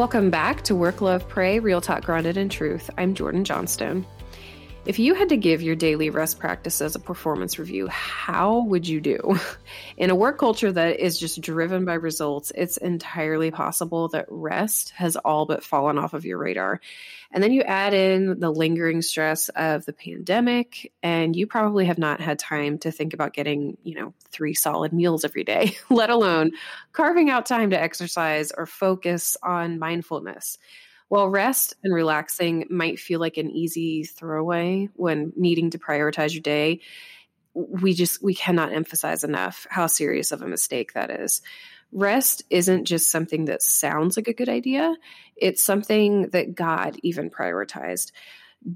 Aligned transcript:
Welcome 0.00 0.30
back 0.30 0.62
to 0.62 0.74
Work, 0.74 1.02
Love, 1.02 1.28
Pray, 1.28 1.58
Real 1.58 1.82
Talk 1.82 2.06
Grounded 2.06 2.38
in 2.38 2.48
Truth. 2.48 2.88
I'm 2.96 3.12
Jordan 3.12 3.44
Johnstone. 3.44 4.06
If 4.86 4.98
you 4.98 5.14
had 5.14 5.28
to 5.28 5.36
give 5.36 5.60
your 5.60 5.76
daily 5.76 6.08
rest 6.08 6.38
practices 6.38 6.96
a 6.96 6.98
performance 6.98 7.58
review, 7.58 7.86
how 7.88 8.60
would 8.60 8.88
you 8.88 9.02
do? 9.02 9.38
In 9.98 10.08
a 10.08 10.14
work 10.14 10.38
culture 10.38 10.72
that 10.72 10.98
is 10.98 11.18
just 11.18 11.42
driven 11.42 11.84
by 11.84 11.94
results, 11.94 12.50
it's 12.54 12.78
entirely 12.78 13.50
possible 13.50 14.08
that 14.08 14.24
rest 14.28 14.90
has 14.96 15.16
all 15.16 15.44
but 15.44 15.62
fallen 15.62 15.98
off 15.98 16.14
of 16.14 16.24
your 16.24 16.38
radar. 16.38 16.80
And 17.30 17.44
then 17.44 17.52
you 17.52 17.60
add 17.60 17.92
in 17.92 18.40
the 18.40 18.50
lingering 18.50 19.02
stress 19.02 19.50
of 19.50 19.84
the 19.84 19.92
pandemic, 19.92 20.92
and 21.02 21.36
you 21.36 21.46
probably 21.46 21.84
have 21.84 21.98
not 21.98 22.20
had 22.20 22.38
time 22.38 22.78
to 22.78 22.90
think 22.90 23.12
about 23.12 23.34
getting, 23.34 23.76
you 23.84 23.94
know, 23.94 24.14
three 24.30 24.54
solid 24.54 24.92
meals 24.94 25.24
every 25.24 25.44
day, 25.44 25.76
let 25.90 26.10
alone 26.10 26.52
carving 26.92 27.28
out 27.28 27.44
time 27.44 27.70
to 27.70 27.80
exercise 27.80 28.50
or 28.50 28.64
focus 28.64 29.36
on 29.42 29.78
mindfulness. 29.78 30.58
While 31.10 31.28
rest 31.28 31.74
and 31.82 31.92
relaxing 31.92 32.68
might 32.70 33.00
feel 33.00 33.18
like 33.18 33.36
an 33.36 33.50
easy 33.50 34.04
throwaway 34.04 34.90
when 34.94 35.32
needing 35.34 35.70
to 35.70 35.78
prioritize 35.80 36.32
your 36.32 36.40
day, 36.40 36.82
we 37.52 37.94
just 37.94 38.22
we 38.22 38.32
cannot 38.32 38.72
emphasize 38.72 39.24
enough 39.24 39.66
how 39.68 39.88
serious 39.88 40.30
of 40.30 40.40
a 40.40 40.46
mistake 40.46 40.92
that 40.92 41.10
is. 41.10 41.42
Rest 41.90 42.44
isn't 42.48 42.84
just 42.84 43.10
something 43.10 43.46
that 43.46 43.60
sounds 43.60 44.16
like 44.16 44.28
a 44.28 44.32
good 44.32 44.48
idea, 44.48 44.94
it's 45.34 45.60
something 45.60 46.28
that 46.28 46.54
God 46.54 46.96
even 47.02 47.28
prioritized. 47.28 48.12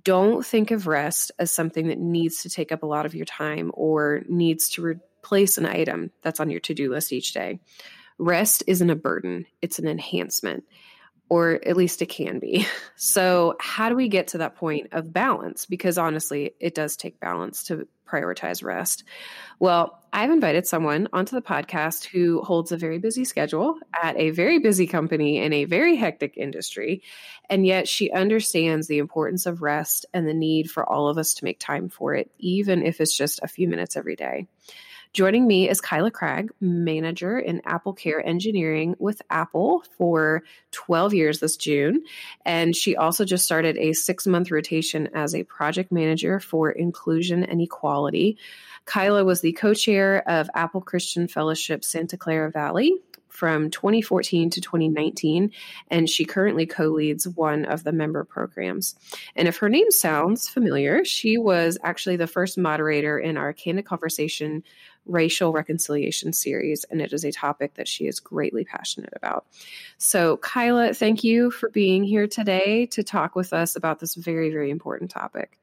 Don't 0.02 0.44
think 0.44 0.72
of 0.72 0.88
rest 0.88 1.30
as 1.38 1.52
something 1.52 1.86
that 1.86 2.00
needs 2.00 2.42
to 2.42 2.50
take 2.50 2.72
up 2.72 2.82
a 2.82 2.86
lot 2.86 3.06
of 3.06 3.14
your 3.14 3.26
time 3.26 3.70
or 3.74 4.24
needs 4.28 4.70
to 4.70 4.82
replace 4.82 5.56
an 5.56 5.66
item 5.66 6.10
that's 6.20 6.40
on 6.40 6.50
your 6.50 6.58
to 6.58 6.74
do 6.74 6.90
list 6.90 7.12
each 7.12 7.32
day. 7.32 7.60
Rest 8.18 8.64
isn't 8.66 8.90
a 8.90 8.96
burden, 8.96 9.46
it's 9.62 9.78
an 9.78 9.86
enhancement 9.86 10.64
or 11.28 11.60
at 11.64 11.76
least 11.76 12.02
it 12.02 12.06
can 12.06 12.38
be. 12.38 12.66
So, 12.96 13.56
how 13.60 13.88
do 13.88 13.96
we 13.96 14.08
get 14.08 14.28
to 14.28 14.38
that 14.38 14.54
point 14.54 14.90
of 14.92 15.12
balance? 15.12 15.66
Because 15.66 15.98
honestly, 15.98 16.54
it 16.60 16.74
does 16.74 16.96
take 16.96 17.20
balance 17.20 17.64
to 17.64 17.86
prioritize 18.08 18.62
rest. 18.62 19.04
Well, 19.58 20.00
I've 20.12 20.30
invited 20.30 20.66
someone 20.66 21.08
onto 21.12 21.34
the 21.34 21.42
podcast 21.42 22.04
who 22.04 22.40
holds 22.40 22.70
a 22.70 22.76
very 22.76 22.98
busy 22.98 23.24
schedule 23.24 23.78
at 24.00 24.16
a 24.16 24.30
very 24.30 24.60
busy 24.60 24.86
company 24.86 25.38
in 25.38 25.52
a 25.52 25.64
very 25.64 25.96
hectic 25.96 26.36
industry, 26.36 27.02
and 27.50 27.66
yet 27.66 27.88
she 27.88 28.12
understands 28.12 28.86
the 28.86 28.98
importance 28.98 29.44
of 29.44 29.60
rest 29.60 30.06
and 30.14 30.26
the 30.26 30.34
need 30.34 30.70
for 30.70 30.88
all 30.88 31.08
of 31.08 31.18
us 31.18 31.34
to 31.34 31.44
make 31.44 31.58
time 31.58 31.88
for 31.88 32.14
it, 32.14 32.30
even 32.38 32.86
if 32.86 33.00
it's 33.00 33.16
just 33.16 33.40
a 33.42 33.48
few 33.48 33.68
minutes 33.68 33.96
every 33.96 34.16
day. 34.16 34.46
Joining 35.14 35.46
me 35.46 35.70
is 35.70 35.80
Kyla 35.80 36.10
Cragg, 36.10 36.48
manager 36.60 37.38
in 37.38 37.62
Apple 37.64 37.92
Care 37.92 38.26
Engineering 38.26 38.96
with 38.98 39.22
Apple 39.30 39.84
for 39.96 40.42
12 40.72 41.14
years 41.14 41.38
this 41.38 41.56
June. 41.56 42.02
And 42.44 42.74
she 42.74 42.96
also 42.96 43.24
just 43.24 43.44
started 43.44 43.76
a 43.76 43.92
six 43.92 44.26
month 44.26 44.50
rotation 44.50 45.08
as 45.14 45.32
a 45.32 45.44
project 45.44 45.92
manager 45.92 46.40
for 46.40 46.72
inclusion 46.72 47.44
and 47.44 47.60
equality. 47.60 48.38
Kyla 48.86 49.24
was 49.24 49.40
the 49.40 49.52
co 49.52 49.72
chair 49.72 50.28
of 50.28 50.50
Apple 50.52 50.80
Christian 50.80 51.28
Fellowship 51.28 51.84
Santa 51.84 52.16
Clara 52.16 52.50
Valley 52.50 52.98
from 53.28 53.68
2014 53.70 54.50
to 54.50 54.60
2019, 54.60 55.50
and 55.90 56.08
she 56.08 56.24
currently 56.24 56.66
co 56.66 56.86
leads 56.86 57.26
one 57.26 57.64
of 57.64 57.82
the 57.82 57.92
member 57.92 58.24
programs. 58.24 58.94
And 59.34 59.48
if 59.48 59.58
her 59.58 59.68
name 59.68 59.90
sounds 59.90 60.48
familiar, 60.48 61.04
she 61.04 61.36
was 61.36 61.76
actually 61.82 62.16
the 62.16 62.28
first 62.28 62.56
moderator 62.56 63.18
in 63.18 63.36
our 63.36 63.52
Candid 63.52 63.86
Conversation 63.86 64.62
racial 65.06 65.52
reconciliation 65.52 66.32
series, 66.32 66.84
and 66.84 67.00
it 67.00 67.12
is 67.12 67.24
a 67.24 67.32
topic 67.32 67.74
that 67.74 67.88
she 67.88 68.06
is 68.06 68.20
greatly 68.20 68.64
passionate 68.64 69.12
about. 69.14 69.46
So, 69.98 70.36
Kyla, 70.38 70.94
thank 70.94 71.24
you 71.24 71.50
for 71.50 71.70
being 71.70 72.04
here 72.04 72.26
today 72.26 72.86
to 72.86 73.02
talk 73.02 73.34
with 73.34 73.52
us 73.52 73.76
about 73.76 74.00
this 74.00 74.14
very, 74.14 74.50
very 74.50 74.70
important 74.70 75.10
topic. 75.10 75.58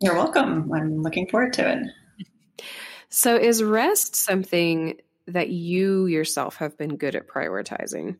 You're 0.00 0.14
welcome. 0.14 0.70
I'm 0.72 1.02
looking 1.02 1.28
forward 1.28 1.52
to 1.54 1.70
it. 1.72 2.66
So, 3.08 3.36
is 3.36 3.62
rest 3.62 4.16
something 4.16 4.98
that 5.28 5.48
you 5.48 6.06
yourself 6.06 6.56
have 6.56 6.76
been 6.76 6.96
good 6.96 7.14
at 7.14 7.28
prioritizing? 7.28 8.16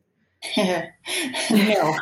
No. 0.57 0.83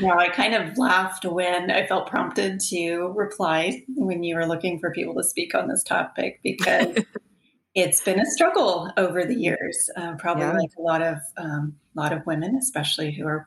no, 0.00 0.10
I 0.10 0.28
kind 0.28 0.54
of 0.54 0.76
laughed 0.76 1.24
when 1.24 1.70
I 1.70 1.86
felt 1.86 2.08
prompted 2.08 2.60
to 2.68 3.12
reply 3.16 3.84
when 3.88 4.22
you 4.22 4.36
were 4.36 4.46
looking 4.46 4.78
for 4.78 4.90
people 4.92 5.14
to 5.14 5.24
speak 5.24 5.54
on 5.54 5.68
this 5.68 5.82
topic 5.82 6.40
because 6.42 6.98
it's 7.74 8.02
been 8.02 8.20
a 8.20 8.26
struggle 8.26 8.90
over 8.96 9.24
the 9.24 9.34
years. 9.34 9.88
Uh, 9.96 10.14
probably 10.18 10.44
yeah. 10.44 10.58
like 10.58 10.70
a 10.78 10.82
lot 10.82 11.02
of 11.02 11.18
um, 11.36 11.76
lot 11.94 12.12
of 12.12 12.26
women, 12.26 12.56
especially 12.56 13.12
who 13.12 13.26
are 13.26 13.46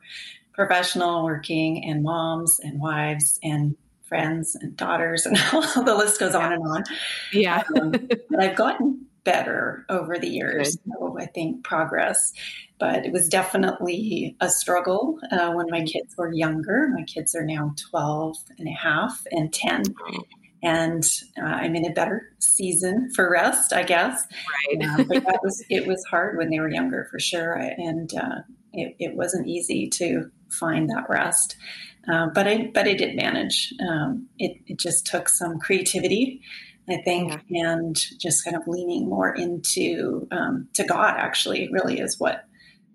professional, 0.53 1.23
working, 1.23 1.85
and 1.85 2.03
moms 2.03 2.59
and 2.61 2.79
wives 2.79 3.39
and 3.43 3.75
friends 4.03 4.55
and 4.55 4.75
daughters, 4.75 5.25
and 5.25 5.37
all 5.53 5.83
the 5.83 5.95
list 5.95 6.19
goes 6.19 6.33
on 6.35 6.53
and 6.53 6.63
on. 6.63 6.83
Yeah, 7.31 7.63
um, 7.79 7.91
but 7.91 8.39
I've 8.39 8.55
gotten 8.55 9.05
better 9.25 9.85
over 9.89 10.17
the 10.17 10.29
years. 10.29 10.77
So 10.87 11.17
I 11.19 11.25
think 11.25 11.65
progress, 11.65 12.31
but 12.79 13.05
it 13.05 13.11
was 13.11 13.27
definitely 13.27 14.37
a 14.39 14.49
struggle 14.49 15.19
uh, 15.31 15.51
when 15.51 15.69
my 15.69 15.83
kids 15.83 16.15
were 16.17 16.31
younger. 16.31 16.87
My 16.95 17.03
kids 17.03 17.35
are 17.35 17.43
now 17.43 17.73
12 17.89 18.37
and 18.57 18.69
a 18.69 18.71
half 18.71 19.25
and 19.31 19.51
10. 19.51 19.83
And 20.63 21.03
uh, 21.37 21.45
I'm 21.45 21.75
in 21.75 21.85
a 21.85 21.93
better 21.93 22.31
season 22.39 23.11
for 23.13 23.29
rest, 23.29 23.73
I 23.73 23.83
guess. 23.83 24.25
Right. 24.69 24.87
Uh, 24.87 25.03
but 25.03 25.25
that 25.25 25.39
was 25.43 25.63
it 25.69 25.85
was 25.85 26.03
hard 26.05 26.37
when 26.37 26.49
they 26.49 26.59
were 26.59 26.71
younger, 26.71 27.07
for 27.11 27.19
sure, 27.19 27.53
and 27.53 28.11
uh, 28.15 28.39
it, 28.73 28.95
it, 28.97 29.15
wasn't 29.15 29.47
easy 29.47 29.87
to 29.89 30.31
find 30.49 30.89
that 30.89 31.07
rest. 31.07 31.55
Uh, 32.11 32.27
but 32.33 32.47
I 32.47 32.71
but 32.73 32.87
I 32.87 32.95
did 32.95 33.15
manage. 33.15 33.73
Um, 33.87 34.27
it, 34.39 34.57
it 34.65 34.79
just 34.79 35.05
took 35.05 35.29
some 35.29 35.59
creativity 35.59 36.41
I 36.89 36.97
think, 36.97 37.41
yeah. 37.47 37.71
and 37.71 37.95
just 38.19 38.43
kind 38.43 38.55
of 38.55 38.67
leaning 38.67 39.09
more 39.09 39.33
into 39.33 40.27
um, 40.31 40.67
to 40.73 40.83
God. 40.83 41.15
Actually, 41.17 41.69
really 41.71 41.99
is 41.99 42.19
what 42.19 42.45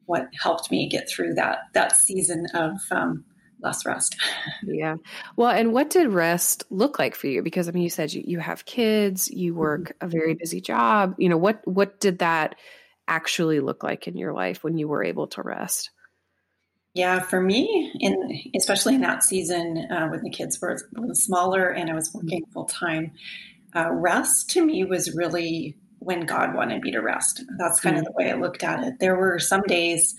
what 0.06 0.28
helped 0.40 0.70
me 0.70 0.88
get 0.88 1.08
through 1.08 1.34
that 1.34 1.60
that 1.74 1.96
season 1.96 2.46
of 2.54 2.78
um, 2.90 3.24
less 3.62 3.84
rest. 3.84 4.16
yeah. 4.62 4.96
Well, 5.36 5.50
and 5.50 5.72
what 5.72 5.90
did 5.90 6.08
rest 6.08 6.64
look 6.70 6.98
like 6.98 7.14
for 7.14 7.26
you? 7.26 7.42
Because 7.42 7.68
I 7.68 7.72
mean, 7.72 7.82
you 7.82 7.90
said 7.90 8.12
you, 8.12 8.22
you 8.24 8.38
have 8.38 8.64
kids, 8.64 9.28
you 9.30 9.52
mm-hmm. 9.52 9.60
work 9.60 9.96
a 10.00 10.06
very 10.06 10.34
busy 10.34 10.60
job. 10.60 11.14
You 11.18 11.28
know, 11.28 11.36
what 11.36 11.66
what 11.66 12.00
did 12.00 12.20
that 12.20 12.56
actually 13.08 13.60
look 13.60 13.82
like 13.82 14.06
in 14.06 14.16
your 14.16 14.32
life 14.32 14.62
when 14.62 14.78
you 14.78 14.88
were 14.88 15.04
able 15.04 15.26
to 15.28 15.42
rest? 15.42 15.90
Yeah, 16.94 17.20
for 17.20 17.40
me, 17.40 17.92
in 18.00 18.42
especially 18.56 18.96
in 18.96 19.02
that 19.02 19.22
season 19.22 19.86
uh, 19.90 20.08
when 20.08 20.22
the 20.22 20.30
kids 20.30 20.60
were, 20.60 20.76
were 20.96 21.14
smaller 21.14 21.68
and 21.68 21.88
I 21.88 21.94
was 21.94 22.10
working 22.12 22.44
full 22.52 22.64
time, 22.64 23.12
uh, 23.74 23.90
rest 23.90 24.50
to 24.50 24.64
me 24.64 24.84
was 24.84 25.14
really 25.14 25.76
when 26.00 26.20
God 26.20 26.54
wanted 26.54 26.82
me 26.82 26.90
to 26.92 27.00
rest. 27.00 27.44
That's 27.58 27.80
kind 27.80 27.96
mm-hmm. 27.96 28.06
of 28.06 28.12
the 28.12 28.12
way 28.16 28.30
I 28.30 28.34
looked 28.34 28.64
at 28.64 28.82
it. 28.82 28.94
There 29.00 29.16
were 29.16 29.38
some 29.38 29.62
days, 29.62 30.14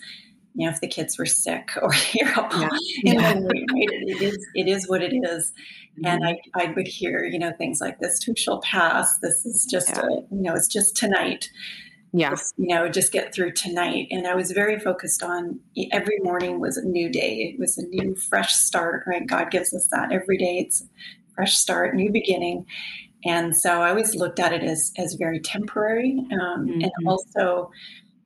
you 0.55 0.65
know, 0.65 0.71
if 0.71 0.79
the 0.79 0.87
kids 0.87 1.17
were 1.17 1.25
sick 1.25 1.71
or 1.81 1.91
you're 2.13 2.39
up 2.39 2.53
yeah. 2.53 2.69
yeah. 3.03 3.33
it 3.35 4.21
is 4.21 4.47
it 4.55 4.67
is 4.67 4.87
what 4.87 5.01
it 5.01 5.13
is. 5.13 5.51
Mm-hmm. 5.93 6.05
And 6.05 6.25
I, 6.25 6.39
I 6.55 6.71
would 6.75 6.87
hear, 6.87 7.25
you 7.25 7.39
know, 7.39 7.51
things 7.57 7.81
like 7.81 7.99
this 7.99 8.19
too 8.19 8.33
shall 8.37 8.61
pass. 8.61 9.19
This 9.19 9.45
is 9.45 9.65
just 9.69 9.89
yeah. 9.89 10.01
a, 10.01 10.09
you 10.09 10.41
know, 10.41 10.53
it's 10.53 10.67
just 10.67 10.95
tonight. 10.95 11.49
Yeah. 12.13 12.31
Just, 12.31 12.53
you 12.57 12.75
know, 12.75 12.89
just 12.89 13.11
get 13.11 13.33
through 13.33 13.53
tonight. 13.53 14.07
And 14.11 14.27
I 14.27 14.35
was 14.35 14.51
very 14.51 14.79
focused 14.79 15.23
on 15.23 15.59
every 15.91 16.19
morning 16.23 16.59
was 16.59 16.77
a 16.77 16.85
new 16.85 17.09
day. 17.09 17.53
It 17.53 17.59
was 17.59 17.77
a 17.77 17.87
new 17.87 18.15
fresh 18.15 18.53
start, 18.53 19.03
right? 19.07 19.25
God 19.25 19.49
gives 19.49 19.73
us 19.73 19.87
that 19.91 20.11
every 20.11 20.37
day. 20.37 20.57
It's 20.57 20.83
fresh 21.35 21.57
start, 21.57 21.95
new 21.95 22.11
beginning. 22.11 22.65
And 23.25 23.55
so 23.55 23.81
I 23.81 23.89
always 23.89 24.15
looked 24.15 24.39
at 24.39 24.53
it 24.53 24.63
as, 24.63 24.91
as 24.97 25.13
very 25.13 25.39
temporary. 25.39 26.17
Um, 26.31 26.67
mm-hmm. 26.67 26.81
And 26.81 27.07
also, 27.07 27.71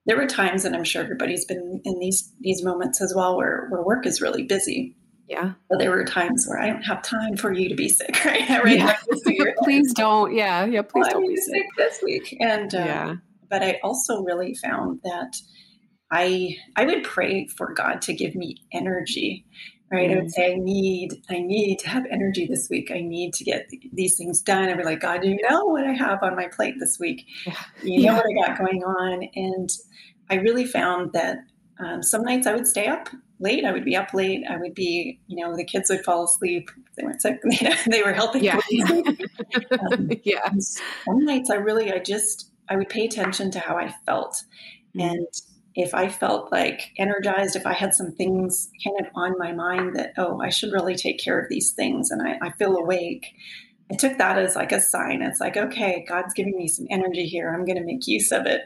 there 0.05 0.17
were 0.17 0.27
times, 0.27 0.65
and 0.65 0.75
I'm 0.75 0.83
sure 0.83 1.03
everybody's 1.03 1.45
been 1.45 1.81
in 1.83 1.99
these 1.99 2.31
these 2.39 2.63
moments 2.63 3.01
as 3.01 3.13
well, 3.15 3.35
where, 3.35 3.67
where 3.69 3.83
work 3.83 4.05
is 4.05 4.21
really 4.21 4.43
busy. 4.43 4.95
Yeah. 5.27 5.53
But 5.69 5.79
there 5.79 5.89
were 5.89 6.05
times 6.05 6.45
where 6.47 6.59
I 6.59 6.67
don't 6.67 6.83
have 6.83 7.01
time 7.01 7.35
for 7.35 7.51
you 7.51 7.67
to 7.69 7.75
be 7.75 7.89
sick, 7.89 8.15
right? 8.25 8.47
right 8.63 8.77
yeah. 9.25 9.53
please 9.63 9.91
don't. 9.93 10.35
Yeah. 10.35 10.65
Yeah. 10.65 10.83
Please 10.83 11.05
well, 11.05 11.21
don't 11.21 11.27
be 11.27 11.35
sick. 11.35 11.55
sick. 11.55 11.65
this 11.77 11.99
week. 12.03 12.37
And, 12.39 12.73
uh, 12.75 12.77
yeah. 12.77 13.15
but 13.49 13.63
I 13.63 13.79
also 13.83 14.21
really 14.21 14.53
found 14.53 14.99
that 15.03 15.35
I, 16.11 16.55
I 16.75 16.85
would 16.85 17.03
pray 17.03 17.47
for 17.47 17.73
God 17.73 18.01
to 18.03 18.13
give 18.13 18.35
me 18.35 18.57
energy 18.71 19.45
right? 19.91 20.09
Mm-hmm. 20.09 20.19
I 20.19 20.21
would 20.21 20.31
say, 20.31 20.53
I 20.53 20.57
need, 20.57 21.23
I 21.29 21.39
need 21.39 21.79
to 21.79 21.89
have 21.89 22.05
energy 22.09 22.47
this 22.47 22.69
week. 22.69 22.91
I 22.91 23.01
need 23.01 23.33
to 23.35 23.43
get 23.43 23.69
these 23.93 24.17
things 24.17 24.41
done. 24.41 24.69
I'd 24.69 24.77
be 24.77 24.83
like, 24.83 25.01
God, 25.01 25.23
you 25.23 25.37
know 25.49 25.65
what 25.65 25.85
I 25.85 25.93
have 25.93 26.23
on 26.23 26.35
my 26.35 26.47
plate 26.47 26.75
this 26.79 26.97
week? 26.99 27.27
You 27.83 28.03
know 28.03 28.03
yeah. 28.03 28.15
what 28.15 28.25
I 28.25 28.47
got 28.47 28.57
going 28.57 28.83
on. 28.83 29.27
And 29.35 29.69
I 30.29 30.35
really 30.35 30.65
found 30.65 31.13
that 31.13 31.39
um, 31.79 32.01
some 32.01 32.23
nights 32.23 32.47
I 32.47 32.53
would 32.53 32.67
stay 32.67 32.87
up 32.87 33.09
late. 33.39 33.65
I 33.65 33.71
would 33.71 33.85
be 33.85 33.95
up 33.95 34.13
late. 34.13 34.43
I 34.49 34.57
would 34.57 34.73
be, 34.73 35.19
you 35.27 35.43
know, 35.43 35.55
the 35.55 35.65
kids 35.65 35.89
would 35.89 36.03
fall 36.03 36.23
asleep. 36.23 36.69
They 36.97 37.03
weren't 37.03 37.21
sick. 37.21 37.41
they 37.89 38.01
were 38.01 38.13
helping. 38.13 38.43
Yeah. 38.43 38.59
um, 39.91 40.09
yeah. 40.23 40.49
Some 40.59 41.25
nights 41.25 41.49
I 41.49 41.55
really, 41.55 41.91
I 41.91 41.99
just, 41.99 42.51
I 42.69 42.75
would 42.77 42.89
pay 42.89 43.05
attention 43.05 43.51
to 43.51 43.59
how 43.59 43.77
I 43.77 43.93
felt. 44.05 44.43
Mm-hmm. 44.95 45.01
And 45.01 45.27
if 45.75 45.93
I 45.93 46.07
felt 46.07 46.51
like 46.51 46.93
energized, 46.97 47.55
if 47.55 47.65
I 47.65 47.73
had 47.73 47.93
some 47.93 48.11
things 48.11 48.69
kind 48.83 48.95
of 48.99 49.07
on 49.13 49.37
my 49.37 49.51
mind 49.51 49.95
that, 49.97 50.13
oh, 50.17 50.39
I 50.41 50.49
should 50.49 50.71
really 50.71 50.95
take 50.95 51.19
care 51.19 51.37
of 51.37 51.49
these 51.49 51.71
things 51.71 52.11
and 52.11 52.25
I, 52.25 52.37
I 52.41 52.51
feel 52.51 52.77
awake, 52.77 53.35
I 53.91 53.95
took 53.95 54.17
that 54.17 54.37
as 54.37 54.55
like 54.55 54.71
a 54.71 54.79
sign. 54.79 55.21
It's 55.21 55.41
like, 55.41 55.57
okay, 55.57 56.05
God's 56.07 56.33
giving 56.33 56.55
me 56.57 56.69
some 56.69 56.87
energy 56.89 57.27
here. 57.27 57.53
I'm 57.53 57.65
going 57.65 57.77
to 57.77 57.83
make 57.83 58.07
use 58.07 58.31
of 58.31 58.45
it. 58.45 58.61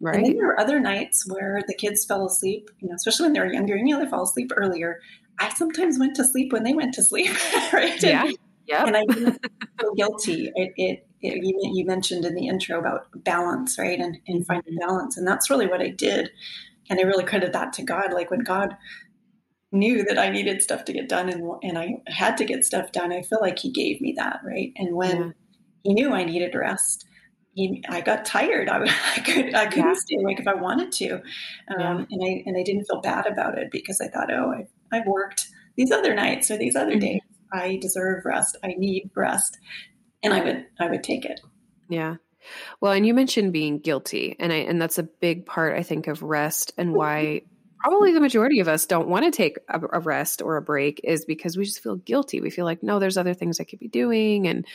Right. 0.00 0.16
And 0.16 0.26
then 0.26 0.36
there 0.36 0.46
were 0.46 0.60
other 0.60 0.80
nights 0.80 1.24
where 1.30 1.62
the 1.68 1.74
kids 1.74 2.04
fell 2.04 2.26
asleep, 2.26 2.70
you 2.80 2.88
know, 2.88 2.94
especially 2.94 3.26
when 3.26 3.32
they 3.34 3.40
were 3.40 3.52
younger 3.52 3.74
and 3.74 3.88
you 3.88 3.94
know, 3.94 4.04
they 4.04 4.10
fall 4.10 4.24
asleep 4.24 4.50
earlier. 4.56 5.00
I 5.38 5.54
sometimes 5.54 5.98
went 5.98 6.16
to 6.16 6.24
sleep 6.24 6.52
when 6.52 6.64
they 6.64 6.74
went 6.74 6.94
to 6.94 7.02
sleep, 7.02 7.30
right? 7.72 8.02
Yeah. 8.02 8.26
And, 8.26 8.36
yep. 8.70 8.86
and 8.86 8.96
I 8.96 9.04
didn't 9.04 9.46
feel 9.80 9.94
guilty. 9.96 10.52
It, 10.54 10.72
it, 10.76 11.06
it, 11.20 11.44
you, 11.44 11.72
you 11.74 11.84
mentioned 11.84 12.24
in 12.24 12.34
the 12.34 12.48
intro 12.48 12.78
about 12.78 13.06
balance, 13.24 13.78
right? 13.78 13.98
And, 13.98 14.18
and 14.26 14.46
finding 14.46 14.74
mm-hmm. 14.74 14.88
balance. 14.88 15.16
And 15.16 15.26
that's 15.26 15.50
really 15.50 15.66
what 15.66 15.82
I 15.82 15.88
did. 15.88 16.30
And 16.88 16.98
I 16.98 17.02
really 17.02 17.24
credit 17.24 17.52
that 17.52 17.72
to 17.74 17.82
God. 17.82 18.12
Like 18.12 18.30
when 18.30 18.40
God 18.40 18.76
knew 19.72 20.02
that 20.04 20.18
I 20.18 20.30
needed 20.30 20.62
stuff 20.62 20.84
to 20.86 20.92
get 20.92 21.08
done 21.08 21.28
and, 21.28 21.44
and 21.62 21.78
I 21.78 22.02
had 22.06 22.36
to 22.38 22.44
get 22.44 22.64
stuff 22.64 22.92
done, 22.92 23.12
I 23.12 23.22
feel 23.22 23.40
like 23.40 23.58
He 23.58 23.70
gave 23.70 24.00
me 24.00 24.14
that, 24.16 24.40
right? 24.44 24.72
And 24.76 24.94
when 24.94 25.18
yeah. 25.18 25.32
He 25.82 25.94
knew 25.94 26.12
I 26.12 26.24
needed 26.24 26.54
rest, 26.54 27.06
he, 27.54 27.82
I 27.88 28.00
got 28.00 28.24
tired. 28.24 28.68
I, 28.68 28.82
I 29.16 29.20
could 29.20 29.54
I 29.54 29.66
couldn't 29.66 29.90
yeah. 29.90 29.94
stay 29.94 30.16
awake 30.16 30.40
if 30.40 30.48
I 30.48 30.54
wanted 30.54 30.92
to, 30.92 31.14
um, 31.14 31.20
yeah. 31.78 32.04
and 32.10 32.22
I 32.22 32.42
and 32.46 32.56
I 32.56 32.62
didn't 32.62 32.84
feel 32.84 33.00
bad 33.00 33.26
about 33.26 33.58
it 33.58 33.70
because 33.70 34.00
I 34.00 34.08
thought, 34.08 34.32
oh, 34.32 34.52
I, 34.52 34.66
I've 34.96 35.06
worked 35.06 35.48
these 35.76 35.90
other 35.90 36.14
nights 36.14 36.50
or 36.50 36.58
these 36.58 36.76
other 36.76 36.92
mm-hmm. 36.92 37.00
days. 37.00 37.20
I 37.52 37.78
deserve 37.80 38.24
rest. 38.24 38.56
I 38.62 38.74
need 38.76 39.10
rest, 39.14 39.58
and 40.22 40.32
I 40.32 40.42
would 40.44 40.66
I 40.78 40.88
would 40.88 41.02
take 41.02 41.24
it. 41.24 41.40
Yeah. 41.88 42.16
Well, 42.80 42.92
and 42.92 43.06
you 43.06 43.12
mentioned 43.14 43.52
being 43.52 43.78
guilty, 43.78 44.36
and 44.38 44.52
I 44.52 44.56
and 44.56 44.80
that's 44.80 44.98
a 44.98 45.02
big 45.02 45.46
part 45.46 45.76
I 45.76 45.82
think 45.82 46.06
of 46.06 46.22
rest 46.22 46.72
and 46.78 46.90
mm-hmm. 46.90 46.98
why 46.98 47.42
probably 47.80 48.12
the 48.12 48.20
majority 48.20 48.60
of 48.60 48.68
us 48.68 48.86
don't 48.86 49.08
want 49.08 49.24
to 49.24 49.30
take 49.30 49.56
a, 49.68 49.80
a, 49.92 50.00
rest 50.00 50.42
or 50.42 50.58
a 50.58 50.62
break 50.62 51.00
is 51.02 51.24
because 51.24 51.56
we 51.56 51.64
just 51.64 51.82
feel 51.82 51.96
guilty. 51.96 52.40
We 52.42 52.50
feel 52.50 52.66
like 52.66 52.82
no, 52.82 52.98
there's 52.98 53.16
other 53.16 53.32
things 53.32 53.58
I 53.58 53.64
could 53.64 53.78
be 53.78 53.88
doing, 53.88 54.46
and 54.46 54.66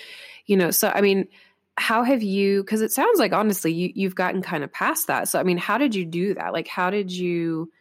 you 0.45 0.57
know. 0.57 0.71
So 0.71 0.89
I 0.89 1.01
mean, 1.01 1.27
how 1.77 2.03
have 2.03 2.23
you? 2.23 2.63
Because 2.63 2.81
it 2.81 2.91
sounds 2.91 3.19
like 3.19 3.33
honestly, 3.33 3.73
you 3.73 3.91
you've 3.93 4.15
gotten 4.15 4.41
kind 4.41 4.63
of 4.63 4.71
past 4.71 5.07
that. 5.07 5.27
So 5.27 5.39
I 5.39 5.43
mean, 5.43 5.57
how 5.57 5.77
did 5.77 5.95
you 5.95 6.05
do 6.05 6.33
that? 6.35 6.53
Like, 6.53 6.67
how 6.67 6.89
did 6.89 7.11
you? 7.11 7.71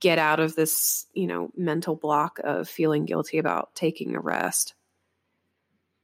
Get 0.00 0.18
out 0.18 0.40
of 0.40 0.54
this, 0.54 1.06
you 1.14 1.26
know, 1.26 1.50
mental 1.56 1.96
block 1.96 2.38
of 2.44 2.68
feeling 2.68 3.04
guilty 3.04 3.38
about 3.38 3.74
taking 3.74 4.14
a 4.14 4.20
rest? 4.20 4.74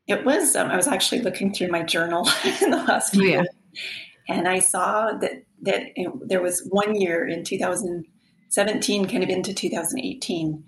It 0.06 0.24
was, 0.24 0.56
um, 0.56 0.70
I 0.70 0.76
was 0.76 0.88
actually 0.88 1.20
looking 1.20 1.52
through 1.52 1.68
my 1.68 1.82
journal 1.82 2.28
in 2.62 2.70
the 2.70 2.84
last 2.88 3.14
few 3.14 3.28
yeah. 3.28 3.42
and 4.28 4.48
I 4.48 4.58
saw 4.58 5.12
that, 5.20 5.44
that 5.62 5.82
it, 5.96 6.10
there 6.28 6.40
was 6.40 6.66
one 6.70 6.94
year 6.94 7.26
in 7.26 7.44
2017, 7.44 9.08
kind 9.08 9.22
of 9.22 9.28
into 9.28 9.52
2018, 9.52 10.64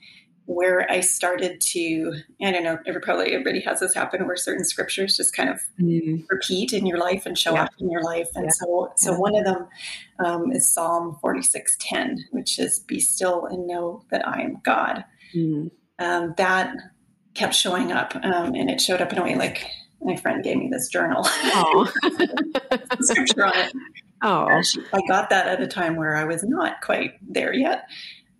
where 0.50 0.90
I 0.90 0.98
started 0.98 1.60
to, 1.60 2.12
I 2.42 2.50
don't 2.50 2.64
know, 2.64 2.76
every, 2.84 3.00
probably 3.00 3.32
everybody 3.32 3.60
has 3.60 3.78
this 3.78 3.94
happen 3.94 4.26
where 4.26 4.36
certain 4.36 4.64
scriptures 4.64 5.16
just 5.16 5.34
kind 5.34 5.48
of 5.48 5.60
mm. 5.80 6.24
repeat 6.28 6.72
in 6.72 6.86
your 6.86 6.98
life 6.98 7.24
and 7.24 7.38
show 7.38 7.54
yeah. 7.54 7.64
up 7.64 7.70
in 7.78 7.88
your 7.88 8.02
life. 8.02 8.28
And 8.34 8.46
yeah. 8.46 8.50
so, 8.54 8.92
so 8.96 9.12
yeah. 9.12 9.18
one 9.18 9.36
of 9.36 9.44
them 9.44 9.68
um, 10.18 10.50
is 10.50 10.68
Psalm 10.68 11.18
46:10, 11.22 12.18
which 12.32 12.58
is 12.58 12.80
"Be 12.80 12.98
still 12.98 13.46
and 13.46 13.68
know 13.68 14.02
that 14.10 14.26
I 14.26 14.42
am 14.42 14.60
God." 14.64 15.04
Mm. 15.34 15.70
Um, 16.00 16.34
that 16.36 16.74
kept 17.34 17.54
showing 17.54 17.92
up, 17.92 18.16
um, 18.16 18.54
and 18.54 18.68
it 18.68 18.80
showed 18.80 19.00
up 19.00 19.12
in 19.12 19.18
a 19.18 19.22
way 19.22 19.36
like 19.36 19.64
my 20.02 20.16
friend 20.16 20.42
gave 20.42 20.56
me 20.56 20.68
this 20.68 20.88
journal, 20.88 21.22
scripture 23.00 23.46
on 23.46 23.56
it. 23.56 23.72
Oh, 24.22 24.48
I 24.92 25.00
got 25.06 25.30
that 25.30 25.46
at 25.46 25.62
a 25.62 25.68
time 25.68 25.94
where 25.94 26.16
I 26.16 26.24
was 26.24 26.42
not 26.42 26.80
quite 26.80 27.12
there 27.22 27.54
yet. 27.54 27.88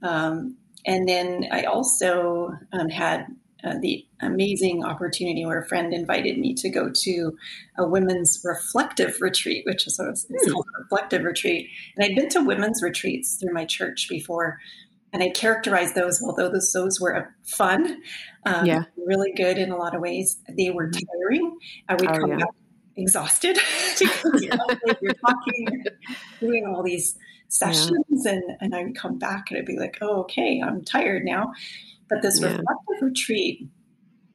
Um, 0.02 0.56
and 0.86 1.08
then 1.08 1.46
I 1.50 1.64
also 1.64 2.52
um, 2.72 2.88
had 2.88 3.26
uh, 3.62 3.74
the 3.80 4.06
amazing 4.20 4.84
opportunity 4.84 5.44
where 5.44 5.60
a 5.60 5.66
friend 5.66 5.92
invited 5.92 6.38
me 6.38 6.54
to 6.54 6.70
go 6.70 6.90
to 6.90 7.36
a 7.78 7.86
women's 7.86 8.40
reflective 8.44 9.20
retreat, 9.20 9.64
which 9.66 9.86
is 9.86 9.98
what 9.98 10.08
it's 10.08 10.26
hmm. 10.28 10.52
called 10.52 10.66
a 10.76 10.82
reflective 10.82 11.24
retreat. 11.24 11.68
And 11.96 12.04
I'd 12.04 12.16
been 12.16 12.28
to 12.30 12.44
women's 12.44 12.82
retreats 12.82 13.36
through 13.36 13.52
my 13.52 13.64
church 13.64 14.08
before, 14.08 14.58
and 15.12 15.22
I 15.22 15.30
characterized 15.30 15.94
those, 15.94 16.22
although 16.22 16.48
those, 16.48 16.72
those 16.72 17.00
were 17.00 17.34
fun, 17.42 18.00
um, 18.46 18.64
yeah. 18.64 18.84
really 18.96 19.32
good 19.32 19.58
in 19.58 19.72
a 19.72 19.76
lot 19.76 19.94
of 19.94 20.00
ways, 20.00 20.38
they 20.48 20.70
were 20.70 20.86
hmm. 20.86 20.92
tiring. 20.92 21.58
I 21.88 21.94
would 21.94 22.08
oh, 22.08 22.18
come 22.18 22.30
yeah. 22.30 22.36
back 22.38 22.54
exhausted 22.96 23.58
because 23.98 24.42
you 24.42 24.48
know, 24.48 24.66
you're 25.00 25.14
talking, 25.14 25.84
doing 26.40 26.66
all 26.66 26.82
these 26.82 27.16
sessions 27.50 28.22
yeah. 28.24 28.32
and, 28.32 28.42
and 28.60 28.74
I 28.74 28.84
would 28.84 28.96
come 28.96 29.18
back 29.18 29.50
and 29.50 29.58
I'd 29.58 29.66
be 29.66 29.78
like, 29.78 29.98
oh, 30.00 30.20
okay, 30.22 30.62
I'm 30.64 30.84
tired 30.84 31.24
now. 31.24 31.52
But 32.08 32.22
this 32.22 32.40
yeah. 32.40 32.48
reflective 32.48 33.02
retreat 33.02 33.68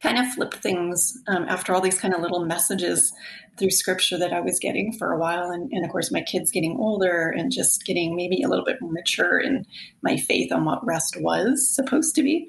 kind 0.01 0.19
of 0.19 0.27
flipped 0.33 0.57
things 0.57 1.17
um, 1.27 1.45
after 1.49 1.73
all 1.73 1.81
these 1.81 1.99
kind 1.99 2.13
of 2.13 2.21
little 2.21 2.45
messages 2.45 3.11
through 3.57 3.71
scripture 3.71 4.17
that 4.17 4.33
I 4.33 4.41
was 4.41 4.59
getting 4.59 4.93
for 4.93 5.11
a 5.11 5.17
while. 5.17 5.49
And, 5.49 5.71
and, 5.71 5.85
of 5.85 5.91
course, 5.91 6.11
my 6.11 6.21
kids 6.21 6.51
getting 6.51 6.77
older 6.77 7.29
and 7.29 7.51
just 7.51 7.85
getting 7.85 8.15
maybe 8.15 8.41
a 8.43 8.49
little 8.49 8.65
bit 8.65 8.81
more 8.81 8.91
mature 8.91 9.39
in 9.39 9.65
my 10.01 10.17
faith 10.17 10.51
on 10.51 10.65
what 10.65 10.85
rest 10.85 11.15
was 11.19 11.67
supposed 11.67 12.15
to 12.15 12.23
be. 12.23 12.47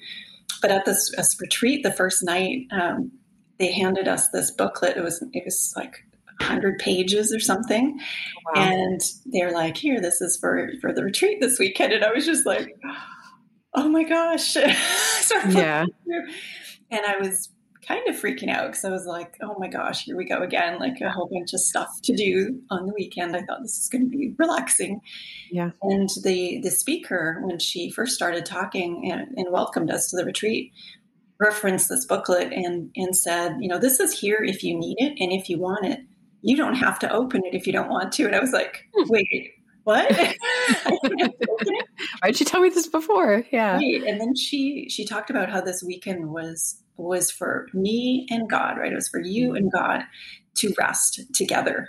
But 0.61 0.71
at 0.71 0.85
this, 0.85 1.13
this 1.17 1.37
retreat, 1.41 1.83
the 1.83 1.93
first 1.93 2.25
night, 2.25 2.67
um, 2.73 3.13
they 3.59 3.73
handed 3.73 4.09
us 4.09 4.29
this 4.29 4.51
booklet. 4.51 4.97
It 4.97 5.03
was 5.03 5.25
it 5.33 5.45
was 5.45 5.73
like 5.77 6.06
100 6.41 6.79
pages 6.79 7.33
or 7.35 7.41
something. 7.41 7.99
Wow. 8.47 8.63
And 8.63 9.01
they're 9.27 9.53
like, 9.53 9.77
here, 9.77 10.01
this 10.01 10.21
is 10.21 10.37
for, 10.37 10.71
for 10.81 10.93
the 10.93 11.05
retreat 11.05 11.41
this 11.41 11.59
weekend. 11.59 11.93
And 11.93 12.05
I 12.05 12.13
was 12.13 12.27
just 12.27 12.47
like, 12.47 12.77
oh 13.75 13.89
my 13.89 14.05
gosh. 14.05 14.53
so 15.21 15.41
yeah. 15.49 15.85
And 16.91 17.07
I 17.07 17.19
was 17.19 17.51
kind 17.87 18.07
of 18.09 18.17
freaking 18.17 18.51
out 18.51 18.67
because 18.67 18.85
I 18.85 18.91
was 18.91 19.07
like, 19.07 19.37
oh 19.41 19.55
my 19.59 19.69
gosh, 19.69 20.05
here 20.05 20.17
we 20.17 20.25
go 20.25 20.43
again. 20.43 20.79
Like 20.79 21.01
a 21.01 21.11
whole 21.11 21.29
bunch 21.33 21.55
of 21.55 21.61
stuff 21.61 21.89
to 22.05 22.17
do 22.17 22.61
on 22.71 22.87
the 22.87 22.93
weekend. 22.95 23.37
I 23.37 23.43
thought 23.43 23.63
this 23.63 23.79
is 23.79 23.89
going 23.89 24.11
to 24.11 24.11
be 24.11 24.35
relaxing. 24.39 25.01
Yeah. 25.51 25.71
And 25.83 26.09
the, 26.23 26.61
the 26.63 26.71
speaker, 26.71 27.41
when 27.45 27.59
she 27.59 27.91
first 27.91 28.15
started 28.15 28.45
talking 28.45 29.11
and, 29.11 29.29
and 29.37 29.53
welcomed 29.53 29.91
us 29.91 30.11
to 30.11 30.17
the 30.17 30.25
retreat, 30.25 30.73
referenced 31.39 31.89
this 31.89 32.07
booklet 32.07 32.53
and, 32.53 32.91
and 32.97 33.17
said, 33.17 33.57
you 33.61 33.69
know, 33.69 33.79
this 33.79 34.01
is 34.01 34.19
here 34.19 34.43
if 34.43 34.65
you 34.65 34.77
need 34.77 34.97
it 34.99 35.17
and 35.21 35.33
if 35.33 35.49
you 35.49 35.59
want 35.59 35.85
it 35.85 36.01
you 36.47 36.57
don't 36.57 36.77
have 36.77 36.97
to 37.01 37.13
open 37.13 37.45
it 37.45 37.55
if 37.55 37.67
you 37.67 37.73
don't 37.73 37.91
want 37.91 38.13
to. 38.13 38.25
And 38.25 38.37
I 38.37 38.39
was 38.39 38.53
like, 38.53 38.85
hmm. 38.95 39.09
wait, 39.09 39.51
what? 39.83 40.09
Why'd 42.23 42.39
you 42.39 42.47
tell 42.47 42.61
me 42.61 42.69
this 42.69 42.89
before? 42.89 43.45
Yeah. 43.51 43.75
Right. 43.75 44.05
And 44.07 44.21
then 44.21 44.37
she 44.37 44.89
she 44.89 45.05
talked 45.05 45.29
about 45.29 45.51
how 45.51 45.61
this 45.61 45.83
weekend 45.83 46.31
was 46.31 46.81
was 46.97 47.33
for 47.33 47.67
me 47.75 48.29
and 48.31 48.49
God, 48.49 48.79
right? 48.79 48.93
It 48.93 48.95
was 48.95 49.09
for 49.09 49.21
you 49.21 49.51
mm. 49.51 49.57
and 49.59 49.73
God 49.73 50.05
to 50.57 50.73
rest 50.79 51.21
together. 51.35 51.89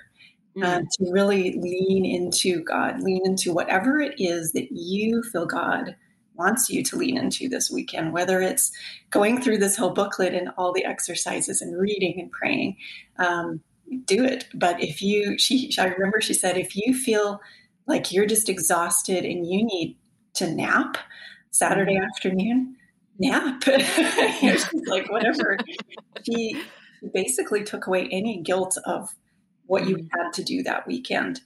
Mm. 0.57 0.63
Uh, 0.63 0.79
to 0.79 1.11
really 1.11 1.55
lean 1.61 2.03
into 2.03 2.63
God, 2.63 3.03
lean 3.03 3.21
into 3.25 3.53
whatever 3.53 3.99
it 3.99 4.15
is 4.17 4.53
that 4.53 4.69
you 4.71 5.21
feel 5.21 5.45
God 5.45 5.95
wants 6.33 6.67
you 6.67 6.83
to 6.83 6.95
lean 6.95 7.15
into 7.15 7.47
this 7.47 7.69
weekend, 7.69 8.11
whether 8.11 8.41
it's 8.41 8.71
going 9.11 9.39
through 9.39 9.59
this 9.59 9.77
whole 9.77 9.91
booklet 9.91 10.33
and 10.33 10.49
all 10.57 10.73
the 10.73 10.85
exercises 10.85 11.61
and 11.61 11.79
reading 11.79 12.19
and 12.19 12.31
praying, 12.31 12.75
um, 13.19 13.61
do 14.05 14.23
it. 14.23 14.47
But 14.53 14.81
if 14.81 15.01
you, 15.01 15.37
she, 15.37 15.71
I 15.79 15.85
remember 15.85 16.21
she 16.21 16.33
said, 16.33 16.57
if 16.57 16.75
you 16.75 16.93
feel 16.93 17.41
like 17.87 18.11
you're 18.11 18.25
just 18.25 18.49
exhausted 18.49 19.25
and 19.25 19.45
you 19.45 19.65
need 19.65 19.97
to 20.35 20.51
nap 20.51 20.97
Saturday 21.51 21.95
mm-hmm. 21.95 22.05
afternoon, 22.05 22.75
nap. 23.19 23.63
you 23.67 24.51
know, 24.51 24.57
she's 24.57 24.87
like, 24.87 25.09
whatever. 25.11 25.57
she 26.25 26.61
basically 27.13 27.63
took 27.63 27.87
away 27.87 28.07
any 28.11 28.41
guilt 28.41 28.77
of 28.85 29.15
what 29.65 29.87
you 29.87 29.97
mm-hmm. 29.97 30.19
had 30.19 30.33
to 30.33 30.43
do 30.43 30.63
that 30.63 30.87
weekend. 30.87 31.41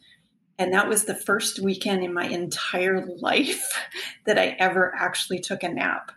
And 0.58 0.74
that 0.74 0.88
was 0.88 1.06
the 1.06 1.16
first 1.16 1.60
weekend 1.60 2.04
in 2.04 2.14
my 2.14 2.26
entire 2.26 3.06
life 3.18 3.90
that 4.26 4.38
I 4.38 4.56
ever 4.60 4.94
actually 4.96 5.40
took 5.40 5.64
a 5.64 5.70
nap 5.70 6.12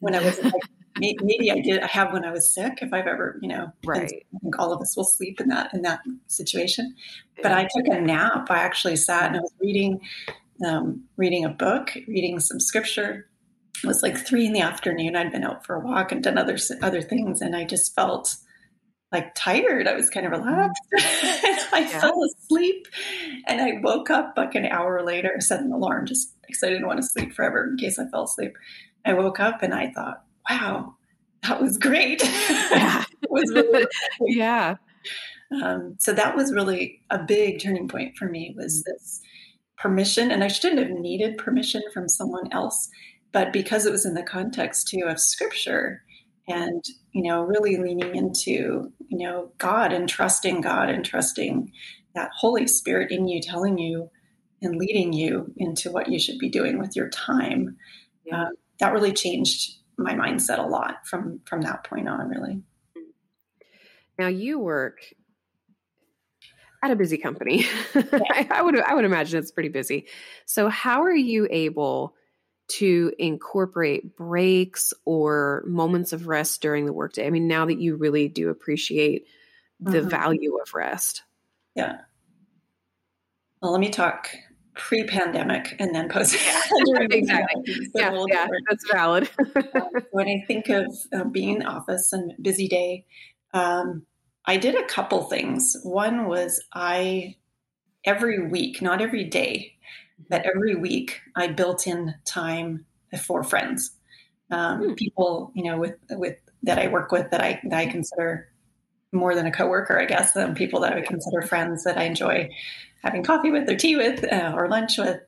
when 0.00 0.14
I 0.14 0.24
was 0.24 0.42
like 0.42 0.52
maybe 0.98 1.50
I 1.50 1.60
did. 1.60 1.82
I 1.82 1.86
have 1.86 2.12
when 2.12 2.24
I 2.24 2.30
was 2.30 2.52
sick. 2.52 2.78
If 2.82 2.92
I've 2.92 3.06
ever, 3.06 3.38
you 3.40 3.48
know, 3.48 3.72
right. 3.84 4.02
I 4.02 4.38
think 4.40 4.58
all 4.58 4.72
of 4.72 4.80
us 4.80 4.96
will 4.96 5.04
sleep 5.04 5.40
in 5.40 5.48
that 5.48 5.72
in 5.74 5.82
that 5.82 6.00
situation. 6.26 6.94
But 7.42 7.52
I 7.52 7.64
took 7.64 7.86
a 7.86 8.00
nap. 8.00 8.50
I 8.50 8.58
actually 8.58 8.96
sat 8.96 9.28
and 9.28 9.36
I 9.36 9.40
was 9.40 9.52
reading, 9.60 10.00
um, 10.66 11.04
reading 11.16 11.44
a 11.44 11.50
book, 11.50 11.96
reading 12.08 12.40
some 12.40 12.60
scripture. 12.60 13.28
It 13.82 13.86
was 13.86 14.02
like 14.02 14.18
three 14.18 14.46
in 14.46 14.52
the 14.52 14.60
afternoon. 14.60 15.14
I'd 15.14 15.30
been 15.30 15.44
out 15.44 15.64
for 15.64 15.76
a 15.76 15.80
walk 15.80 16.10
and 16.10 16.22
done 16.22 16.38
other 16.38 16.58
other 16.82 17.02
things, 17.02 17.40
and 17.40 17.54
I 17.54 17.64
just 17.64 17.94
felt 17.94 18.36
like 19.12 19.34
tired. 19.34 19.86
I 19.86 19.94
was 19.94 20.10
kind 20.10 20.26
of 20.26 20.32
relaxed. 20.32 20.82
I 21.72 21.86
yeah. 21.88 22.00
fell 22.00 22.22
asleep, 22.24 22.88
and 23.46 23.60
I 23.60 23.80
woke 23.82 24.10
up 24.10 24.34
like 24.36 24.54
an 24.54 24.66
hour 24.66 25.04
later. 25.04 25.32
I 25.36 25.40
set 25.40 25.60
an 25.60 25.72
alarm 25.72 26.06
just 26.06 26.34
because 26.46 26.62
I 26.62 26.70
didn't 26.70 26.86
want 26.86 27.00
to 27.00 27.06
sleep 27.06 27.32
forever 27.34 27.68
in 27.70 27.76
case 27.76 27.98
I 27.98 28.08
fell 28.08 28.24
asleep. 28.24 28.56
I 29.04 29.14
woke 29.14 29.40
up 29.40 29.62
and 29.62 29.72
I 29.72 29.90
thought, 29.90 30.24
wow, 30.48 30.94
that 31.42 31.60
was 31.60 31.78
great. 31.78 32.22
Yeah. 32.50 33.04
was 33.30 33.52
really 33.52 33.86
yeah. 34.20 34.76
Um, 35.62 35.96
so 35.98 36.12
that 36.12 36.36
was 36.36 36.52
really 36.52 37.00
a 37.10 37.18
big 37.18 37.60
turning 37.60 37.88
point 37.88 38.16
for 38.16 38.28
me 38.28 38.54
was 38.56 38.80
mm. 38.80 38.84
this 38.86 39.20
permission, 39.76 40.30
and 40.30 40.42
I 40.42 40.48
shouldn't 40.48 40.80
have 40.80 40.98
needed 40.98 41.38
permission 41.38 41.82
from 41.92 42.08
someone 42.08 42.52
else, 42.52 42.88
but 43.32 43.52
because 43.52 43.86
it 43.86 43.92
was 43.92 44.04
in 44.04 44.14
the 44.14 44.22
context 44.22 44.88
too 44.88 45.04
of 45.06 45.20
scripture 45.20 46.02
and 46.48 46.82
you 47.12 47.22
know 47.22 47.42
really 47.42 47.76
leaning 47.76 48.16
into 48.16 48.92
you 49.08 49.18
know 49.18 49.52
God 49.58 49.92
and 49.92 50.08
trusting 50.08 50.60
God 50.60 50.88
and 50.88 51.04
trusting 51.04 51.72
that 52.14 52.30
Holy 52.36 52.66
Spirit 52.66 53.10
in 53.10 53.28
you 53.28 53.40
telling 53.40 53.78
you 53.78 54.10
and 54.60 54.76
leading 54.76 55.12
you 55.12 55.52
into 55.56 55.90
what 55.90 56.08
you 56.08 56.18
should 56.18 56.38
be 56.38 56.48
doing 56.48 56.78
with 56.78 56.96
your 56.96 57.08
time. 57.10 57.76
Yeah. 58.24 58.42
Uh, 58.42 58.48
that 58.80 58.92
really 58.92 59.12
changed 59.12 59.77
my 59.98 60.14
mindset 60.14 60.58
a 60.58 60.68
lot 60.68 61.06
from 61.06 61.40
from 61.44 61.62
that 61.62 61.84
point 61.84 62.08
on 62.08 62.28
really. 62.28 62.62
Now 64.18 64.28
you 64.28 64.58
work 64.58 65.00
at 66.82 66.90
a 66.90 66.96
busy 66.96 67.18
company. 67.18 67.66
Yeah. 67.94 68.02
I, 68.32 68.48
I, 68.50 68.62
would 68.62 68.80
i 68.80 68.94
would 68.94 69.04
imagine 69.04 69.38
it's 69.38 69.50
pretty 69.50 69.68
busy. 69.68 70.06
So 70.46 70.68
how 70.68 71.02
are 71.02 71.14
you 71.14 71.48
able 71.50 72.14
to 72.68 73.12
incorporate 73.18 74.16
breaks 74.16 74.92
or 75.04 75.64
moments 75.66 76.12
of 76.12 76.28
rest 76.28 76.62
during 76.62 76.86
the 76.86 76.92
workday? 76.92 77.26
I 77.26 77.30
mean 77.30 77.48
now 77.48 77.66
that 77.66 77.80
you 77.80 77.96
really 77.96 78.28
do 78.28 78.50
appreciate 78.50 79.26
the 79.80 79.98
mm-hmm. 79.98 80.08
value 80.08 80.58
of 80.58 80.74
rest. 80.74 81.22
Yeah. 81.74 81.98
Well 83.60 83.72
let 83.72 83.80
me 83.80 83.90
talk 83.90 84.30
pre-pandemic 84.78 85.76
and 85.78 85.94
then 85.94 86.08
post 86.08 86.36
pandemic. 86.36 87.12
exactly 87.14 87.62
yeah, 87.94 88.24
yeah 88.28 88.46
that's 88.68 88.90
valid. 88.90 89.28
Um, 89.74 89.90
when 90.12 90.28
i 90.28 90.42
think 90.46 90.68
of 90.68 90.86
uh, 91.12 91.24
being 91.24 91.56
in 91.56 91.66
office 91.66 92.12
and 92.12 92.32
busy 92.40 92.68
day 92.68 93.04
um, 93.52 94.06
i 94.46 94.56
did 94.56 94.74
a 94.74 94.86
couple 94.86 95.24
things. 95.24 95.76
One 95.82 96.28
was 96.28 96.62
i 96.72 97.36
every 98.04 98.48
week 98.48 98.80
not 98.80 99.00
every 99.02 99.24
day 99.24 99.74
but 100.30 100.46
every 100.46 100.74
week 100.74 101.20
i 101.36 101.48
built 101.48 101.86
in 101.86 102.14
time 102.24 102.86
for 103.20 103.42
friends. 103.42 103.92
Um, 104.50 104.80
hmm. 104.80 104.94
people 104.94 105.52
you 105.54 105.64
know 105.64 105.78
with 105.78 105.96
with 106.10 106.36
that 106.62 106.78
i 106.78 106.88
work 106.88 107.12
with 107.12 107.30
that 107.32 107.42
i 107.42 107.60
that 107.64 107.78
i 107.78 107.86
consider 107.86 108.48
more 109.12 109.34
than 109.34 109.46
a 109.46 109.52
coworker 109.52 109.98
i 109.98 110.04
guess 110.04 110.36
um, 110.36 110.54
people 110.54 110.80
that 110.80 110.92
i 110.92 111.00
consider 111.00 111.42
friends 111.42 111.84
that 111.84 111.96
i 111.96 112.04
enjoy 112.04 112.48
having 113.02 113.22
coffee 113.22 113.50
with 113.50 113.68
or 113.68 113.76
tea 113.76 113.96
with 113.96 114.24
uh, 114.24 114.52
or 114.54 114.68
lunch 114.68 114.98
with. 114.98 115.20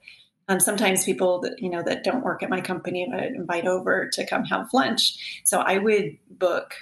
Um, 0.48 0.58
sometimes 0.58 1.04
people 1.04 1.40
that 1.42 1.60
you 1.60 1.70
know 1.70 1.82
that 1.82 2.02
don't 2.02 2.24
work 2.24 2.42
at 2.42 2.50
my 2.50 2.60
company 2.60 3.06
would 3.08 3.34
invite 3.34 3.66
over 3.66 4.08
to 4.12 4.26
come 4.26 4.44
have 4.44 4.72
lunch. 4.72 5.42
So 5.44 5.60
I 5.60 5.78
would 5.78 6.18
book 6.28 6.74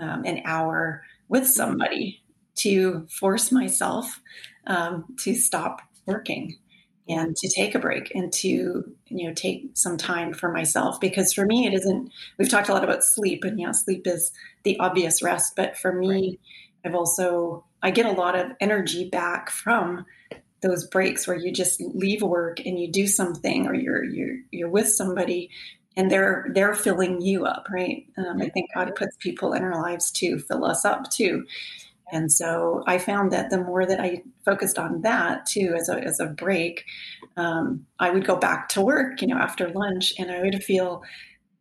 um, 0.00 0.24
an 0.24 0.42
hour 0.44 1.04
with 1.28 1.46
somebody 1.46 2.20
to 2.56 3.06
force 3.08 3.52
myself 3.52 4.20
um, 4.66 5.04
to 5.20 5.34
stop 5.34 5.80
working 6.06 6.56
and 7.08 7.34
to 7.36 7.48
take 7.48 7.74
a 7.74 7.78
break 7.78 8.12
and 8.14 8.32
to 8.32 8.48
you 9.08 9.28
know 9.28 9.34
take 9.34 9.70
some 9.74 9.96
time 9.96 10.32
for 10.32 10.52
myself. 10.52 11.00
Because 11.00 11.32
for 11.32 11.44
me 11.44 11.66
it 11.66 11.74
isn't 11.74 12.10
we've 12.38 12.48
talked 12.48 12.68
a 12.68 12.72
lot 12.72 12.84
about 12.84 13.04
sleep 13.04 13.44
and 13.44 13.58
yeah 13.58 13.72
sleep 13.72 14.06
is 14.06 14.32
the 14.62 14.78
obvious 14.78 15.22
rest. 15.22 15.54
But 15.56 15.76
for 15.76 15.92
me 15.92 16.08
right. 16.08 16.40
i've 16.84 16.94
also 16.94 17.64
i 17.82 17.90
get 17.90 18.06
a 18.06 18.12
lot 18.12 18.36
of 18.36 18.52
energy 18.60 19.08
back 19.08 19.50
from 19.50 20.04
those 20.62 20.86
breaks 20.86 21.26
where 21.26 21.36
you 21.36 21.52
just 21.52 21.80
leave 21.80 22.22
work 22.22 22.60
and 22.64 22.80
you 22.80 22.90
do 22.90 23.06
something 23.06 23.66
or 23.66 23.74
you're 23.74 24.04
you're 24.04 24.36
you're 24.50 24.70
with 24.70 24.88
somebody 24.88 25.50
and 25.96 26.10
they're 26.10 26.46
they're 26.54 26.74
filling 26.74 27.20
you 27.20 27.44
up 27.44 27.66
right? 27.70 28.06
Um, 28.16 28.40
i 28.40 28.48
think 28.48 28.70
god 28.74 28.94
puts 28.94 29.16
people 29.18 29.52
in 29.52 29.62
our 29.62 29.82
lives 29.82 30.10
to 30.12 30.38
fill 30.38 30.64
us 30.64 30.84
up 30.84 31.10
too 31.10 31.44
and 32.12 32.30
so 32.30 32.82
i 32.86 32.98
found 32.98 33.32
that 33.32 33.50
the 33.50 33.58
more 33.58 33.84
that 33.84 34.00
i 34.00 34.22
focused 34.44 34.78
on 34.78 35.02
that 35.02 35.44
too 35.46 35.74
as 35.76 35.88
a, 35.88 35.98
as 35.98 36.20
a 36.20 36.26
break 36.26 36.84
um, 37.36 37.84
i 37.98 38.10
would 38.10 38.26
go 38.26 38.36
back 38.36 38.68
to 38.68 38.80
work 38.80 39.20
you 39.20 39.26
know 39.26 39.36
after 39.36 39.68
lunch 39.70 40.12
and 40.18 40.30
i 40.30 40.40
would 40.40 40.62
feel 40.62 41.02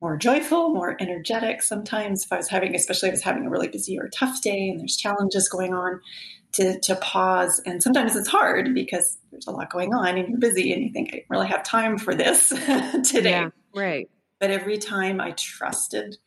more 0.01 0.17
joyful 0.17 0.69
more 0.69 0.95
energetic 0.99 1.61
sometimes 1.61 2.25
if 2.25 2.31
i 2.31 2.37
was 2.37 2.49
having 2.49 2.75
especially 2.75 3.09
if 3.09 3.13
i 3.13 3.15
was 3.15 3.23
having 3.23 3.45
a 3.45 3.49
really 3.49 3.67
busy 3.67 3.97
or 3.97 4.09
tough 4.09 4.41
day 4.41 4.69
and 4.69 4.79
there's 4.79 4.97
challenges 4.97 5.49
going 5.49 5.73
on 5.73 5.99
to, 6.53 6.79
to 6.79 6.95
pause. 6.95 7.61
And 7.65 7.81
sometimes 7.81 8.15
it's 8.15 8.27
hard 8.27 8.73
because 8.73 9.17
there's 9.31 9.47
a 9.47 9.51
lot 9.51 9.71
going 9.71 9.93
on 9.93 10.17
and 10.17 10.29
you're 10.29 10.39
busy 10.39 10.73
and 10.73 10.83
you 10.83 10.91
think, 10.91 11.09
I 11.09 11.17
don't 11.17 11.25
really 11.29 11.47
have 11.47 11.63
time 11.63 11.97
for 11.97 12.13
this 12.13 12.49
today. 13.09 13.31
Yeah, 13.31 13.49
right. 13.75 14.09
But 14.39 14.51
every 14.51 14.77
time 14.77 15.21
I 15.21 15.31
trusted 15.31 16.17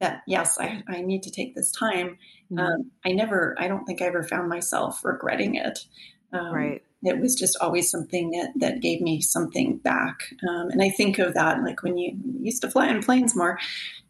that, 0.00 0.22
yes, 0.26 0.58
I, 0.58 0.82
I 0.88 1.00
need 1.00 1.22
to 1.24 1.30
take 1.30 1.54
this 1.54 1.72
time, 1.72 2.18
mm-hmm. 2.50 2.58
um, 2.58 2.90
I 3.04 3.12
never, 3.12 3.56
I 3.58 3.68
don't 3.68 3.84
think 3.84 4.02
I 4.02 4.06
ever 4.06 4.22
found 4.22 4.48
myself 4.48 5.04
regretting 5.04 5.54
it. 5.56 5.80
Um, 6.32 6.52
right 6.52 6.82
it 7.02 7.20
was 7.20 7.34
just 7.34 7.56
always 7.60 7.90
something 7.90 8.30
that 8.32 8.52
that 8.56 8.80
gave 8.80 9.00
me 9.00 9.20
something 9.20 9.76
back. 9.78 10.34
Um, 10.48 10.68
and 10.70 10.82
I 10.82 10.90
think 10.90 11.18
of 11.18 11.34
that 11.34 11.62
like 11.62 11.82
when 11.82 11.96
you 11.96 12.16
used 12.40 12.62
to 12.62 12.70
fly 12.70 12.88
in 12.88 13.02
planes 13.02 13.36
more, 13.36 13.58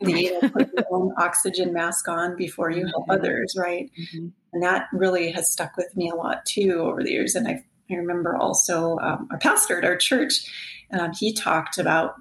the 0.01 0.13
you 0.13 0.41
know, 0.41 0.49
put 0.49 0.73
your 0.73 0.87
own 0.91 1.13
oxygen 1.19 1.73
mask 1.73 2.09
on 2.09 2.37
before 2.37 2.71
you 2.71 2.87
help 2.87 3.05
mm-hmm. 3.05 3.23
others, 3.23 3.55
right? 3.59 3.91
Mm-hmm. 3.99 4.29
And 4.53 4.63
that 4.63 4.89
really 4.93 5.31
has 5.33 5.51
stuck 5.51 5.77
with 5.77 5.95
me 5.97 6.09
a 6.09 6.15
lot 6.15 6.47
too 6.47 6.81
over 6.81 7.03
the 7.03 7.11
years. 7.11 7.35
And 7.35 7.47
I, 7.47 7.63
I 7.91 7.95
remember 7.95 8.37
also 8.37 8.99
um, 8.99 9.29
our 9.31 9.39
pastor 9.39 9.79
at 9.79 9.85
our 9.85 9.97
church, 9.97 10.51
um, 10.99 11.13
he 11.13 11.35
talked 11.35 11.77
about 11.77 12.15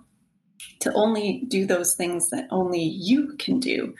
to 0.80 0.94
only 0.94 1.44
do 1.48 1.66
those 1.66 1.96
things 1.96 2.30
that 2.30 2.48
only 2.52 2.82
you 2.82 3.36
can 3.38 3.60
do. 3.60 3.94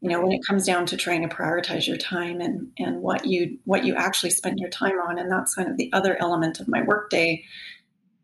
You 0.00 0.10
know 0.10 0.20
when 0.20 0.32
it 0.32 0.46
comes 0.46 0.64
down 0.64 0.86
to 0.86 0.96
trying 0.96 1.28
to 1.28 1.34
prioritize 1.34 1.88
your 1.88 1.96
time 1.96 2.40
and 2.40 2.70
and 2.78 3.02
what 3.02 3.26
you 3.26 3.58
what 3.64 3.84
you 3.84 3.96
actually 3.96 4.30
spend 4.30 4.60
your 4.60 4.70
time 4.70 5.00
on 5.00 5.18
and 5.18 5.30
that's 5.30 5.56
kind 5.56 5.68
of 5.68 5.76
the 5.76 5.90
other 5.92 6.16
element 6.20 6.60
of 6.60 6.68
my 6.68 6.82
workday 6.82 7.44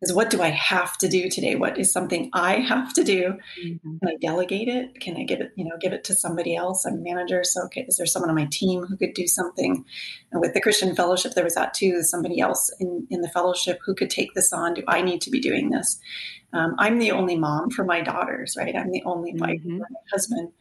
is 0.05 0.13
what 0.13 0.31
do 0.31 0.43
i 0.43 0.49
have 0.49 0.97
to 0.99 1.09
do 1.09 1.29
today? 1.29 1.57
What 1.57 1.79
is 1.79 1.93
something 1.93 2.31
i 2.33 2.55
have 2.57 2.93
to 2.95 3.05
do? 3.05 3.35
Mm-hmm. 3.63 3.99
can 3.99 4.09
i 4.09 4.17
delegate 4.21 4.69
it? 4.69 5.01
Can 5.01 5.17
i 5.17 5.25
give 5.25 5.41
it 5.41 5.53
you 5.57 5.65
know 5.65 5.77
give 5.81 5.93
it 5.93 6.05
to 6.05 6.15
somebody 6.15 6.55
else 6.57 6.85
i'm 6.85 6.95
a 6.95 6.97
manager? 6.99 7.43
So 7.45 7.65
okay 7.65 7.85
is 7.89 7.97
there 7.97 8.07
someone 8.07 8.31
on 8.31 8.37
my 8.37 8.49
team 8.51 8.85
who 8.87 8.97
could 8.97 9.15
do 9.15 9.27
something? 9.27 9.85
And 10.33 10.41
with 10.41 10.55
the 10.55 10.61
christian 10.61 10.95
fellowship 10.95 11.35
there 11.35 11.45
was 11.45 11.55
that 11.55 11.75
too 11.75 12.03
somebody 12.03 12.41
else 12.41 12.71
in 12.81 13.07
in 13.11 13.21
the 13.21 13.29
fellowship 13.29 13.81
who 13.85 13.95
could 13.95 14.11
take 14.11 14.35
this 14.35 14.53
on 14.53 14.75
do 14.75 14.83
i 14.89 15.03
need 15.03 15.21
to 15.23 15.31
be 15.31 15.41
doing 15.41 15.71
this? 15.71 15.99
Um, 16.53 16.75
i'm 16.79 16.99
the 16.99 17.13
only 17.13 17.37
mom 17.37 17.71
for 17.71 17.85
my 17.85 18.01
daughters 18.01 18.57
right? 18.57 18.77
I'm 18.77 18.91
the 18.91 19.03
only 19.05 19.35
wife 19.35 19.61
mm-hmm. 19.61 19.79
for 19.79 19.87
my 19.91 20.01
husband. 20.13 20.53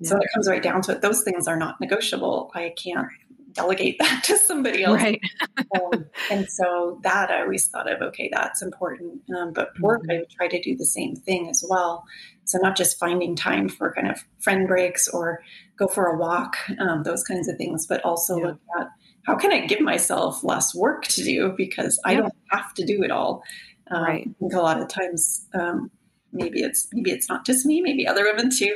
Yeah. 0.00 0.08
So 0.08 0.14
when 0.16 0.22
it 0.22 0.30
comes 0.34 0.48
right 0.48 0.62
down 0.62 0.82
to 0.82 0.92
it, 0.92 1.00
those 1.00 1.22
things 1.22 1.46
are 1.46 1.56
not 1.56 1.80
negotiable. 1.80 2.50
I 2.54 2.74
can't 2.76 3.06
delegate 3.52 3.96
that 3.98 4.22
to 4.26 4.36
somebody 4.38 4.84
else. 4.84 5.00
Right. 5.00 5.20
um, 5.80 6.06
and 6.30 6.48
so 6.48 7.00
that 7.02 7.30
I 7.30 7.42
always 7.42 7.66
thought 7.68 7.90
of, 7.90 8.00
okay, 8.02 8.30
that's 8.32 8.62
important. 8.62 9.22
Um, 9.36 9.52
but 9.52 9.78
work, 9.80 10.02
mm-hmm. 10.02 10.10
I 10.10 10.18
would 10.18 10.30
try 10.30 10.48
to 10.48 10.60
do 10.60 10.76
the 10.76 10.86
same 10.86 11.16
thing 11.16 11.48
as 11.48 11.64
well. 11.68 12.04
So 12.44 12.58
not 12.58 12.76
just 12.76 12.98
finding 12.98 13.36
time 13.36 13.68
for 13.68 13.92
kind 13.92 14.10
of 14.10 14.24
friend 14.40 14.66
breaks 14.66 15.08
or 15.08 15.42
go 15.76 15.86
for 15.86 16.06
a 16.06 16.18
walk, 16.18 16.56
um, 16.80 17.02
those 17.04 17.24
kinds 17.24 17.48
of 17.48 17.56
things, 17.56 17.86
but 17.86 18.04
also 18.04 18.36
yeah. 18.36 18.46
look 18.46 18.60
at 18.80 18.88
how 19.26 19.36
can 19.36 19.52
I 19.52 19.66
give 19.66 19.80
myself 19.80 20.42
less 20.42 20.74
work 20.74 21.04
to 21.04 21.22
do 21.22 21.54
because 21.56 22.00
yeah. 22.04 22.12
I 22.12 22.14
don't 22.16 22.34
have 22.50 22.74
to 22.74 22.84
do 22.84 23.02
it 23.02 23.10
all. 23.10 23.42
Um, 23.90 24.02
right. 24.02 24.28
I 24.28 24.34
think 24.38 24.52
a 24.54 24.60
lot 24.60 24.80
of 24.80 24.88
times, 24.88 25.46
um, 25.54 25.90
maybe 26.32 26.62
it's 26.62 26.88
maybe 26.92 27.10
it's 27.10 27.28
not 27.28 27.46
just 27.46 27.66
me, 27.66 27.80
maybe 27.80 28.06
other 28.06 28.24
women 28.24 28.50
too 28.50 28.74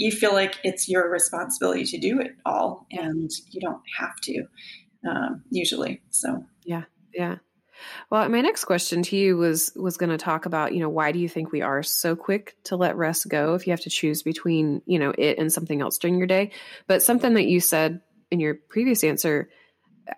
you 0.00 0.10
feel 0.10 0.32
like 0.32 0.56
it's 0.64 0.88
your 0.88 1.10
responsibility 1.10 1.84
to 1.84 1.98
do 1.98 2.20
it 2.20 2.32
all 2.46 2.86
and 2.90 3.30
you 3.50 3.60
don't 3.60 3.82
have 3.98 4.18
to 4.22 4.44
um, 5.08 5.42
usually 5.50 6.00
so 6.10 6.44
yeah 6.64 6.84
yeah 7.12 7.36
well 8.10 8.28
my 8.28 8.40
next 8.40 8.64
question 8.64 9.02
to 9.02 9.16
you 9.16 9.36
was 9.36 9.72
was 9.76 9.98
going 9.98 10.10
to 10.10 10.18
talk 10.18 10.46
about 10.46 10.74
you 10.74 10.80
know 10.80 10.88
why 10.88 11.12
do 11.12 11.18
you 11.18 11.28
think 11.28 11.52
we 11.52 11.60
are 11.60 11.82
so 11.82 12.16
quick 12.16 12.56
to 12.64 12.76
let 12.76 12.96
rest 12.96 13.28
go 13.28 13.54
if 13.54 13.66
you 13.66 13.72
have 13.72 13.80
to 13.80 13.90
choose 13.90 14.22
between 14.22 14.80
you 14.86 14.98
know 14.98 15.12
it 15.16 15.38
and 15.38 15.52
something 15.52 15.80
else 15.82 15.98
during 15.98 16.16
your 16.16 16.26
day 16.26 16.50
but 16.86 17.02
something 17.02 17.34
that 17.34 17.46
you 17.46 17.60
said 17.60 18.00
in 18.30 18.40
your 18.40 18.54
previous 18.54 19.04
answer 19.04 19.50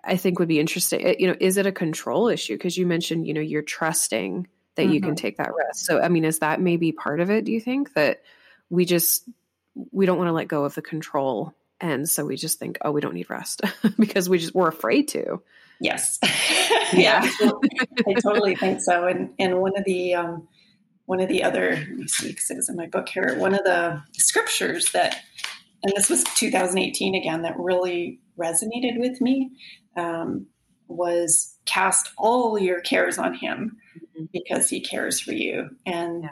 i 0.03 0.15
think 0.15 0.39
would 0.39 0.47
be 0.47 0.59
interesting 0.59 1.15
you 1.19 1.27
know 1.27 1.35
is 1.39 1.57
it 1.57 1.67
a 1.67 1.71
control 1.71 2.29
issue 2.29 2.55
because 2.55 2.77
you 2.77 2.85
mentioned 2.85 3.27
you 3.27 3.33
know 3.33 3.41
you're 3.41 3.61
trusting 3.61 4.47
that 4.75 4.83
mm-hmm. 4.83 4.93
you 4.93 5.01
can 5.01 5.09
mm-hmm. 5.11 5.15
take 5.15 5.37
that 5.37 5.51
rest 5.57 5.85
so 5.85 6.01
i 6.01 6.07
mean 6.07 6.23
is 6.23 6.39
that 6.39 6.61
maybe 6.61 6.93
part 6.93 7.19
of 7.19 7.29
it 7.29 7.43
do 7.43 7.51
you 7.51 7.61
think 7.61 7.93
that 7.93 8.21
we 8.69 8.85
just 8.85 9.29
we 9.91 10.05
don't 10.05 10.17
want 10.17 10.27
to 10.27 10.33
let 10.33 10.47
go 10.47 10.65
of 10.65 10.75
the 10.75 10.81
control. 10.81 11.53
And 11.81 12.09
so 12.09 12.25
we 12.25 12.37
just 12.37 12.59
think 12.59 12.77
oh 12.81 12.91
we 12.91 13.01
don't 13.01 13.13
need 13.13 13.29
rest 13.29 13.61
because 13.99 14.29
we 14.29 14.37
just 14.37 14.55
we're 14.55 14.67
afraid 14.67 15.07
to. 15.09 15.41
Yes. 15.79 16.19
Yeah. 16.93 17.27
I 17.41 18.13
totally 18.21 18.55
think 18.55 18.79
so. 18.79 19.07
And 19.07 19.33
and 19.39 19.59
one 19.59 19.75
of 19.75 19.83
the 19.83 20.13
um 20.13 20.47
one 21.05 21.19
of 21.19 21.27
the 21.27 21.41
other 21.41 21.71
let 21.71 21.89
me 21.89 22.07
see 22.07 22.27
because 22.27 22.51
it 22.51 22.55
was 22.55 22.69
in 22.69 22.75
my 22.75 22.85
book 22.85 23.09
here 23.09 23.35
one 23.39 23.55
of 23.55 23.63
the 23.63 23.99
scriptures 24.13 24.91
that 24.91 25.19
and 25.81 25.91
this 25.95 26.07
was 26.07 26.23
2018 26.23 27.15
again 27.15 27.41
that 27.41 27.57
really 27.57 28.19
resonated 28.39 28.99
with 28.99 29.19
me 29.21 29.49
um, 29.97 30.45
was 30.87 31.57
cast 31.65 32.11
all 32.15 32.59
your 32.59 32.79
cares 32.81 33.17
on 33.17 33.33
him 33.33 33.77
mm-hmm. 33.97 34.25
because 34.31 34.69
he 34.69 34.81
cares 34.81 35.19
for 35.19 35.31
you. 35.31 35.69
And 35.87 36.23
yeah 36.23 36.29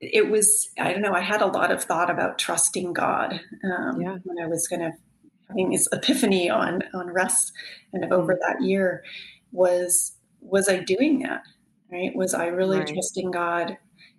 it 0.00 0.30
was 0.30 0.68
i 0.78 0.92
don't 0.92 1.02
know 1.02 1.14
i 1.14 1.20
had 1.20 1.42
a 1.42 1.46
lot 1.46 1.70
of 1.70 1.82
thought 1.82 2.10
about 2.10 2.38
trusting 2.38 2.92
god 2.92 3.40
um, 3.64 4.00
yeah. 4.00 4.16
when 4.24 4.42
i 4.42 4.46
was 4.46 4.68
kind 4.68 4.82
of 4.82 4.92
having 5.48 5.70
this 5.70 5.88
epiphany 5.92 6.50
on 6.50 6.82
on 6.94 7.08
rest 7.08 7.52
kind 7.92 8.04
of 8.04 8.12
over 8.12 8.38
that 8.40 8.62
year 8.62 9.02
was 9.52 10.16
was 10.40 10.68
i 10.68 10.78
doing 10.78 11.20
that 11.20 11.42
right? 11.90 12.14
Was 12.14 12.34
I 12.34 12.46
really 12.46 12.78
right. 12.78 12.86
trusting 12.86 13.30
God? 13.30 13.78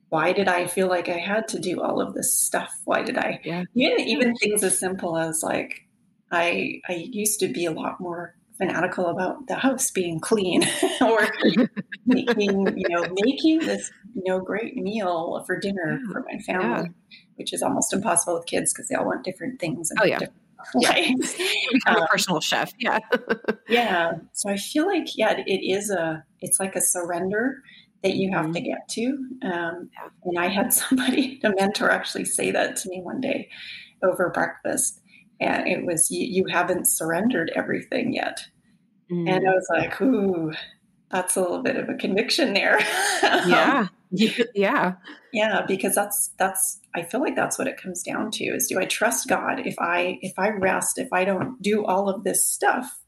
Why 0.10 0.32
did 0.32 0.48
I 0.48 0.68
feel 0.68 0.88
like 0.88 1.10
I 1.10 1.18
had 1.18 1.48
to 1.50 1.60
do 1.60 1.82
all 1.82 2.00
of 2.00 2.14
this 2.14 2.38
stuff? 2.38 2.72
Why 2.86 3.02
did 3.04 3.18
I? 3.18 3.42
Yeah. 3.44 3.64
Even, 3.76 4.00
even 4.08 4.36
things 4.36 4.64
as 4.64 4.80
simple 4.80 5.18
as 5.18 5.44
like, 5.44 5.84
I 6.32 6.82
I 6.90 7.08
used 7.12 7.40
to 7.40 7.48
be 7.48 7.66
a 7.66 7.72
lot 7.72 8.02
more 8.02 8.36
fanatical 8.58 9.08
about 9.08 9.48
the 9.48 9.56
house 9.56 9.92
being 9.92 10.20
clean 10.20 10.64
or 11.02 11.28
making 12.06 12.78
you 12.78 12.90
know 12.90 13.06
making 13.24 13.60
this 13.60 13.92
you 14.16 14.24
know 14.26 14.40
great 14.40 14.76
meal 14.76 15.44
for 15.46 15.60
dinner 15.60 16.00
for 16.12 16.26
my 16.32 16.40
family, 16.40 16.90
yeah. 16.90 17.18
which 17.36 17.54
is 17.54 17.62
almost 17.62 17.94
impossible 17.94 18.36
with 18.36 18.46
kids 18.46 18.74
because 18.74 18.88
they 18.88 18.96
all 18.96 19.06
want 19.06 19.24
different 19.24 19.60
things. 19.60 19.92
And 19.92 20.00
oh 20.02 20.06
yeah. 20.06 20.20
Ways. 20.74 21.38
Become 21.72 21.98
um, 21.98 22.04
a 22.04 22.08
personal 22.08 22.42
chef. 22.42 22.74
Yeah. 22.80 23.00
yeah. 23.70 24.14
So 24.34 24.50
I 24.50 24.58
feel 24.58 24.86
like, 24.88 25.16
yeah, 25.16 25.42
it 25.46 25.64
is 25.64 25.90
a, 25.92 26.26
it's 26.42 26.60
like 26.60 26.76
a 26.76 26.82
surrender 26.82 27.62
that 28.04 28.16
you 28.16 28.32
have 28.32 28.46
mm-hmm. 28.46 28.54
to 28.54 28.62
get 28.62 28.88
to. 28.90 29.06
Um, 29.44 29.90
yeah. 29.94 30.10
And 30.24 30.40
I 30.40 30.48
had 30.48 30.74
somebody, 30.74 31.40
a 31.44 31.54
mentor, 31.56 31.90
actually 31.90 32.26
say 32.26 32.52
that 32.52 32.76
to 32.78 32.90
me 32.90 33.02
one 33.02 33.22
day 33.22 33.50
over 34.04 34.30
breakfast 34.30 35.02
and 35.40 35.68
it 35.68 35.86
was 35.86 36.10
you, 36.12 36.26
you 36.26 36.46
haven't 36.46 36.88
surrendered 36.88 37.52
everything 37.56 38.14
yet. 38.14 38.40
Mm. 39.12 39.30
and 39.30 39.48
i 39.48 39.52
was 39.52 39.68
like 39.70 40.02
ooh 40.02 40.52
that's 41.10 41.38
a 41.38 41.42
little 41.42 41.64
bit 41.64 41.78
of 41.78 41.88
a 41.88 41.94
conviction 41.94 42.54
there. 42.54 42.80
Yeah. 43.24 43.88
Yeah. 44.56 44.94
yeah 45.34 45.66
because 45.68 45.94
that's 45.94 46.32
that's 46.40 46.80
i 46.96 47.02
feel 47.04 47.20
like 47.20 47.36
that's 47.36 47.60
what 47.60 47.68
it 47.68 47.82
comes 47.82 48.02
down 48.02 48.32
to 48.32 48.46
is 48.46 48.68
do 48.68 48.80
i 48.80 48.86
trust 48.86 49.28
god 49.28 49.68
if 49.68 49.76
i 49.80 50.18
if 50.22 50.32
i 50.38 50.50
rest 50.50 50.98
if 50.98 51.12
i 51.12 51.26
don't 51.26 51.62
do 51.62 51.86
all 51.86 52.08
of 52.08 52.24
this 52.24 52.48
stuff 52.48 53.00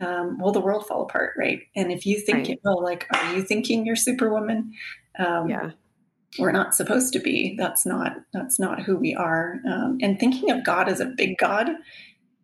um, 0.00 0.38
will 0.38 0.52
the 0.52 0.60
world 0.60 0.86
fall 0.86 1.02
apart 1.02 1.34
right? 1.38 1.60
And 1.76 1.92
if 1.92 2.06
you 2.06 2.20
think 2.20 2.38
right. 2.38 2.50
it 2.50 2.60
will 2.64 2.82
like 2.82 3.06
are 3.12 3.34
you 3.34 3.42
thinking 3.42 3.86
you're 3.86 3.96
superwoman? 3.96 4.72
Um, 5.18 5.48
yeah 5.48 5.70
we're 6.38 6.52
not 6.52 6.74
supposed 6.74 7.12
to 7.12 7.18
be. 7.18 7.54
That's 7.56 7.86
not 7.86 8.16
that's 8.32 8.58
not 8.58 8.82
who 8.82 8.96
we 8.96 9.14
are. 9.14 9.60
Um, 9.66 9.98
and 10.00 10.18
thinking 10.18 10.50
of 10.50 10.64
God 10.64 10.88
as 10.88 11.00
a 11.00 11.06
big 11.06 11.38
God. 11.38 11.70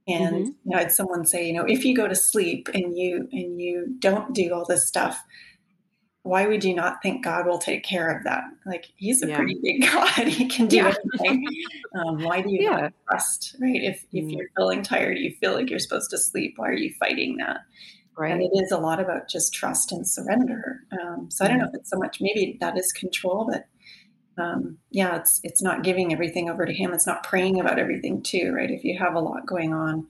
And 0.06 0.34
mm-hmm. 0.34 0.44
you 0.44 0.56
know, 0.64 0.76
I 0.76 0.82
had 0.82 0.92
someone 0.92 1.26
say, 1.26 1.46
you 1.46 1.52
know, 1.52 1.64
if 1.64 1.84
you 1.84 1.94
go 1.94 2.08
to 2.08 2.14
sleep 2.14 2.68
and 2.72 2.96
you 2.96 3.28
and 3.32 3.60
you 3.60 3.96
don't 3.98 4.34
do 4.34 4.52
all 4.52 4.64
this 4.64 4.86
stuff, 4.86 5.22
why 6.22 6.46
would 6.46 6.64
you 6.64 6.74
not 6.74 7.02
think 7.02 7.24
God 7.24 7.46
will 7.46 7.58
take 7.58 7.82
care 7.82 8.10
of 8.10 8.24
that? 8.24 8.44
Like 8.66 8.86
He's 8.96 9.22
a 9.22 9.28
yeah. 9.28 9.36
pretty 9.36 9.58
big 9.62 9.82
God; 9.92 10.28
He 10.28 10.46
can 10.46 10.66
do 10.66 10.76
yeah. 10.76 10.94
anything. 11.20 11.46
Um, 11.94 12.22
why 12.22 12.42
do 12.42 12.50
you 12.50 12.58
yeah. 12.62 12.76
not 12.76 12.92
trust? 13.08 13.56
Right? 13.60 13.82
If 13.82 14.02
mm-hmm. 14.06 14.18
if 14.18 14.30
you're 14.30 14.50
feeling 14.56 14.82
tired, 14.82 15.18
you 15.18 15.34
feel 15.40 15.54
like 15.54 15.70
you're 15.70 15.78
supposed 15.78 16.10
to 16.10 16.18
sleep. 16.18 16.54
Why 16.56 16.68
are 16.68 16.74
you 16.74 16.92
fighting 16.98 17.36
that? 17.38 17.58
Right. 18.16 18.32
And 18.32 18.42
it 18.42 18.50
is 18.54 18.70
a 18.70 18.76
lot 18.76 19.00
about 19.00 19.28
just 19.30 19.54
trust 19.54 19.92
and 19.92 20.06
surrender. 20.06 20.80
Um, 20.92 21.30
so 21.30 21.44
I 21.44 21.48
don't 21.48 21.58
know 21.58 21.68
if 21.68 21.74
it's 21.74 21.88
so 21.88 21.96
much. 21.96 22.18
Maybe 22.20 22.58
that 22.60 22.76
is 22.76 22.92
control, 22.92 23.48
but 23.50 23.64
um, 24.38 24.78
yeah, 24.90 25.16
it's 25.16 25.40
it's 25.42 25.62
not 25.62 25.82
giving 25.82 26.12
everything 26.12 26.48
over 26.48 26.64
to 26.64 26.72
him. 26.72 26.92
It's 26.92 27.06
not 27.06 27.22
praying 27.22 27.60
about 27.60 27.78
everything 27.78 28.22
too, 28.22 28.52
right? 28.54 28.70
If 28.70 28.84
you 28.84 28.98
have 28.98 29.14
a 29.14 29.20
lot 29.20 29.46
going 29.46 29.74
on, 29.74 30.06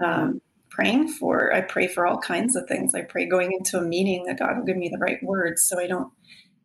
um, 0.00 0.40
praying 0.70 1.08
for 1.08 1.54
I 1.54 1.60
pray 1.60 1.86
for 1.86 2.06
all 2.06 2.18
kinds 2.18 2.56
of 2.56 2.66
things. 2.66 2.94
I 2.94 3.02
pray 3.02 3.26
going 3.26 3.52
into 3.52 3.78
a 3.78 3.82
meeting 3.82 4.24
that 4.24 4.38
God 4.38 4.56
will 4.56 4.64
give 4.64 4.76
me 4.76 4.88
the 4.88 4.98
right 4.98 5.22
words, 5.22 5.62
so 5.62 5.78
I 5.78 5.86
don't 5.86 6.12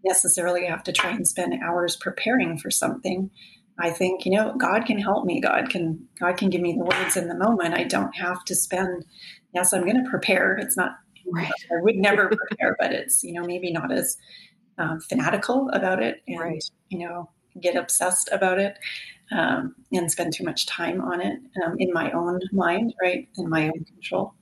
necessarily 0.03 0.65
have 0.65 0.83
to 0.83 0.91
try 0.91 1.11
and 1.11 1.27
spend 1.27 1.53
hours 1.63 1.95
preparing 1.95 2.57
for 2.57 2.71
something. 2.71 3.29
I 3.77 3.89
think 3.89 4.25
you 4.25 4.31
know 4.31 4.55
God 4.57 4.85
can 4.85 4.97
help 4.97 5.25
me. 5.25 5.41
God 5.41 5.69
can 5.69 6.07
God 6.19 6.37
can 6.37 6.49
give 6.49 6.61
me 6.61 6.73
the 6.73 6.85
words 6.85 7.17
in 7.17 7.27
the 7.27 7.35
moment. 7.35 7.75
I 7.75 7.83
don't 7.83 8.15
have 8.15 8.43
to 8.45 8.55
spend. 8.55 9.05
Yes, 9.53 9.73
I'm 9.73 9.83
going 9.83 10.03
to 10.03 10.09
prepare. 10.09 10.57
It's 10.57 10.77
not. 10.77 10.91
Right. 11.27 11.51
I 11.71 11.81
would 11.81 11.95
never 11.95 12.27
prepare, 12.27 12.75
but 12.79 12.91
it's 12.93 13.23
you 13.23 13.33
know 13.33 13.43
maybe 13.45 13.71
not 13.71 13.91
as 13.91 14.15
um, 14.77 14.99
fanatical 14.99 15.69
about 15.69 16.01
it 16.01 16.21
and 16.27 16.39
right. 16.39 16.63
you 16.89 16.99
know 16.99 17.29
get 17.61 17.75
obsessed 17.75 18.29
about 18.31 18.59
it 18.59 18.77
um, 19.31 19.75
and 19.91 20.11
spend 20.11 20.33
too 20.33 20.43
much 20.43 20.65
time 20.65 21.01
on 21.01 21.21
it 21.21 21.39
um, 21.63 21.75
in 21.79 21.91
my 21.93 22.11
own 22.11 22.39
mind 22.51 22.93
right 23.01 23.27
in 23.37 23.49
my 23.49 23.67
own 23.67 23.85
control. 23.85 24.33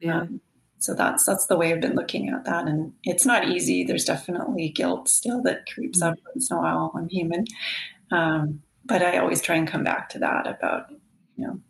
Yeah. 0.00 0.22
Um, 0.22 0.40
so 0.78 0.92
that's 0.92 1.24
that's 1.24 1.46
the 1.46 1.56
way 1.56 1.72
i've 1.72 1.80
been 1.80 1.94
looking 1.94 2.28
at 2.28 2.44
that 2.44 2.68
and 2.68 2.92
it's 3.04 3.24
not 3.24 3.48
easy. 3.48 3.84
There's 3.84 4.04
definitely 4.04 4.68
guilt 4.68 5.08
still 5.08 5.42
that 5.44 5.66
creeps 5.72 6.02
up 6.02 6.14
once 6.34 6.50
in 6.50 6.56
a 6.56 6.60
while 6.60 6.92
i'm 6.94 7.08
human 7.08 7.46
um, 8.10 8.60
but 8.84 9.02
i 9.02 9.16
always 9.16 9.40
try 9.40 9.56
and 9.56 9.66
come 9.66 9.82
back 9.82 10.10
to 10.10 10.18
that 10.18 10.46
about 10.46 10.90
you 11.36 11.46
know 11.46 11.60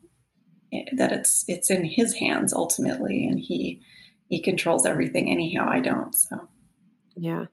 eh, 0.73 0.85
that 0.97 1.13
it's 1.13 1.45
it's 1.47 1.71
in 1.71 1.85
his 1.85 2.15
hands 2.15 2.53
ultimately 2.53 3.25
and 3.25 3.39
he 3.39 3.81
he 4.29 4.41
controls 4.41 4.85
everything 4.85 5.31
anyhow 5.31 5.69
i 5.69 5.79
don't 5.79 6.15
so. 6.15 6.49
Yeah 7.15 7.47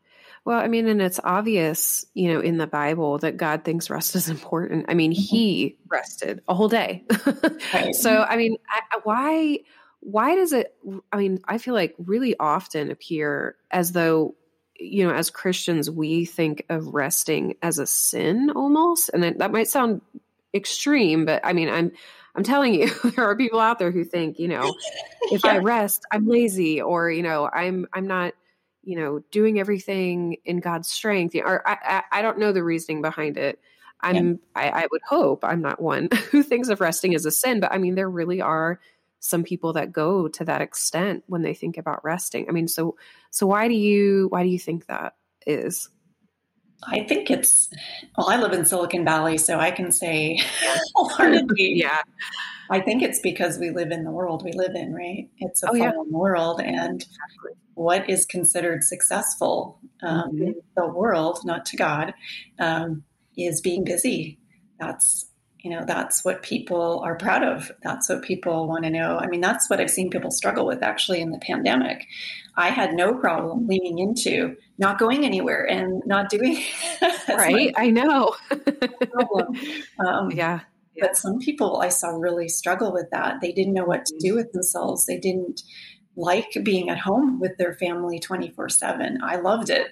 well, 0.44 0.60
I 0.60 0.68
mean, 0.68 0.88
and 0.88 1.02
it's 1.02 1.20
obvious, 1.24 2.06
you 2.14 2.34
know, 2.34 2.40
in 2.40 2.58
the 2.58 2.68
Bible 2.68 3.20
that 3.20 3.38
God 3.38 3.64
thinks 3.64 3.90
rest 3.90 4.16
is 4.16 4.30
important. 4.30 4.86
I 4.90 4.94
mean, 4.94 5.12
mm-hmm. 5.12 5.22
He 5.22 5.78
rested 5.88 6.42
a 6.48 6.56
whole 6.56 6.70
day. 6.70 7.06
right. 7.74 7.96
So, 7.96 8.22
I 8.22 8.38
mean, 8.38 8.58
I, 8.70 9.00
why? 9.04 9.60
Why 10.00 10.34
does 10.36 10.52
it? 10.52 10.76
I 11.12 11.18
mean, 11.18 11.40
I 11.46 11.60
feel 11.60 11.76
like 11.76 11.94
really 12.00 12.36
often 12.40 12.90
appear 12.90 13.56
as 13.70 13.92
though, 13.92 14.36
you 14.80 15.08
know, 15.08 15.14
as 15.14 15.30
Christians, 15.30 15.92
we 15.92 16.26
think 16.26 16.66
of 16.70 16.88
resting 16.88 17.56
as 17.62 17.78
a 17.78 17.86
sin 17.86 18.52
almost, 18.56 19.12
and 19.14 19.24
that 19.24 19.52
might 19.52 19.68
sound 19.68 20.02
extreme, 20.54 21.26
but 21.26 21.42
I 21.46 21.54
mean, 21.54 21.70
I'm 21.70 21.92
I'm 22.36 22.44
telling 22.44 22.74
you, 22.74 22.90
there 23.16 23.26
are 23.26 23.36
people 23.36 23.60
out 23.60 23.80
there 23.80 23.92
who 23.92 24.04
think, 24.04 24.40
you 24.40 24.48
know, 24.48 24.76
if 25.32 25.44
yeah. 25.44 25.52
I 25.52 25.58
rest, 25.60 26.06
I'm 26.12 26.28
lazy, 26.28 26.82
or 26.82 27.10
you 27.10 27.24
know, 27.24 27.50
I'm 27.52 27.88
I'm 27.94 28.08
not 28.08 28.34
you 28.84 28.98
know, 28.98 29.20
doing 29.32 29.60
everything 29.60 30.38
in 30.46 30.60
God's 30.60 30.90
strength. 30.90 31.36
Or 31.36 31.68
I, 31.68 31.78
I, 31.84 32.20
I 32.20 32.22
don't 32.22 32.40
know 32.40 32.52
the 32.52 32.64
reasoning 32.64 33.02
behind 33.02 33.38
it. 33.38 33.60
I'm, 34.02 34.16
yeah. 34.16 34.34
I, 34.56 34.70
I 34.84 34.88
would 34.92 35.02
hope 35.08 35.46
I'm 35.46 35.62
not 35.62 35.82
one 35.82 36.10
who 36.32 36.44
thinks 36.44 36.70
of 36.70 36.82
resting 36.82 37.14
as 37.16 37.26
a 37.26 37.32
sin, 37.32 37.60
but 37.60 37.72
I 37.72 37.78
mean, 37.78 37.96
there 37.96 38.10
really 38.10 38.42
are 38.42 38.80
some 39.20 39.44
people 39.44 39.74
that 39.74 39.92
go 39.92 40.28
to 40.28 40.46
that 40.46 40.62
extent 40.62 41.24
when 41.28 41.44
they 41.44 41.54
think 41.54 41.78
about 41.78 42.04
resting. 42.04 42.50
I 42.50 42.52
mean, 42.52 42.68
so, 42.68 42.96
so 43.30 43.46
why 43.46 43.68
do 43.68 43.76
you, 43.76 44.28
why 44.30 44.42
do 44.42 44.50
you 44.50 44.58
think 44.58 44.88
that 44.88 45.16
is? 45.46 45.90
I 46.84 47.04
think 47.04 47.30
it's 47.30 47.70
well, 48.18 48.30
I 48.30 48.38
live 48.38 48.54
in 48.54 48.66
Silicon 48.66 49.06
Valley, 49.06 49.38
so 49.38 49.60
I 49.60 49.72
can 49.72 49.92
say 49.92 50.40
wholeheartedly. 50.96 51.74
yeah. 51.76 52.02
I 52.72 52.80
think 52.80 53.04
it's 53.04 53.20
because 53.20 53.60
we 53.60 53.70
live 53.70 53.92
in 53.92 54.06
the 54.06 54.12
world 54.12 54.44
we 54.44 54.54
live 54.54 54.76
in, 54.76 54.94
right? 54.94 55.30
It's 55.40 55.62
a 55.62 55.68
oh, 55.68 55.78
fallen 55.78 55.82
yeah. 55.82 56.18
world, 56.18 56.62
and 56.62 57.06
what 57.74 58.10
is 58.10 58.26
considered 58.26 58.84
successful 58.84 59.80
um, 60.02 60.32
mm-hmm. 60.32 60.44
in 60.44 60.56
the 60.78 60.88
world, 60.88 61.40
not 61.44 61.66
to 61.66 61.78
God, 61.78 62.14
um, 62.60 63.04
is 63.38 63.60
being 63.60 63.84
busy. 63.84 64.40
That's 64.80 65.28
you 65.60 65.70
know 65.70 65.84
that's 65.86 66.24
what 66.24 66.44
people 66.44 67.02
are 67.04 67.16
proud 67.16 67.44
of. 67.44 67.72
That's 67.84 68.08
what 68.08 68.24
people 68.24 68.70
want 68.70 68.86
to 68.86 68.90
know. 68.90 69.18
I 69.18 69.28
mean, 69.28 69.42
that's 69.42 69.70
what 69.70 69.82
I've 69.82 69.92
seen 69.92 70.10
people 70.10 70.32
struggle 70.32 70.66
with 70.66 70.82
actually 70.82 71.20
in 71.20 71.32
the 71.32 71.40
pandemic. 71.40 72.08
I 72.56 72.70
had 72.70 72.94
no 72.94 73.14
problem 73.14 73.68
leaning 73.68 74.00
into 74.00 74.56
not 74.78 74.98
going 74.98 75.26
anywhere 75.26 75.66
and 75.70 76.02
not 76.06 76.30
doing 76.30 76.64
right. 77.30 77.74
I 77.76 77.90
know. 77.92 78.36
um, 80.06 80.32
yeah. 80.32 80.62
But 81.02 81.18
some 81.18 81.40
people 81.40 81.82
I 81.82 81.90
saw 81.90 82.12
really 82.12 82.48
struggle 82.48 82.94
with 82.94 83.10
that. 83.12 83.42
They 83.42 83.52
didn't 83.52 83.74
know 83.74 83.86
what 83.86 84.06
to 84.06 84.18
do 84.20 84.30
mm-hmm. 84.30 84.38
with 84.38 84.52
themselves. 84.54 85.06
They 85.06 85.18
didn't 85.18 85.64
like 86.16 86.58
being 86.64 86.90
at 86.90 87.00
home 87.00 87.40
with 87.40 87.58
their 87.58 87.74
family 87.74 88.20
24 88.20 88.70
7. 88.70 89.20
I 89.24 89.38
loved 89.38 89.70
it. 89.70 89.88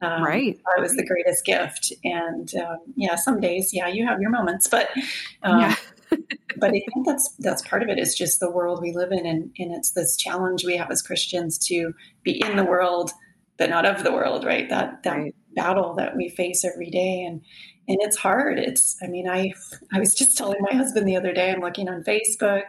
Um, 0.00 0.22
right. 0.22 0.56
It 0.76 0.80
was 0.80 0.94
the 0.94 1.06
greatest 1.06 1.44
gift. 1.44 1.92
And 2.04 2.52
um, 2.56 2.78
yeah, 2.96 3.16
some 3.16 3.40
days, 3.40 3.70
yeah, 3.72 3.88
you 3.88 4.06
have 4.06 4.20
your 4.20 4.30
moments, 4.30 4.68
but 4.68 4.90
um, 5.42 5.60
yeah. 5.60 5.74
but 6.56 6.70
I 6.70 6.82
think 6.92 7.06
that's 7.06 7.34
that's 7.38 7.62
part 7.62 7.82
of 7.82 7.88
it 7.88 7.98
is 7.98 8.14
just 8.14 8.40
the 8.40 8.50
world 8.50 8.80
we 8.80 8.92
live 8.92 9.12
in, 9.12 9.26
and, 9.26 9.50
and 9.58 9.74
it's 9.74 9.90
this 9.90 10.16
challenge 10.16 10.64
we 10.64 10.76
have 10.76 10.90
as 10.90 11.02
Christians 11.02 11.58
to 11.66 11.92
be 12.22 12.40
in 12.42 12.56
the 12.56 12.64
world, 12.64 13.10
but 13.58 13.70
not 13.70 13.84
of 13.84 14.04
the 14.04 14.12
world, 14.12 14.44
right? 14.44 14.68
That 14.68 15.02
that 15.02 15.16
right. 15.16 15.34
battle 15.54 15.94
that 15.96 16.16
we 16.16 16.28
face 16.28 16.64
every 16.64 16.90
day, 16.90 17.24
and 17.24 17.42
and 17.88 17.98
it's 18.00 18.16
hard. 18.16 18.58
It's 18.58 18.96
I 19.02 19.06
mean, 19.06 19.28
I 19.28 19.52
I 19.92 19.98
was 19.98 20.14
just 20.14 20.36
telling 20.36 20.60
my 20.60 20.76
husband 20.76 21.08
the 21.08 21.16
other 21.16 21.32
day, 21.32 21.50
I'm 21.50 21.60
looking 21.60 21.88
on 21.88 22.04
Facebook, 22.04 22.64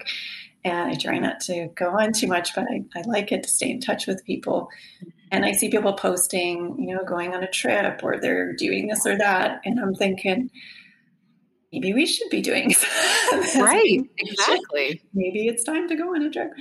and 0.64 0.92
I 0.92 0.96
try 0.96 1.20
not 1.20 1.40
to 1.42 1.70
go 1.76 1.92
on 1.92 2.14
too 2.14 2.28
much, 2.28 2.56
but 2.56 2.66
I, 2.70 2.84
I 2.96 3.02
like 3.06 3.32
it 3.32 3.44
to 3.44 3.50
stay 3.50 3.70
in 3.70 3.80
touch 3.80 4.08
with 4.08 4.26
people. 4.26 4.70
Mm-hmm. 5.04 5.10
And 5.32 5.46
I 5.46 5.52
see 5.52 5.70
people 5.70 5.94
posting, 5.94 6.76
you 6.80 6.96
know, 6.96 7.04
going 7.04 7.36
on 7.36 7.44
a 7.44 7.52
trip 7.52 8.02
or 8.02 8.20
they're 8.20 8.54
doing 8.54 8.88
this 8.88 9.06
or 9.06 9.16
that. 9.16 9.62
And 9.64 9.80
I'm 9.80 9.94
thinking, 9.94 10.50
maybe 11.72 11.94
we 11.94 12.06
should 12.06 12.30
be 12.30 12.42
doing 12.42 12.74
right 13.58 14.02
exactly 14.18 15.02
maybe 15.14 15.48
it's 15.48 15.64
time 15.64 15.88
to 15.88 15.96
go 15.96 16.16
on 16.16 16.24
a 16.24 16.30
trip 16.30 16.52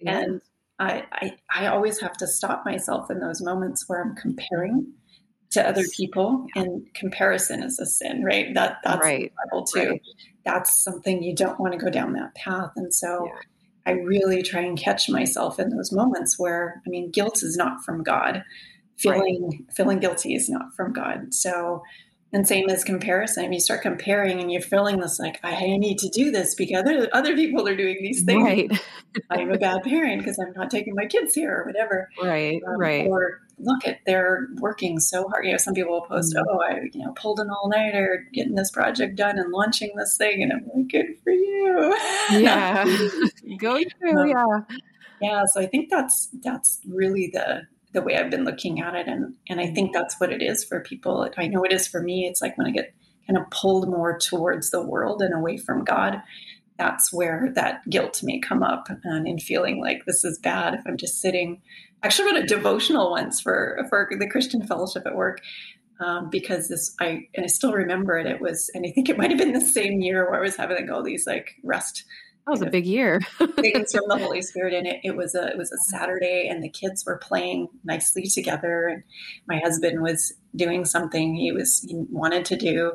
yeah. 0.00 0.18
and 0.18 0.40
I, 0.78 1.04
I 1.12 1.36
i 1.54 1.66
always 1.66 2.00
have 2.00 2.16
to 2.18 2.26
stop 2.26 2.64
myself 2.64 3.10
in 3.10 3.20
those 3.20 3.40
moments 3.40 3.88
where 3.88 4.02
i'm 4.02 4.16
comparing 4.16 4.92
to 5.50 5.66
other 5.66 5.84
people 5.96 6.46
and 6.54 6.82
comparison 6.94 7.62
is 7.62 7.78
a 7.78 7.86
sin 7.86 8.22
right 8.24 8.54
that 8.54 8.78
that's 8.84 9.00
right. 9.00 9.32
Bible 9.50 9.64
too 9.64 9.90
right. 9.90 10.02
that's 10.44 10.82
something 10.82 11.22
you 11.22 11.34
don't 11.34 11.58
want 11.58 11.72
to 11.72 11.78
go 11.78 11.90
down 11.90 12.12
that 12.12 12.34
path 12.34 12.72
and 12.76 12.92
so 12.92 13.26
yeah. 13.26 13.40
i 13.86 13.92
really 13.92 14.42
try 14.42 14.60
and 14.60 14.78
catch 14.78 15.08
myself 15.08 15.58
in 15.58 15.70
those 15.70 15.90
moments 15.90 16.38
where 16.38 16.82
i 16.86 16.90
mean 16.90 17.10
guilt 17.10 17.42
is 17.42 17.56
not 17.56 17.84
from 17.84 18.02
god 18.02 18.44
feeling 18.98 19.48
right. 19.50 19.74
feeling 19.74 20.00
guilty 20.00 20.34
is 20.34 20.48
not 20.48 20.74
from 20.74 20.92
God. 20.92 21.32
So 21.32 21.82
and 22.32 22.46
same 22.46 22.68
as 22.68 22.84
comparison. 22.84 23.52
You 23.52 23.60
start 23.60 23.82
comparing 23.82 24.40
and 24.40 24.52
you're 24.52 24.60
feeling 24.60 24.98
this 24.98 25.18
like, 25.18 25.40
I 25.42 25.76
need 25.78 25.98
to 25.98 26.08
do 26.08 26.30
this 26.30 26.54
because 26.54 26.80
other, 26.80 27.08
other 27.12 27.34
people 27.34 27.66
are 27.66 27.76
doing 27.76 27.98
these 28.02 28.22
things. 28.22 28.44
Right. 28.44 28.70
I'm 29.30 29.50
a 29.50 29.58
bad 29.58 29.82
parent 29.82 30.20
because 30.20 30.38
I'm 30.38 30.52
not 30.52 30.70
taking 30.70 30.94
my 30.94 31.06
kids 31.06 31.34
here 31.34 31.60
or 31.60 31.64
whatever. 31.64 32.10
Right. 32.22 32.60
Um, 32.66 32.78
right. 32.78 33.06
Or 33.06 33.40
look 33.58 33.86
at 33.86 34.00
they're 34.04 34.48
working 34.56 35.00
so 35.00 35.26
hard. 35.28 35.46
You 35.46 35.52
know, 35.52 35.58
some 35.58 35.74
people 35.74 35.92
will 35.92 36.02
post, 36.02 36.34
mm-hmm. 36.34 36.44
oh, 36.48 36.60
I, 36.60 36.88
you 36.92 37.04
know, 37.04 37.12
pulled 37.12 37.40
an 37.40 37.48
all 37.50 37.68
nighter 37.68 38.26
getting 38.34 38.54
this 38.54 38.70
project 38.70 39.16
done 39.16 39.38
and 39.38 39.50
launching 39.50 39.92
this 39.96 40.16
thing. 40.16 40.42
And 40.42 40.52
I'm 40.52 40.70
like, 40.74 40.88
good 40.88 41.06
for 41.24 41.32
you. 41.32 41.96
Yeah. 42.30 42.84
Go 43.58 43.80
through. 43.98 44.20
Um, 44.20 44.28
yeah. 44.28 44.76
Yeah. 45.22 45.42
So 45.46 45.60
I 45.60 45.66
think 45.66 45.88
that's, 45.90 46.28
that's 46.42 46.80
really 46.86 47.30
the, 47.32 47.62
the 47.92 48.02
way 48.02 48.16
I've 48.16 48.30
been 48.30 48.44
looking 48.44 48.80
at 48.80 48.94
it. 48.94 49.08
And, 49.08 49.34
and 49.48 49.60
I 49.60 49.68
think 49.68 49.92
that's 49.92 50.20
what 50.20 50.32
it 50.32 50.42
is 50.42 50.64
for 50.64 50.80
people. 50.80 51.28
I 51.36 51.46
know 51.46 51.64
it 51.64 51.72
is 51.72 51.86
for 51.86 52.02
me. 52.02 52.26
It's 52.26 52.42
like 52.42 52.56
when 52.58 52.66
I 52.66 52.70
get 52.70 52.94
kind 53.26 53.38
of 53.38 53.50
pulled 53.50 53.88
more 53.88 54.18
towards 54.18 54.70
the 54.70 54.82
world 54.82 55.22
and 55.22 55.34
away 55.34 55.56
from 55.56 55.84
God, 55.84 56.22
that's 56.78 57.12
where 57.12 57.50
that 57.54 57.88
guilt 57.90 58.20
may 58.22 58.38
come 58.38 58.62
up 58.62 58.88
and 59.04 59.26
in 59.26 59.38
feeling 59.38 59.80
like 59.80 60.04
this 60.06 60.24
is 60.24 60.38
bad 60.38 60.74
if 60.74 60.80
I'm 60.86 60.96
just 60.96 61.20
sitting. 61.20 61.60
I 62.02 62.06
actually 62.06 62.32
wrote 62.32 62.44
a 62.44 62.46
devotional 62.46 63.10
once 63.10 63.40
for, 63.40 63.84
for 63.88 64.08
the 64.18 64.28
Christian 64.28 64.66
fellowship 64.66 65.04
at 65.06 65.16
work. 65.16 65.40
Um, 66.00 66.30
because 66.30 66.68
this 66.68 66.94
I 67.00 67.26
and 67.34 67.42
I 67.42 67.48
still 67.48 67.72
remember 67.72 68.16
it. 68.16 68.26
It 68.28 68.40
was, 68.40 68.70
and 68.72 68.86
I 68.86 68.92
think 68.92 69.08
it 69.08 69.18
might 69.18 69.30
have 69.30 69.38
been 69.38 69.52
the 69.52 69.60
same 69.60 70.00
year 70.00 70.30
where 70.30 70.38
I 70.38 70.40
was 70.40 70.54
having 70.54 70.76
like 70.76 70.88
all 70.88 71.02
these 71.02 71.26
like 71.26 71.56
rest 71.64 72.04
that 72.48 72.52
was 72.52 72.62
a 72.62 72.70
big 72.70 72.86
year. 72.86 73.20
things 73.60 73.92
from 73.92 74.04
the 74.08 74.16
Holy 74.16 74.40
Spirit 74.50 74.72
in 74.72 74.86
it. 74.86 75.00
It 75.04 75.16
was 75.16 75.34
a 75.34 75.48
it 75.48 75.58
was 75.58 75.70
a 75.70 75.76
Saturday, 75.76 76.48
and 76.48 76.62
the 76.62 76.70
kids 76.70 77.04
were 77.04 77.18
playing 77.18 77.68
nicely 77.84 78.22
together. 78.22 78.86
And 78.88 79.02
my 79.46 79.58
husband 79.58 80.00
was 80.00 80.32
doing 80.56 80.86
something 80.86 81.34
he 81.34 81.52
was 81.52 81.84
he 81.86 81.94
wanted 82.10 82.46
to 82.46 82.56
do, 82.56 82.92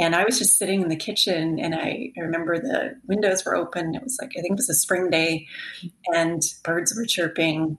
and 0.00 0.16
I 0.16 0.24
was 0.24 0.38
just 0.38 0.58
sitting 0.58 0.82
in 0.82 0.88
the 0.88 0.96
kitchen. 0.96 1.60
And 1.60 1.76
I, 1.76 2.10
I 2.18 2.20
remember 2.20 2.58
the 2.58 2.96
windows 3.06 3.44
were 3.44 3.54
open. 3.54 3.94
It 3.94 4.02
was 4.02 4.18
like 4.20 4.32
I 4.36 4.40
think 4.40 4.52
it 4.52 4.56
was 4.56 4.68
a 4.68 4.74
spring 4.74 5.10
day, 5.10 5.46
and 6.12 6.42
birds 6.64 6.92
were 6.96 7.06
chirping. 7.06 7.78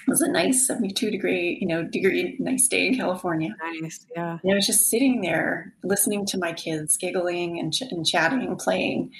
It 0.00 0.10
was 0.10 0.22
a 0.22 0.30
nice 0.30 0.66
72 0.66 1.10
degree, 1.10 1.58
you 1.60 1.66
know, 1.66 1.82
degree 1.84 2.36
nice 2.40 2.68
day 2.68 2.88
in 2.88 2.96
California. 2.96 3.54
Nice, 3.80 4.06
yeah. 4.14 4.38
And 4.42 4.52
I 4.52 4.54
was 4.54 4.66
just 4.66 4.88
sitting 4.88 5.20
there 5.20 5.74
listening 5.82 6.26
to 6.26 6.38
my 6.38 6.52
kids 6.52 6.96
giggling 6.96 7.58
and, 7.58 7.74
ch- 7.74 7.82
and 7.82 8.06
chatting, 8.06 8.54
playing, 8.54 9.10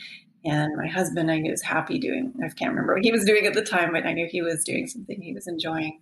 and 0.47 0.77
my 0.77 0.87
husband, 0.87 1.31
I 1.31 1.39
knew 1.39 1.51
was 1.51 1.63
happy 1.63 1.99
doing, 1.99 2.33
I 2.39 2.49
can't 2.49 2.71
remember 2.71 2.95
what 2.95 3.05
he 3.05 3.11
was 3.11 3.25
doing 3.25 3.47
at 3.47 3.55
the 3.55 3.65
time, 3.65 3.93
but 3.93 4.07
I 4.07 4.13
knew 4.13 4.29
he 4.31 4.43
was 4.43 4.63
doing 4.63 4.87
something 4.87 5.21
he 5.21 5.35
was 5.35 5.49
enjoying. 5.49 6.01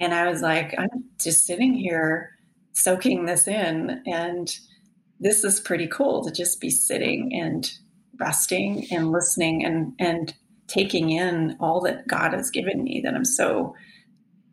And 0.00 0.14
I 0.14 0.28
was 0.28 0.40
like, 0.40 0.74
I'm 0.78 1.04
just 1.20 1.44
sitting 1.44 1.74
here 1.74 2.30
soaking 2.72 3.26
this 3.26 3.46
in. 3.46 4.02
And 4.06 4.58
this 5.20 5.44
is 5.44 5.60
pretty 5.60 5.86
cool 5.86 6.24
to 6.24 6.30
just 6.30 6.58
be 6.58 6.70
sitting 6.70 7.38
and 7.38 7.70
resting 8.18 8.86
and 8.90 9.12
listening 9.12 9.62
and, 9.64 9.92
and 9.98 10.34
taking 10.68 11.10
in 11.10 11.56
all 11.60 11.82
that 11.82 12.08
God 12.08 12.32
has 12.32 12.50
given 12.50 12.82
me 12.82 13.02
that 13.04 13.14
I'm 13.14 13.26
so 13.26 13.74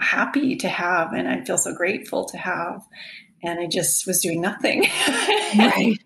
happy 0.02 0.58
to 0.58 0.68
have 0.68 1.14
and 1.14 1.30
I 1.30 1.46
feel 1.46 1.58
so 1.58 1.74
grateful 1.74 2.26
to 2.26 2.38
have 2.38 2.82
and 3.44 3.60
I 3.60 3.68
just 3.68 4.08
was 4.08 4.22
doing 4.22 4.42
nothing. 4.42 4.86
Right. 5.58 6.00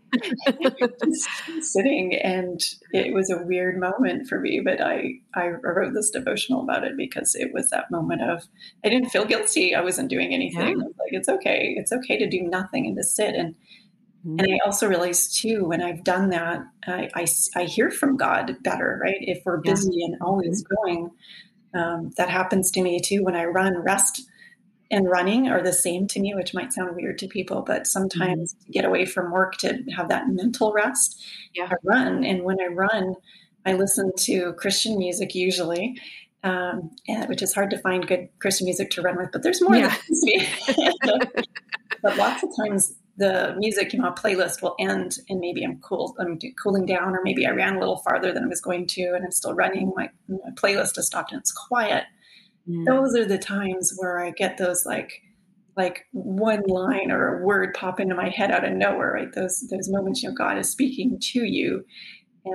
sitting 1.61 2.15
and 2.15 2.59
it 2.91 3.13
was 3.13 3.29
a 3.29 3.43
weird 3.43 3.79
moment 3.79 4.27
for 4.27 4.39
me, 4.39 4.59
but 4.63 4.81
I, 4.81 5.19
I 5.35 5.47
wrote 5.47 5.93
this 5.93 6.09
devotional 6.09 6.63
about 6.63 6.83
it 6.83 6.97
because 6.97 7.35
it 7.35 7.53
was 7.53 7.69
that 7.69 7.91
moment 7.91 8.23
of 8.23 8.43
I 8.83 8.89
didn't 8.89 9.09
feel 9.09 9.25
guilty. 9.25 9.75
I 9.75 9.81
wasn't 9.81 10.09
doing 10.09 10.33
anything. 10.33 10.79
Yeah. 10.79 10.85
like, 10.85 11.11
it's 11.11 11.29
okay. 11.29 11.75
It's 11.77 11.91
okay 11.91 12.17
to 12.17 12.29
do 12.29 12.41
nothing 12.41 12.87
and 12.87 12.97
to 12.97 13.03
sit. 13.03 13.35
And 13.35 13.53
mm-hmm. 14.25 14.39
and 14.39 14.53
I 14.53 14.59
also 14.65 14.87
realized 14.87 15.39
too, 15.39 15.65
when 15.65 15.81
I've 15.81 16.03
done 16.03 16.29
that, 16.31 16.61
I, 16.87 17.09
I, 17.13 17.27
I 17.55 17.63
hear 17.65 17.91
from 17.91 18.17
God 18.17 18.57
better, 18.63 18.99
right? 19.01 19.17
If 19.21 19.43
we're 19.45 19.57
busy 19.57 19.91
yeah. 19.93 20.07
and 20.07 20.21
always 20.21 20.63
mm-hmm. 20.63 20.73
going, 20.75 21.11
um, 21.75 22.11
that 22.17 22.29
happens 22.29 22.71
to 22.71 22.81
me 22.81 22.99
too 22.99 23.23
when 23.23 23.35
I 23.35 23.45
run. 23.45 23.77
Rest 23.77 24.27
and 24.89 25.09
running 25.09 25.49
are 25.49 25.61
the 25.61 25.73
same 25.73 26.07
to 26.07 26.19
me, 26.19 26.33
which 26.33 26.53
might 26.53 26.73
sound 26.73 26.95
weird 26.95 27.17
to 27.19 27.27
people, 27.27 27.61
but 27.61 27.87
sometimes 27.87 28.53
mm-hmm. 28.53 28.65
to 28.65 28.71
get 28.71 28.85
away 28.85 29.05
from 29.05 29.31
work 29.31 29.57
to 29.57 29.83
have 29.95 30.09
that 30.09 30.29
mental 30.29 30.71
rest, 30.73 31.23
yeah. 31.53 31.67
I 31.69 31.75
run. 31.83 32.23
And 32.23 32.43
when 32.43 32.57
I 32.61 32.67
run, 32.67 33.15
I 33.65 33.73
listen 33.73 34.11
to 34.19 34.53
Christian 34.53 34.97
music 34.97 35.35
usually, 35.35 35.99
um, 36.43 36.91
and, 37.07 37.27
which 37.27 37.41
is 37.41 37.53
hard 37.53 37.69
to 37.71 37.77
find 37.79 38.07
good 38.07 38.29
Christian 38.39 38.65
music 38.65 38.91
to 38.91 39.01
run 39.01 39.17
with, 39.17 39.31
but 39.31 39.43
there's 39.43 39.61
more 39.61 39.75
yeah. 39.75 39.95
but 42.01 42.17
lots 42.17 42.43
of 42.43 42.49
times 42.55 42.95
the 43.17 43.55
music, 43.57 43.93
you 43.93 43.99
know, 43.99 44.11
playlist 44.11 44.61
will 44.61 44.75
end 44.79 45.17
and 45.27 45.39
maybe 45.39 45.63
I'm 45.63 45.79
cool, 45.79 46.15
I'm 46.19 46.39
cooling 46.61 46.85
down, 46.85 47.15
or 47.15 47.21
maybe 47.23 47.45
I 47.45 47.49
ran 47.49 47.75
a 47.75 47.79
little 47.79 47.97
farther 47.97 48.31
than 48.31 48.43
I 48.43 48.47
was 48.47 48.61
going 48.61 48.87
to 48.87 49.01
and 49.15 49.25
I'm 49.25 49.31
still 49.31 49.53
running. 49.53 49.91
My, 49.95 50.09
my 50.27 50.51
playlist 50.51 50.95
has 50.97 51.07
stopped 51.07 51.31
and 51.31 51.41
it's 51.41 51.51
quiet 51.51 52.05
Mm. 52.69 52.85
Those 52.85 53.15
are 53.15 53.25
the 53.25 53.37
times 53.37 53.93
where 53.97 54.19
I 54.19 54.31
get 54.31 54.57
those 54.57 54.85
like 54.85 55.21
like 55.75 56.05
one 56.11 56.63
line 56.63 57.11
or 57.11 57.37
a 57.37 57.45
word 57.45 57.75
pop 57.75 57.99
into 57.99 58.15
my 58.15 58.29
head 58.29 58.51
out 58.51 58.65
of 58.65 58.73
nowhere, 58.73 59.13
right? 59.13 59.33
Those 59.33 59.67
those 59.69 59.89
moments, 59.89 60.23
you 60.23 60.29
know, 60.29 60.35
God 60.35 60.57
is 60.57 60.71
speaking 60.71 61.19
to 61.33 61.43
you 61.43 61.85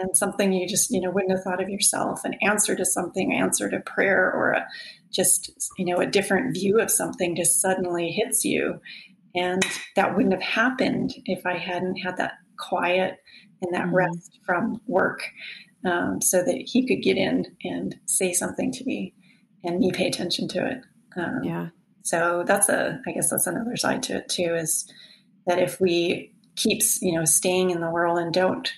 and 0.01 0.17
something 0.17 0.53
you 0.53 0.67
just, 0.67 0.91
you 0.91 1.01
know, 1.01 1.11
wouldn't 1.11 1.33
have 1.33 1.45
thought 1.45 1.63
of 1.63 1.69
yourself, 1.69 2.25
an 2.25 2.35
answer 2.43 2.75
to 2.75 2.85
something, 2.85 3.33
answer 3.33 3.71
to 3.71 3.81
prayer 3.81 4.33
or 4.33 4.53
a 4.53 4.67
just, 5.13 5.53
you 5.77 5.85
know, 5.85 5.99
a 5.99 6.07
different 6.07 6.55
view 6.55 6.81
of 6.81 6.91
something 6.91 7.37
just 7.37 7.61
suddenly 7.61 8.11
hits 8.11 8.45
you. 8.45 8.81
And 9.35 9.63
that 9.97 10.17
wouldn't 10.17 10.35
have 10.35 10.43
happened 10.43 11.15
if 11.27 11.45
I 11.47 11.57
hadn't 11.57 11.97
had 11.97 12.17
that 12.17 12.35
quiet 12.59 13.19
and 13.61 13.75
that 13.75 13.87
mm 13.87 13.93
rest 13.93 14.41
from 14.45 14.81
work 14.87 15.23
um, 15.85 16.21
so 16.21 16.43
that 16.43 16.63
he 16.67 16.87
could 16.87 17.03
get 17.03 17.17
in 17.17 17.45
and 17.63 17.95
say 18.07 18.33
something 18.33 18.73
to 18.73 18.85
me 18.85 19.15
and 19.65 19.79
me 19.79 19.93
pay 19.93 20.07
attention 20.07 20.49
to 20.49 20.67
it. 20.67 20.79
Um, 21.17 21.41
yeah. 21.43 21.69
So 22.03 22.45
that's 22.47 22.69
a, 22.69 23.01
I 23.07 23.13
guess 23.13 23.31
that's 23.31 23.47
another 23.47 23.77
side 23.77 24.03
to 24.05 24.17
it 24.17 24.29
too, 24.29 24.55
is 24.55 24.91
that 25.47 25.59
if 25.59 25.81
we 25.81 26.33
keep, 26.57 26.83
you 27.01 27.13
know, 27.13 27.25
staying 27.25 27.71
in 27.71 27.81
the 27.81 27.91
world 27.91 28.19
and 28.19 28.33
don't 28.33 28.73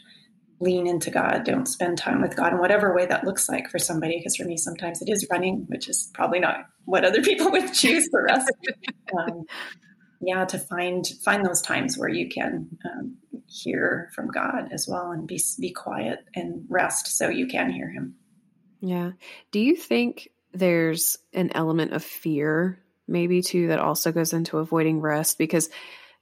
lean 0.61 0.87
into 0.87 1.11
God, 1.11 1.44
don't 1.44 1.66
spend 1.66 1.99
time 1.99 2.23
with 2.23 2.37
God 2.37 2.53
in 2.53 2.59
whatever 2.59 2.94
way 2.94 3.07
that 3.07 3.25
looks 3.25 3.49
like 3.49 3.70
for 3.70 3.79
somebody, 3.79 4.18
because 4.18 4.37
for 4.37 4.44
me, 4.44 4.57
sometimes 4.57 5.03
it 5.03 5.09
is 5.11 5.27
running, 5.31 5.64
which 5.68 5.88
is 5.88 6.11
probably 6.14 6.38
not 6.38 6.66
what 6.85 7.05
other 7.05 7.23
people 7.23 7.51
would 7.51 7.73
choose 7.73 8.09
for 8.11 8.31
us. 8.31 8.47
um, 9.18 9.44
yeah, 10.20 10.44
to 10.44 10.59
find, 10.59 11.07
find 11.25 11.44
those 11.44 11.61
times 11.61 11.99
where 11.99 12.09
you 12.09 12.29
can 12.29 12.68
um, 12.85 13.16
hear 13.47 14.11
from 14.14 14.29
God 14.29 14.68
as 14.73 14.87
well 14.88 15.11
and 15.11 15.27
be, 15.27 15.40
be 15.61 15.70
quiet 15.70 16.20
and 16.35 16.64
rest 16.68 17.18
so 17.18 17.29
you 17.29 17.47
can 17.47 17.70
hear 17.70 17.90
him. 17.90 18.14
Yeah. 18.81 19.12
Do 19.51 19.61
you 19.61 19.77
think 19.77 20.29
there's 20.55 21.19
an 21.33 21.51
element 21.55 21.93
of 21.93 22.03
fear 22.03 22.79
maybe 23.07 23.43
too 23.43 23.69
that 23.69 23.79
also 23.79 24.12
goes 24.12 24.33
into 24.33 24.59
avoiding 24.59 25.01
rest 25.01 25.37
because 25.37 25.69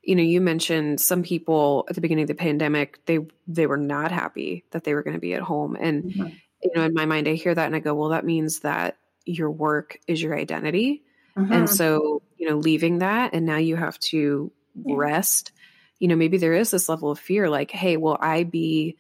you 0.03 0.17
know 0.17 0.23
you 0.23 0.41
mentioned 0.41 1.01
some 1.01 1.23
people 1.23 1.87
at 1.89 1.95
the 1.95 2.01
beginning 2.01 2.23
of 2.23 2.29
the 2.29 2.35
pandemic 2.35 3.05
they 3.07 3.21
they 3.47 3.67
were 3.67 3.77
not 3.77 4.11
happy 4.11 4.65
that 4.73 4.85
they 4.85 4.95
were 4.95 5.03
going 5.03 5.15
to 5.15 5.21
be 5.21 5.35
at 5.35 5.43
home 5.43 5.77
and 5.79 6.05
mm-hmm. 6.05 6.29
you 6.63 6.71
know 6.75 6.83
in 6.83 6.95
my 6.95 7.07
mind 7.07 7.29
i 7.29 7.35
hear 7.35 7.55
that 7.55 7.67
and 7.67 7.77
i 7.77 7.79
go 7.79 7.95
well 7.95 8.09
that 8.11 8.25
means 8.25 8.61
that 8.61 8.97
your 9.25 9.51
work 9.51 9.99
is 10.09 10.21
your 10.21 10.37
identity 10.37 11.03
mm-hmm. 11.37 11.53
and 11.53 11.71
so 11.71 12.23
you 12.37 12.49
know 12.49 12.57
leaving 12.57 12.99
that 12.99 13.35
and 13.35 13.47
now 13.47 13.59
you 13.59 13.77
have 13.77 13.99
to 14.01 14.51
yeah. 14.75 14.95
rest 14.97 15.53
you 15.99 16.09
know 16.09 16.17
maybe 16.17 16.39
there 16.39 16.55
is 16.55 16.71
this 16.71 16.89
level 16.89 17.11
of 17.11 17.19
fear 17.19 17.49
like 17.49 17.71
hey 17.71 17.97
will 17.97 18.17
i 18.21 18.43
be 18.43 18.97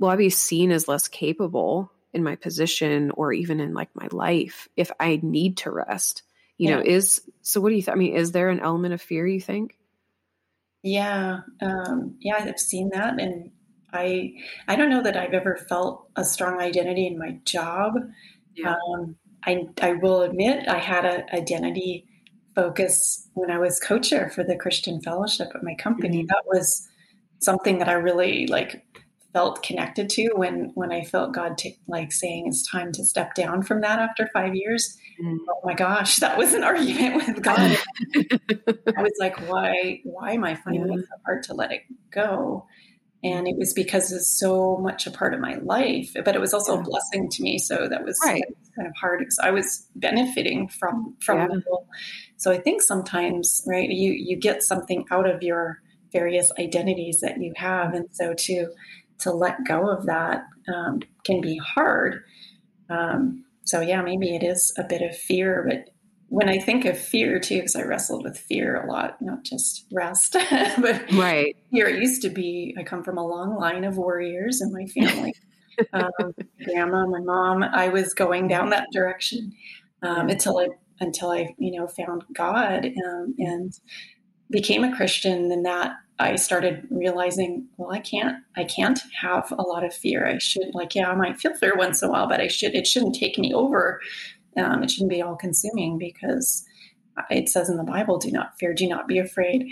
will 0.00 0.08
i 0.08 0.16
be 0.16 0.30
seen 0.30 0.72
as 0.72 0.88
less 0.88 1.06
capable 1.06 1.92
in 2.14 2.22
my 2.22 2.36
position 2.36 3.10
or 3.10 3.32
even 3.32 3.60
in 3.60 3.74
like 3.74 3.90
my 3.94 4.08
life 4.10 4.68
if 4.76 4.90
I 5.00 5.20
need 5.22 5.58
to 5.58 5.70
rest. 5.70 6.22
You 6.56 6.68
yeah. 6.68 6.76
know, 6.76 6.82
is 6.82 7.22
so 7.42 7.60
what 7.60 7.70
do 7.70 7.74
you 7.74 7.82
th- 7.82 7.94
I 7.94 7.96
mean, 7.96 8.14
is 8.14 8.32
there 8.32 8.48
an 8.48 8.60
element 8.60 8.94
of 8.94 9.02
fear 9.02 9.26
you 9.26 9.40
think? 9.40 9.76
Yeah. 10.82 11.40
Um, 11.60 12.16
yeah, 12.20 12.36
I've 12.38 12.60
seen 12.60 12.90
that 12.90 13.20
and 13.20 13.50
I 13.92 14.34
I 14.68 14.76
don't 14.76 14.90
know 14.90 15.02
that 15.02 15.16
I've 15.16 15.34
ever 15.34 15.56
felt 15.56 16.08
a 16.16 16.24
strong 16.24 16.60
identity 16.60 17.06
in 17.06 17.18
my 17.18 17.38
job. 17.44 17.94
Yeah. 18.54 18.76
Um, 18.94 19.16
I 19.44 19.66
I 19.82 19.94
will 19.94 20.22
admit 20.22 20.68
I 20.68 20.78
had 20.78 21.04
an 21.04 21.24
identity 21.32 22.06
focus 22.54 23.28
when 23.34 23.50
I 23.50 23.58
was 23.58 23.80
co-chair 23.80 24.30
for 24.30 24.44
the 24.44 24.56
Christian 24.56 25.00
Fellowship 25.00 25.48
at 25.54 25.64
my 25.64 25.74
company. 25.74 26.18
Mm-hmm. 26.18 26.28
That 26.28 26.44
was 26.46 26.88
something 27.40 27.78
that 27.78 27.88
I 27.88 27.94
really 27.94 28.46
like 28.46 28.82
felt 29.34 29.64
connected 29.64 30.08
to 30.08 30.30
when 30.36 30.70
when 30.74 30.92
I 30.92 31.02
felt 31.02 31.34
God 31.34 31.58
t- 31.58 31.76
like 31.88 32.12
saying 32.12 32.46
it's 32.46 32.70
time 32.70 32.92
to 32.92 33.04
step 33.04 33.34
down 33.34 33.62
from 33.62 33.82
that 33.82 33.98
after 33.98 34.30
five 34.32 34.54
years. 34.54 34.96
Mm. 35.22 35.38
Oh 35.50 35.60
my 35.64 35.74
gosh, 35.74 36.16
that 36.18 36.38
was 36.38 36.54
an 36.54 36.64
argument 36.72 37.16
with 37.16 37.42
God. 37.42 37.76
I 38.16 39.02
was 39.02 39.12
like, 39.18 39.36
why 39.50 40.00
why 40.04 40.32
am 40.32 40.44
I 40.44 40.54
finding 40.54 40.86
yeah. 40.86 41.00
it 41.00 41.06
so 41.08 41.16
hard 41.26 41.42
to 41.44 41.54
let 41.54 41.72
it 41.72 41.82
go? 42.10 42.66
And 43.24 43.48
it 43.48 43.56
was 43.56 43.72
because 43.72 44.12
it's 44.12 44.38
so 44.38 44.76
much 44.76 45.06
a 45.06 45.10
part 45.10 45.34
of 45.34 45.40
my 45.40 45.56
life, 45.56 46.12
but 46.24 46.36
it 46.36 46.40
was 46.40 46.52
also 46.52 46.74
yeah. 46.74 46.80
a 46.80 46.84
blessing 46.84 47.30
to 47.30 47.42
me. 47.42 47.58
So 47.58 47.88
that 47.88 48.04
was, 48.04 48.20
right. 48.22 48.44
kind 48.76 48.86
of 48.86 48.94
hard 49.00 49.20
because 49.20 49.38
I 49.42 49.50
was 49.50 49.88
benefiting 49.96 50.68
from 50.68 51.16
from 51.20 51.38
yeah. 51.38 51.76
So 52.36 52.52
I 52.52 52.58
think 52.58 52.82
sometimes, 52.82 53.64
right, 53.66 53.88
you 53.88 54.12
you 54.12 54.36
get 54.36 54.62
something 54.62 55.06
out 55.10 55.28
of 55.28 55.42
your 55.42 55.80
various 56.12 56.52
identities 56.60 57.20
that 57.20 57.40
you 57.40 57.52
have, 57.56 57.94
and 57.94 58.06
so 58.12 58.34
to 58.34 58.68
to 59.18 59.32
let 59.32 59.64
go 59.66 59.88
of 59.88 60.06
that 60.06 60.44
um, 60.72 61.00
can 61.24 61.40
be 61.40 61.56
hard. 61.56 62.22
Um, 62.90 63.44
so 63.64 63.80
yeah, 63.80 64.02
maybe 64.02 64.34
it 64.34 64.42
is 64.42 64.72
a 64.78 64.84
bit 64.84 65.02
of 65.02 65.16
fear, 65.16 65.64
but 65.68 65.94
when 66.28 66.48
I 66.48 66.58
think 66.58 66.84
of 66.84 66.98
fear 66.98 67.38
too, 67.38 67.56
because 67.56 67.76
I 67.76 67.82
wrestled 67.82 68.24
with 68.24 68.38
fear 68.38 68.82
a 68.82 68.90
lot, 68.90 69.20
not 69.22 69.44
just 69.44 69.86
rest, 69.92 70.36
but 70.50 71.12
right 71.12 71.56
here 71.70 71.86
it 71.86 72.00
used 72.00 72.22
to 72.22 72.28
be. 72.28 72.74
I 72.78 72.82
come 72.82 73.04
from 73.04 73.18
a 73.18 73.26
long 73.26 73.56
line 73.56 73.84
of 73.84 73.96
warriors 73.96 74.60
in 74.60 74.72
my 74.72 74.86
family. 74.86 75.34
um, 75.92 76.34
grandma, 76.64 77.06
my 77.06 77.20
mom. 77.20 77.62
I 77.62 77.88
was 77.88 78.14
going 78.14 78.48
down 78.48 78.70
that 78.70 78.88
direction 78.92 79.52
um, 80.02 80.28
until 80.28 80.58
I 80.58 80.68
until 81.00 81.30
I 81.30 81.54
you 81.58 81.78
know 81.78 81.86
found 81.86 82.24
God 82.32 82.86
um, 82.86 83.34
and 83.38 83.72
became 84.50 84.84
a 84.84 84.94
Christian. 84.94 85.50
And 85.50 85.64
that 85.64 85.92
I 86.18 86.36
started 86.36 86.86
realizing, 86.90 87.66
well, 87.76 87.90
I 87.90 88.00
can't 88.00 88.36
I 88.56 88.64
can't 88.64 89.00
have 89.20 89.52
a 89.52 89.62
lot 89.62 89.84
of 89.84 89.94
fear. 89.94 90.26
I 90.26 90.38
should 90.38 90.74
like 90.74 90.94
yeah, 90.94 91.10
I 91.10 91.14
might 91.14 91.40
feel 91.40 91.54
fear 91.54 91.74
once 91.76 92.02
in 92.02 92.08
a 92.08 92.12
while, 92.12 92.28
but 92.28 92.40
I 92.40 92.48
should 92.48 92.74
it 92.74 92.86
shouldn't 92.86 93.14
take 93.14 93.38
me 93.38 93.52
over. 93.52 94.00
Um, 94.56 94.82
it 94.82 94.90
shouldn't 94.90 95.10
be 95.10 95.22
all 95.22 95.36
consuming 95.36 95.98
because 95.98 96.64
it 97.30 97.48
says 97.48 97.68
in 97.68 97.76
the 97.76 97.84
Bible, 97.84 98.18
do 98.18 98.30
not 98.30 98.58
fear, 98.58 98.74
do 98.74 98.88
not 98.88 99.08
be 99.08 99.18
afraid. 99.18 99.66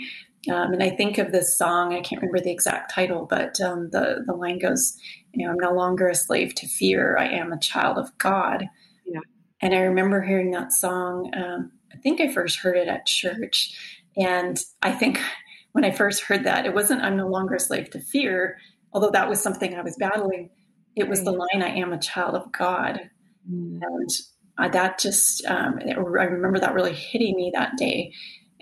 Um, 0.51 0.73
and 0.73 0.83
I 0.83 0.89
think 0.89 1.17
of 1.17 1.31
this 1.31 1.57
song, 1.57 1.93
I 1.93 2.01
can't 2.01 2.21
remember 2.21 2.41
the 2.41 2.51
exact 2.51 2.93
title, 2.93 3.25
but 3.29 3.59
um, 3.61 3.89
the, 3.91 4.23
the 4.25 4.33
line 4.33 4.59
goes, 4.59 4.97
you 5.31 5.45
know, 5.45 5.51
I'm 5.51 5.59
no 5.59 5.71
longer 5.71 6.09
a 6.09 6.15
slave 6.15 6.53
to 6.55 6.67
fear. 6.67 7.17
I 7.17 7.27
am 7.27 7.53
a 7.53 7.59
child 7.59 7.97
of 7.97 8.17
God. 8.17 8.67
Yeah. 9.05 9.21
And 9.61 9.73
I 9.73 9.79
remember 9.79 10.21
hearing 10.21 10.51
that 10.51 10.73
song. 10.73 11.31
Um, 11.33 11.71
I 11.93 11.97
think 11.97 12.19
I 12.19 12.33
first 12.33 12.59
heard 12.59 12.75
it 12.75 12.89
at 12.89 13.05
church. 13.05 14.01
And 14.17 14.59
I 14.81 14.91
think 14.91 15.19
when 15.71 15.83
I 15.83 15.91
first 15.91 16.23
heard 16.23 16.43
that, 16.43 16.65
it 16.65 16.73
wasn't, 16.73 17.01
I'm 17.01 17.17
no 17.17 17.27
longer 17.27 17.55
a 17.55 17.59
slave 17.59 17.89
to 17.91 17.99
fear, 17.99 18.57
although 18.93 19.11
that 19.11 19.29
was 19.29 19.41
something 19.41 19.75
I 19.75 19.81
was 19.81 19.97
battling. 19.97 20.49
It 20.95 21.09
was 21.09 21.23
the 21.23 21.31
line, 21.31 21.63
I 21.63 21.75
am 21.75 21.91
a 21.91 21.99
child 21.99 22.35
of 22.35 22.51
God. 22.51 23.09
Mm. 23.49 23.79
And 23.81 24.09
uh, 24.57 24.69
that 24.69 24.99
just 24.99 25.45
um, 25.45 25.79
I 25.87 25.93
remember 25.93 26.59
that 26.59 26.73
really 26.73 26.93
hitting 26.93 27.35
me 27.35 27.51
that 27.55 27.75
day, 27.77 28.13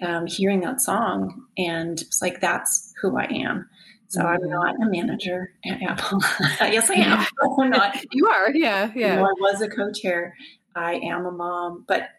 um, 0.02 0.26
hearing 0.26 0.62
that 0.62 0.82
song, 0.82 1.46
and 1.58 2.00
it's 2.00 2.22
like 2.22 2.40
that's 2.40 2.94
who 3.02 3.18
I 3.18 3.26
am. 3.26 3.68
So 4.08 4.22
I'm 4.22 4.42
mm-hmm. 4.42 4.50
not 4.50 4.76
a 4.76 4.90
manager 4.90 5.54
at 5.66 5.82
Apple. 5.82 6.22
yes, 6.62 6.90
I 6.90 6.96
am. 6.96 7.26
I'm 7.60 7.70
not. 7.70 7.98
You 8.12 8.28
are, 8.28 8.52
yeah, 8.54 8.92
yeah. 8.96 9.16
You 9.16 9.16
know, 9.18 9.26
I 9.26 9.34
was 9.40 9.62
a 9.62 9.70
co-chair. 9.70 10.36
I 10.76 10.96
am 10.96 11.26
a 11.26 11.32
mom, 11.32 11.86
but 11.88 12.10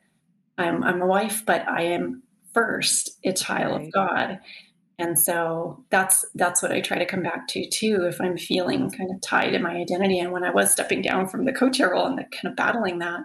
I'm 0.59 0.85
I'm 0.85 1.01
a 1.01 1.07
wife, 1.07 1.45
but 1.47 1.67
I 1.67 1.83
am 1.83 2.22
first 2.55 3.19
a 3.25 3.33
child 3.33 3.79
right. 3.79 3.87
of 3.87 3.93
God. 3.93 4.41
And 4.99 5.19
so 5.19 5.85
that's 5.91 6.25
that's 6.35 6.63
what 6.63 6.71
I 6.71 6.81
try 6.81 6.99
to 6.99 7.07
come 7.07 7.23
back 7.23 7.49
to 7.49 7.69
too. 7.69 8.07
If 8.09 8.21
I'm 8.21 8.37
feeling 8.37 8.91
kind 8.91 9.11
of 9.11 9.21
tied 9.21 9.55
in 9.55 9.63
my 9.63 9.75
identity, 9.75 10.19
and 10.19 10.33
when 10.33 10.45
I 10.45 10.51
was 10.51 10.71
stepping 10.71 11.03
down 11.03 11.29
from 11.29 11.45
the 11.45 11.53
co-chair 11.53 11.91
role 11.91 12.07
and 12.07 12.19
the, 12.19 12.25
kind 12.25 12.51
of 12.53 12.57
battling 12.57 12.99
that, 12.99 13.23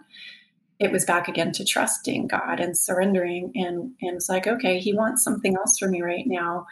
it 0.79 0.91
was 0.91 1.05
back 1.05 1.27
again 1.27 1.51
to 1.53 1.65
trusting 1.65 2.27
God 2.27 2.59
and 2.59 2.77
surrendering. 2.77 3.51
And, 3.55 3.93
and 4.01 4.15
it's 4.15 4.29
like, 4.29 4.47
okay, 4.47 4.79
He 4.79 4.93
wants 4.93 5.23
something 5.23 5.55
else 5.55 5.77
from 5.77 5.91
me 5.91 6.01
right 6.01 6.25
now. 6.25 6.65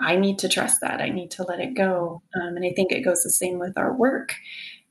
I 0.00 0.16
need 0.16 0.38
to 0.40 0.48
trust 0.48 0.80
that. 0.80 1.00
I 1.00 1.10
need 1.10 1.30
to 1.32 1.42
let 1.42 1.60
it 1.60 1.74
go. 1.74 2.22
Um, 2.34 2.56
and 2.56 2.64
I 2.64 2.72
think 2.74 2.90
it 2.90 3.04
goes 3.04 3.22
the 3.22 3.30
same 3.30 3.58
with 3.58 3.76
our 3.76 3.94
work. 3.94 4.34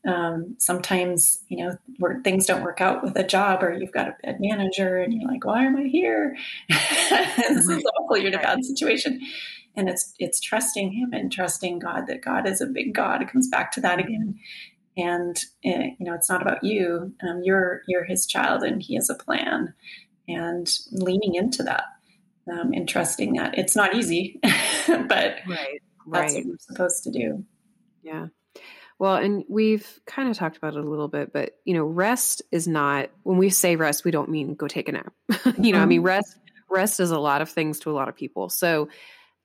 Um, 0.07 0.55
sometimes, 0.59 1.43
you 1.49 1.57
know, 1.57 1.77
where 1.97 2.21
things 2.23 2.45
don't 2.45 2.63
work 2.63 2.79
out 2.79 3.03
with 3.03 3.17
a 3.17 3.23
job 3.23 3.62
or 3.62 3.73
you've 3.73 3.91
got 3.91 4.07
a 4.07 4.15
bad 4.23 4.38
manager 4.39 4.97
and 4.97 5.13
you're 5.13 5.29
like, 5.29 5.43
why 5.43 5.65
am 5.65 5.75
I 5.75 5.83
here? 5.83 6.38
this 6.69 7.67
is 7.67 7.85
awful. 7.97 8.17
You're 8.17 8.29
in 8.29 8.33
a 8.33 8.41
bad 8.41 8.63
situation. 8.63 9.19
And 9.75 9.89
it's, 9.89 10.13
it's 10.17 10.39
trusting 10.39 10.93
him 10.93 11.12
and 11.13 11.31
trusting 11.31 11.79
God 11.79 12.07
that 12.07 12.21
God 12.21 12.47
is 12.47 12.62
a 12.62 12.65
big 12.65 12.93
God. 12.93 13.21
It 13.21 13.29
comes 13.29 13.49
back 13.49 13.71
to 13.73 13.81
that 13.81 13.99
again 13.99 14.39
and 14.99 15.45
uh, 15.65 15.89
you 15.97 16.05
know 16.05 16.13
it's 16.13 16.29
not 16.29 16.41
about 16.41 16.63
you 16.63 17.13
um, 17.23 17.41
you're 17.43 17.81
you're 17.88 18.03
his 18.03 18.25
child 18.25 18.63
and 18.63 18.81
he 18.83 18.95
has 18.95 19.09
a 19.09 19.15
plan 19.15 19.73
and 20.27 20.69
leaning 20.91 21.35
into 21.35 21.63
that 21.63 21.85
um, 22.51 22.71
and 22.73 22.88
trusting 22.88 23.33
that 23.33 23.57
it's 23.57 23.75
not 23.75 23.95
easy 23.95 24.39
but 24.88 25.38
right, 25.47 25.81
that's 26.12 26.33
what 26.33 26.45
we're 26.45 26.57
supposed 26.59 27.03
to 27.03 27.12
do 27.12 27.43
yeah 28.03 28.27
well 28.99 29.15
and 29.15 29.43
we've 29.49 29.99
kind 30.05 30.29
of 30.29 30.38
talked 30.38 30.57
about 30.57 30.75
it 30.75 30.83
a 30.83 30.89
little 30.89 31.07
bit 31.07 31.33
but 31.33 31.57
you 31.65 31.73
know 31.73 31.83
rest 31.83 32.41
is 32.51 32.67
not 32.67 33.09
when 33.23 33.38
we 33.38 33.49
say 33.49 33.75
rest 33.75 34.05
we 34.05 34.12
don't 34.12 34.29
mean 34.29 34.53
go 34.53 34.67
take 34.67 34.88
a 34.88 34.91
nap 34.91 35.13
you 35.29 35.35
know 35.38 35.43
mm-hmm. 35.45 35.75
i 35.77 35.85
mean 35.85 36.01
rest 36.01 36.38
rest 36.69 36.99
is 36.99 37.12
a 37.12 37.19
lot 37.19 37.41
of 37.41 37.49
things 37.49 37.79
to 37.79 37.89
a 37.89 37.93
lot 37.93 38.07
of 38.07 38.15
people 38.15 38.49
so 38.49 38.89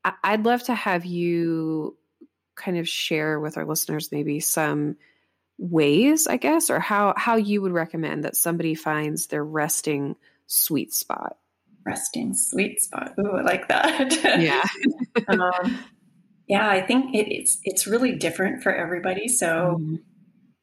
I, 0.05 0.13
i'd 0.25 0.45
love 0.45 0.63
to 0.65 0.75
have 0.75 1.07
you 1.07 1.97
kind 2.57 2.77
of 2.77 2.89
share 2.89 3.41
with 3.41 3.57
our 3.57 3.65
listeners 3.65 4.13
maybe 4.13 4.41
some 4.41 4.97
ways, 5.59 6.27
I 6.27 6.37
guess, 6.37 6.71
or 6.71 6.81
how 6.81 7.15
how 7.17 7.37
you 7.37 7.63
would 7.63 7.73
recommend 7.73 8.25
that 8.25 8.37
somebody 8.37 8.75
finds 8.75 9.27
their 9.27 9.45
resting 9.45 10.17
sweet 10.47 10.93
spot. 10.93 11.37
Resting 11.87 12.35
sweet 12.35 12.81
spot. 12.81 13.15
Ooh, 13.19 13.33
I 13.33 13.43
like 13.43 13.69
that. 13.69 14.41
Yeah. 14.41 14.65
um, 15.29 15.79
yeah, 16.47 16.69
I 16.69 16.81
think 16.81 17.15
it, 17.15 17.33
it's 17.33 17.59
it's 17.65 17.87
really 17.87 18.13
different 18.13 18.63
for 18.63 18.75
everybody. 18.75 19.29
So 19.29 19.79
mm-hmm 19.81 19.97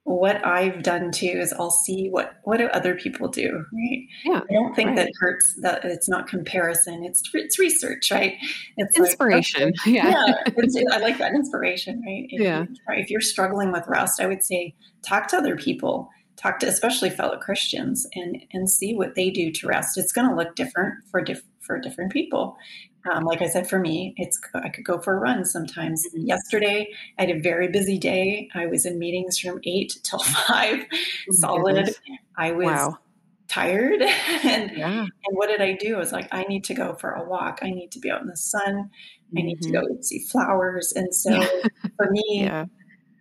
what 0.04 0.46
I've 0.46 0.82
done 0.82 1.12
too 1.12 1.28
is 1.28 1.54
I'll 1.54 1.72
see 1.72 2.10
what 2.10 2.34
what 2.44 2.58
do 2.58 2.68
other 2.68 2.96
people 2.96 3.28
do, 3.28 3.66
right? 3.72 4.08
Yeah, 4.26 4.42
I 4.50 4.54
don't 4.54 4.76
think 4.76 4.90
right. 4.90 4.96
that 4.98 5.12
hurts 5.20 5.56
that 5.62 5.86
it's 5.86 6.10
not 6.10 6.28
comparison. 6.28 7.04
It's 7.04 7.22
it's 7.34 7.60
research, 7.60 8.10
right? 8.10 8.36
It's 8.78 8.98
inspiration. 8.98 9.66
Like, 9.66 9.74
okay, 9.82 9.92
yeah, 9.96 10.26
yeah 10.56 10.84
I 10.92 10.98
like 10.98 11.20
that 11.20 11.34
inspiration, 11.34 12.02
right? 12.06 12.26
If 12.30 12.42
yeah. 12.42 12.62
You, 12.64 13.02
if 13.02 13.10
you're 13.10 13.22
struggling 13.22 13.72
with 13.72 13.84
rest, 13.88 14.20
I 14.20 14.26
would 14.26 14.44
say 14.44 14.76
talk 15.06 15.28
to 15.30 15.38
other 15.38 15.56
people, 15.56 16.10
talk 16.36 16.60
to 16.60 16.68
especially 16.68 17.12
fellow 17.12 17.38
Christians, 17.38 18.08
and 18.16 18.44
and 18.54 18.70
see 18.70 18.96
what 18.96 19.14
they 19.16 19.30
do 19.30 19.52
to 19.52 19.68
rest. 19.68 20.00
It's 20.00 20.12
going 20.12 20.28
to 20.28 20.36
look 20.36 20.56
different 20.56 20.96
for 21.12 21.22
diff, 21.22 21.44
for 21.60 21.80
different 21.80 22.12
people, 22.12 22.58
um, 23.10 23.24
like 23.26 23.42
I 23.42 23.48
said, 23.48 23.70
for 23.70 23.80
me, 23.80 24.14
it's 24.18 24.40
I 24.54 24.70
could 24.70 24.86
go 24.86 25.00
for 25.00 25.16
a 25.16 25.20
run 25.20 25.46
sometimes. 25.46 26.06
Mm-hmm. 26.08 26.26
Yesterday, 26.28 26.88
I 27.18 27.24
had 27.24 27.32
a 27.32 27.40
very 27.40 27.68
busy 27.70 27.98
day. 27.98 28.50
I 28.54 28.68
was 28.68 28.86
in 28.86 29.00
meetings 29.00 29.40
from 29.40 29.60
eight 29.64 29.98
till 30.04 30.20
five, 30.20 30.86
oh 30.92 31.32
solid. 31.32 31.96
I 32.38 32.52
was 32.52 32.66
wow. 32.66 32.98
tired, 33.48 34.02
and 34.44 34.72
yeah. 34.76 35.02
and 35.02 35.38
what 35.38 35.48
did 35.48 35.62
I 35.62 35.74
do? 35.74 35.96
I 35.96 36.00
was 36.00 36.12
like, 36.12 36.28
I 36.32 36.44
need 36.44 36.64
to 36.66 36.74
go 36.74 36.94
for 36.96 37.12
a 37.12 37.28
walk. 37.28 37.60
I 37.62 37.72
need 37.72 37.92
to 37.94 38.00
be 38.00 38.12
out 38.12 38.22
in 38.22 38.28
the 38.28 38.38
sun. 38.38 38.74
Mm-hmm. 38.74 39.38
I 39.38 39.42
need 39.42 39.62
to 39.62 39.70
mm-hmm. 39.70 39.96
go 39.96 40.02
see 40.02 40.20
flowers. 40.20 40.94
And 40.96 41.14
so, 41.14 41.42
for 41.98 42.12
me, 42.12 42.42
yeah. 42.44 42.66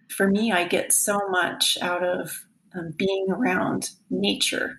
for 0.08 0.28
me, 0.28 0.52
I 0.52 0.64
get 0.64 0.92
so 0.92 1.18
much 1.30 1.78
out 1.80 2.04
of 2.04 2.46
um, 2.74 2.92
being 2.96 3.26
around 3.30 3.90
nature 4.10 4.78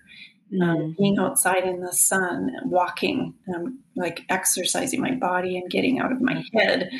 um, 0.60 0.76
mm. 0.76 0.96
being 0.96 1.18
outside 1.18 1.64
in 1.64 1.80
the 1.80 1.92
sun, 1.92 2.50
walking, 2.64 3.34
um, 3.54 3.78
like 3.96 4.22
exercising 4.28 5.00
my 5.00 5.12
body 5.12 5.56
and 5.56 5.70
getting 5.70 5.98
out 5.98 6.12
of 6.12 6.20
my 6.20 6.44
head, 6.54 6.90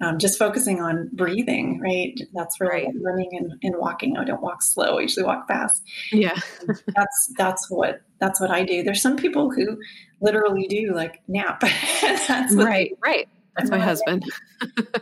um, 0.00 0.18
just 0.18 0.38
focusing 0.38 0.80
on 0.80 1.10
breathing, 1.12 1.80
right? 1.80 2.18
That's 2.34 2.60
really 2.60 2.86
right. 2.86 2.94
running 3.02 3.30
and, 3.32 3.52
and, 3.62 3.74
walking. 3.76 4.16
I 4.16 4.24
don't 4.24 4.42
walk 4.42 4.62
slow. 4.62 4.98
I 4.98 5.02
usually 5.02 5.26
walk 5.26 5.48
fast. 5.48 5.82
Yeah. 6.12 6.38
that's, 6.94 7.32
that's 7.36 7.70
what, 7.70 8.02
that's 8.18 8.40
what 8.40 8.50
I 8.50 8.64
do. 8.64 8.82
There's 8.82 9.02
some 9.02 9.16
people 9.16 9.50
who 9.50 9.78
literally 10.20 10.66
do 10.68 10.92
like 10.94 11.20
nap. 11.26 11.60
that's 12.28 12.54
right. 12.54 12.92
Right. 13.02 13.28
That's 13.56 13.70
my 13.70 13.78
husband. 13.84 14.24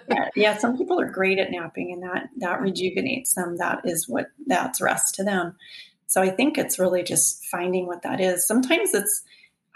yeah, 0.08 0.28
yeah, 0.34 0.56
some 0.56 0.78
people 0.78 1.00
are 1.00 1.10
great 1.10 1.38
at 1.38 1.50
napping 1.50 1.92
and 1.92 2.02
that 2.02 2.28
that 2.38 2.60
rejuvenates 2.60 3.34
them. 3.34 3.56
That 3.58 3.82
is 3.84 4.08
what 4.08 4.26
that's 4.46 4.80
rest 4.80 5.14
to 5.16 5.24
them. 5.24 5.56
So 6.08 6.22
I 6.22 6.30
think 6.30 6.58
it's 6.58 6.78
really 6.78 7.02
just 7.02 7.44
finding 7.46 7.86
what 7.86 8.02
that 8.02 8.20
is. 8.20 8.46
Sometimes 8.46 8.94
it's 8.94 9.22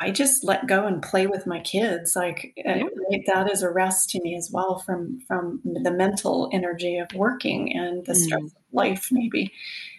I 0.00 0.10
just 0.10 0.42
let 0.42 0.66
go 0.66 0.84
and 0.84 1.00
play 1.00 1.28
with 1.28 1.46
my 1.46 1.60
kids. 1.60 2.16
Like 2.16 2.54
uh, 2.66 2.80
yeah. 3.10 3.18
that 3.26 3.50
is 3.52 3.62
a 3.62 3.70
rest 3.70 4.10
to 4.10 4.22
me 4.22 4.34
as 4.34 4.50
well 4.50 4.80
from 4.80 5.20
from 5.28 5.60
the 5.62 5.92
mental 5.92 6.50
energy 6.52 6.98
of 6.98 7.12
working 7.14 7.76
and 7.76 8.04
the 8.04 8.16
stress 8.16 8.40
mm. 8.40 8.46
of 8.46 8.52
life. 8.72 9.08
Maybe 9.12 9.52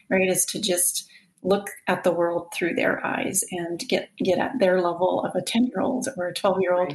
right 0.10 0.28
is 0.28 0.46
to 0.48 0.60
just 0.60 1.08
look 1.44 1.70
at 1.88 2.04
the 2.04 2.12
world 2.12 2.48
through 2.54 2.74
their 2.74 3.06
eyes 3.06 3.44
and 3.52 3.80
get 3.88 4.10
get 4.18 4.40
at 4.40 4.60
their 4.60 4.82
level 4.82 5.24
of 5.24 5.36
a 5.36 5.42
ten 5.42 5.68
year 5.68 5.82
old 5.82 6.08
or 6.18 6.28
a 6.28 6.34
twelve 6.34 6.60
year 6.60 6.74
old 6.74 6.94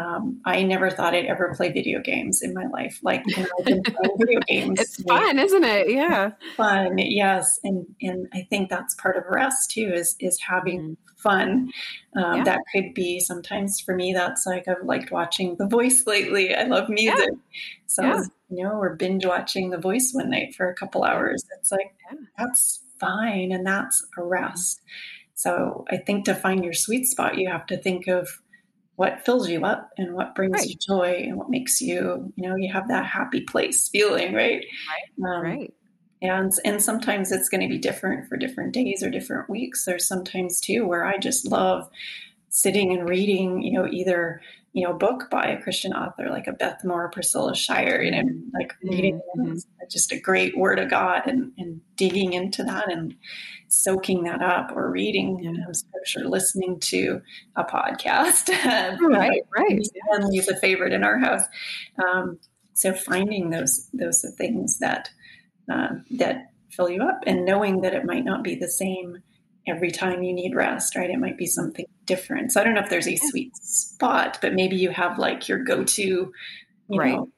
um, 0.00 0.40
I 0.46 0.62
never 0.62 0.88
thought 0.88 1.14
I'd 1.14 1.26
ever 1.26 1.52
play 1.54 1.70
video 1.70 2.00
games 2.00 2.40
in 2.42 2.54
my 2.54 2.66
life. 2.66 3.00
Like 3.02 3.22
you 3.26 3.42
know, 3.42 3.48
I've 3.58 3.64
been 3.66 3.82
playing 3.82 4.16
video 4.18 4.40
games. 4.40 4.80
It's 4.80 5.02
fun, 5.02 5.38
isn't 5.38 5.64
it? 5.64 5.90
Yeah, 5.90 6.30
fun. 6.56 6.96
Yes, 6.98 7.60
and 7.62 7.86
and 8.00 8.26
I 8.32 8.46
think 8.48 8.70
that's 8.70 8.94
part 8.94 9.16
of 9.16 9.24
rest 9.28 9.72
too. 9.72 9.90
Is 9.92 10.16
is 10.18 10.40
having 10.40 10.80
mm-hmm. 10.80 11.16
fun. 11.18 11.70
Um, 12.16 12.38
yeah. 12.38 12.44
That 12.44 12.60
could 12.72 12.94
be 12.94 13.20
sometimes 13.20 13.80
for 13.80 13.94
me. 13.94 14.14
That's 14.14 14.46
like 14.46 14.66
I've 14.68 14.84
liked 14.84 15.10
watching 15.10 15.56
The 15.56 15.66
Voice 15.66 16.04
lately. 16.06 16.54
I 16.54 16.64
love 16.64 16.88
music, 16.88 17.28
yeah. 17.30 17.60
so 17.86 18.02
yeah. 18.02 18.22
you 18.48 18.64
know, 18.64 18.78
we're 18.78 18.96
binge 18.96 19.26
watching 19.26 19.68
The 19.68 19.78
Voice 19.78 20.12
one 20.14 20.30
night 20.30 20.54
for 20.54 20.68
a 20.68 20.74
couple 20.74 21.04
hours. 21.04 21.44
It's 21.58 21.70
like 21.70 21.94
that's 22.38 22.82
fine, 22.98 23.52
and 23.52 23.66
that's 23.66 24.06
a 24.16 24.22
rest. 24.22 24.80
So 25.34 25.84
I 25.90 25.98
think 25.98 26.24
to 26.26 26.34
find 26.34 26.64
your 26.64 26.74
sweet 26.74 27.06
spot, 27.06 27.38
you 27.38 27.50
have 27.50 27.66
to 27.66 27.76
think 27.76 28.06
of 28.06 28.28
what 29.00 29.24
fills 29.24 29.48
you 29.48 29.64
up 29.64 29.88
and 29.96 30.12
what 30.12 30.34
brings 30.34 30.58
right. 30.58 30.68
you 30.68 30.74
joy 30.74 31.24
and 31.26 31.38
what 31.38 31.48
makes 31.48 31.80
you, 31.80 32.30
you 32.36 32.46
know, 32.46 32.54
you 32.54 32.70
have 32.70 32.86
that 32.88 33.06
happy 33.06 33.40
place 33.40 33.88
feeling, 33.88 34.34
right? 34.34 34.62
Right. 35.22 35.36
Um, 35.36 35.42
right. 35.42 35.74
And 36.20 36.52
and 36.66 36.82
sometimes 36.82 37.32
it's 37.32 37.48
going 37.48 37.62
to 37.62 37.68
be 37.68 37.78
different 37.78 38.28
for 38.28 38.36
different 38.36 38.74
days 38.74 39.02
or 39.02 39.08
different 39.08 39.48
weeks. 39.48 39.86
There's 39.86 40.06
sometimes 40.06 40.60
too 40.60 40.86
where 40.86 41.06
I 41.06 41.16
just 41.16 41.46
love 41.46 41.88
sitting 42.50 42.92
and 42.92 43.08
reading, 43.08 43.62
you 43.62 43.72
know, 43.72 43.88
either 43.90 44.42
you 44.74 44.86
know, 44.86 44.92
book 44.92 45.30
by 45.30 45.46
a 45.46 45.62
Christian 45.62 45.94
author 45.94 46.28
like 46.28 46.46
a 46.46 46.52
Beth 46.52 46.84
Moore, 46.84 47.08
Priscilla 47.10 47.56
Shirer, 47.56 48.02
you 48.02 48.10
know, 48.10 48.22
like 48.52 48.74
reading 48.82 49.20
mm-hmm. 49.34 49.56
just 49.90 50.12
a 50.12 50.20
great 50.20 50.58
word 50.58 50.78
of 50.78 50.90
God 50.90 51.22
and, 51.26 51.52
and 51.56 51.80
digging 51.96 52.34
into 52.34 52.62
that 52.64 52.92
and 52.92 53.16
soaking 53.70 54.24
that 54.24 54.42
up 54.42 54.72
or 54.74 54.90
reading 54.90 55.38
yeah. 55.38 55.52
know, 55.52 55.72
scripture, 55.72 56.28
listening 56.28 56.78
to 56.80 57.22
a 57.56 57.64
podcast. 57.64 58.48
right, 59.00 59.42
right. 59.56 59.88
Henley 60.12 60.38
is 60.38 60.48
a 60.48 60.56
favorite 60.56 60.92
in 60.92 61.04
our 61.04 61.18
house. 61.18 61.42
Um, 62.04 62.38
so 62.74 62.92
finding 62.92 63.50
those 63.50 63.88
those 63.92 64.24
things 64.36 64.78
that 64.78 65.10
uh, 65.70 65.88
that 66.12 66.50
fill 66.70 66.90
you 66.90 67.02
up 67.02 67.20
and 67.26 67.44
knowing 67.44 67.80
that 67.82 67.94
it 67.94 68.04
might 68.04 68.24
not 68.24 68.42
be 68.42 68.54
the 68.54 68.68
same 68.68 69.18
every 69.66 69.90
time 69.90 70.22
you 70.22 70.32
need 70.32 70.54
rest, 70.54 70.96
right? 70.96 71.10
It 71.10 71.18
might 71.18 71.38
be 71.38 71.46
something 71.46 71.84
different. 72.06 72.52
So 72.52 72.60
I 72.60 72.64
don't 72.64 72.74
know 72.74 72.80
if 72.80 72.90
there's 72.90 73.08
a 73.08 73.16
sweet 73.16 73.56
spot, 73.56 74.38
but 74.40 74.54
maybe 74.54 74.76
you 74.76 74.90
have 74.90 75.18
like 75.18 75.48
your 75.48 75.62
go-to, 75.62 76.32
right. 76.88 77.14
Know, 77.14 77.30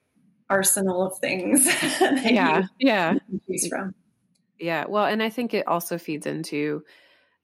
arsenal 0.48 1.06
of 1.06 1.18
things. 1.18 1.66
yeah, 2.00 2.62
yeah. 2.78 3.14
Choose 3.46 3.68
from. 3.68 3.94
Yeah. 4.62 4.84
Well, 4.88 5.04
and 5.04 5.20
I 5.22 5.28
think 5.28 5.54
it 5.54 5.66
also 5.66 5.98
feeds 5.98 6.24
into, 6.24 6.84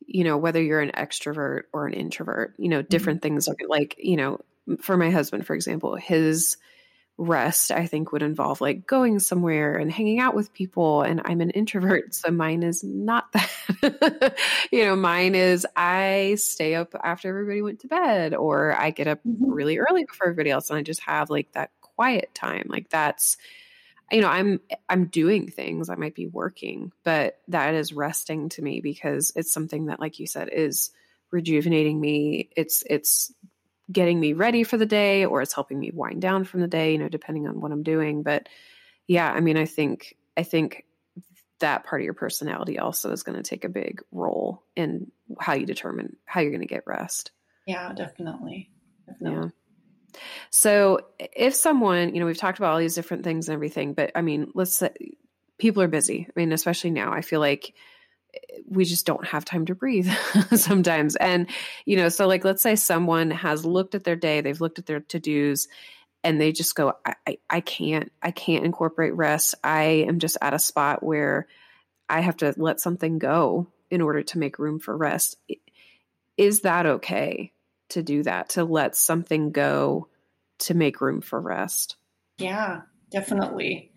you 0.07 0.23
know, 0.23 0.39
whether 0.39 0.63
you're 0.63 0.81
an 0.81 0.93
extrovert 0.93 1.63
or 1.73 1.89
an 1.89 1.95
introvert. 1.95 2.55
You 2.59 2.69
know, 2.69 2.79
mm-hmm. 2.79 2.89
different 2.89 3.21
mm-hmm. 3.21 3.35
things 3.35 3.49
like 3.69 3.97
you 3.99 4.17
know, 4.17 4.41
for 4.81 4.97
my 4.97 5.11
husband, 5.11 5.45
for 5.47 5.55
example, 5.55 5.97
his 5.97 6.57
rest 7.21 7.73
i 7.73 7.85
think 7.85 8.13
would 8.13 8.23
involve 8.23 8.61
like 8.61 8.87
going 8.87 9.19
somewhere 9.19 9.75
and 9.75 9.91
hanging 9.91 10.21
out 10.21 10.37
with 10.37 10.55
people 10.55 11.03
and 11.03 11.21
i'm 11.25 11.41
an 11.41 11.51
introvert 11.51 12.15
so 12.15 12.31
mine 12.31 12.63
is 12.63 12.85
not 12.85 13.33
that 13.33 14.39
you 14.71 14.85
know 14.85 14.95
mine 14.95 15.35
is 15.35 15.67
i 15.75 16.37
stay 16.39 16.77
up 16.77 16.95
after 17.03 17.29
everybody 17.29 17.61
went 17.61 17.81
to 17.81 17.89
bed 17.89 18.35
or 18.35 18.73
i 18.79 18.91
get 18.91 19.09
up 19.09 19.19
mm-hmm. 19.27 19.51
really 19.51 19.79
early 19.79 20.05
before 20.05 20.29
everybody 20.29 20.49
else 20.49 20.71
and 20.71 20.79
i 20.79 20.83
just 20.83 21.01
have 21.01 21.29
like 21.29 21.51
that 21.53 21.73
quiet 21.81 22.33
time 22.35 22.67
like 22.69 22.89
that's 22.89 23.37
you 24.11 24.21
know 24.21 24.29
i'm 24.29 24.61
i'm 24.89 25.07
doing 25.07 25.51
things 25.51 25.89
i 25.89 25.95
might 25.95 26.15
be 26.15 26.27
working 26.27 26.93
but 27.05 27.39
that 27.49 27.75
is 27.75 27.93
resting 27.93 28.49
to 28.49 28.63
me 28.63 28.81
because 28.81 29.33
it's 29.37 29.53
something 29.53 29.87
that 29.87 30.01
like 30.01 30.19
you 30.19 30.27
said 30.27 30.49
is 30.53 30.91
rejuvenating 31.31 32.01
me 32.01 32.49
it's 32.57 32.83
it's 32.89 33.33
getting 33.91 34.21
me 34.21 34.33
ready 34.33 34.65
for 34.65 34.77
the 34.77 34.87
day 34.87 35.25
or 35.25 35.43
it's 35.43 35.55
helping 35.55 35.79
me 35.79 35.91
wind 35.93 36.21
down 36.21 36.45
from 36.45 36.61
the 36.61 36.69
day, 36.69 36.93
you 36.93 36.99
know, 36.99 37.09
depending 37.09 37.47
on 37.47 37.61
what 37.61 37.73
I'm 37.73 37.83
doing. 37.83 38.23
But 38.23 38.49
yeah, 39.07 39.31
I 39.31 39.41
mean, 39.41 39.57
I 39.57 39.65
think, 39.65 40.17
I 40.37 40.43
think 40.43 40.85
that 41.61 41.85
part 41.85 42.03
of 42.03 42.05
your 42.05 42.15
personality 42.15 42.79
also 42.79 43.11
is 43.13 43.23
going 43.23 43.37
to 43.37 43.49
take 43.49 43.65
a 43.65 43.69
big 43.69 44.03
role 44.13 44.63
in 44.77 45.11
how 45.41 45.55
you 45.55 45.67
determine 45.67 46.17
how 46.25 46.41
you're 46.41 46.51
going 46.51 46.61
to 46.61 46.67
get 46.67 46.87
rest. 46.87 47.33
Yeah, 47.67 47.93
definitely. 47.95 48.71
definitely. 49.07 49.39
Yeah. 49.39 49.49
So 50.51 51.01
if 51.19 51.55
someone, 51.55 52.15
you 52.15 52.21
know, 52.21 52.27
we've 52.27 52.37
talked 52.37 52.59
about 52.59 52.73
all 52.73 52.79
these 52.79 52.95
different 52.95 53.25
things 53.25 53.49
and 53.49 53.55
everything, 53.55 53.95
but 53.95 54.13
I 54.15 54.23
mean, 54.23 54.51
let's 54.55 54.77
say 54.77 54.91
people 55.59 55.83
are 55.83 55.89
busy. 55.89 56.27
I 56.29 56.33
mean, 56.37 56.53
especially 56.53 56.91
now, 56.91 57.13
I 57.13 57.21
feel 57.21 57.41
like 57.41 57.75
eh, 58.35 58.61
we 58.67 58.85
just 58.85 59.07
don't 59.07 59.27
have 59.27 59.45
time 59.45 59.67
to 59.67 59.75
breathe 59.75 60.11
sometimes. 60.55 61.17
And, 61.17 61.49
you 61.85 61.97
know, 61.97 62.09
so 62.09 62.27
like, 62.27 62.45
let's 62.45 62.63
say 62.63 62.77
someone 62.77 63.31
has 63.31 63.65
looked 63.65 63.95
at 63.95 64.05
their 64.05 64.17
day, 64.17 64.41
they've 64.41 64.61
looked 64.61 64.79
at 64.79 64.87
their 64.87 65.01
to 65.01 65.21
dos, 65.21 65.69
and 66.25 66.41
they 66.41 66.53
just 66.53 66.75
go, 66.75 66.95
I, 67.05 67.15
I, 67.27 67.39
I 67.49 67.61
can't, 67.61 68.11
I 68.23 68.31
can't 68.31 68.65
incorporate 68.65 69.15
rest. 69.15 69.55
I 69.63 70.05
am 70.09 70.19
just 70.19 70.37
at 70.41 70.55
a 70.55 70.59
spot 70.59 71.03
where 71.03 71.47
I 72.09 72.21
have 72.21 72.39
to 72.39 72.55
let 72.57 72.81
something 72.81 73.19
go 73.19 73.69
in 73.91 74.01
order 74.01 74.23
to 74.23 74.39
make 74.39 74.59
room 74.59 74.81
for 74.81 74.97
rest. 74.97 75.37
Is 76.37 76.63
that 76.63 76.87
okay 76.87 77.53
to 77.91 78.03
do 78.03 78.23
that, 78.23 78.51
to 78.51 78.65
let 78.65 78.97
something 78.97 79.51
go 79.51 80.09
to 80.61 80.75
make 80.75 81.01
room 81.01 81.21
for 81.21 81.41
rest? 81.41 81.97
Yeah, 82.39 82.83
definitely. 83.11 83.93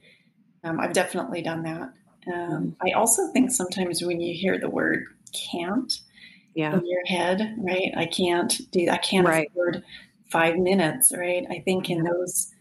Um, 0.63 0.79
I've 0.79 0.93
definitely 0.93 1.41
done 1.41 1.63
that. 1.63 1.93
Um, 2.31 2.75
I 2.81 2.91
also 2.91 3.31
think 3.31 3.51
sometimes 3.51 4.03
when 4.03 4.21
you 4.21 4.33
hear 4.33 4.59
the 4.59 4.69
word 4.69 5.05
can't 5.51 5.91
yeah. 6.53 6.73
in 6.73 6.85
your 6.85 7.05
head, 7.05 7.55
right? 7.57 7.91
I 7.95 8.05
can't 8.05 8.53
do 8.71 8.87
I 8.89 8.97
can't 8.97 9.27
right. 9.27 9.47
afford 9.49 9.83
five 10.31 10.57
minutes, 10.57 11.11
right? 11.15 11.45
I 11.49 11.59
think 11.59 11.89
in 11.89 12.03
those 12.03 12.51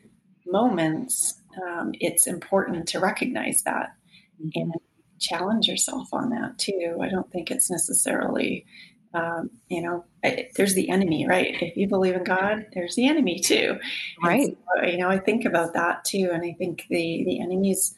moments, 0.46 1.40
um, 1.62 1.92
it's 1.94 2.26
important 2.26 2.88
to 2.88 3.00
recognize 3.00 3.62
that 3.64 3.94
mm-hmm. 4.42 4.60
and 4.60 4.74
challenge 5.18 5.68
yourself 5.68 6.08
on 6.12 6.30
that 6.30 6.58
too. 6.58 6.98
I 7.00 7.08
don't 7.08 7.30
think 7.30 7.50
it's 7.50 7.70
necessarily, 7.70 8.64
um, 9.12 9.50
you 9.68 9.82
know, 9.82 10.04
I, 10.24 10.48
there's 10.56 10.74
the 10.74 10.88
enemy, 10.88 11.26
right? 11.26 11.56
If 11.60 11.76
you 11.76 11.88
believe 11.88 12.14
in 12.14 12.24
God, 12.24 12.66
there's 12.74 12.94
the 12.94 13.08
enemy 13.08 13.40
too, 13.40 13.78
right? 14.22 14.56
So, 14.76 14.86
you 14.86 14.98
know, 14.98 15.08
I 15.08 15.18
think 15.18 15.44
about 15.44 15.74
that 15.74 16.04
too, 16.04 16.30
and 16.32 16.44
I 16.44 16.54
think 16.58 16.84
the 16.88 17.24
the 17.24 17.40
enemy's 17.40 17.94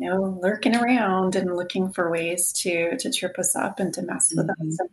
you 0.00 0.08
know, 0.08 0.38
lurking 0.42 0.74
around 0.74 1.36
and 1.36 1.54
looking 1.54 1.92
for 1.92 2.10
ways 2.10 2.52
to 2.52 2.96
to 2.96 3.12
trip 3.12 3.38
us 3.38 3.54
up 3.54 3.78
and 3.78 3.92
to 3.94 4.02
mess 4.02 4.32
with 4.34 4.46
mm-hmm. 4.46 4.68
us. 4.68 4.78
And, 4.80 4.90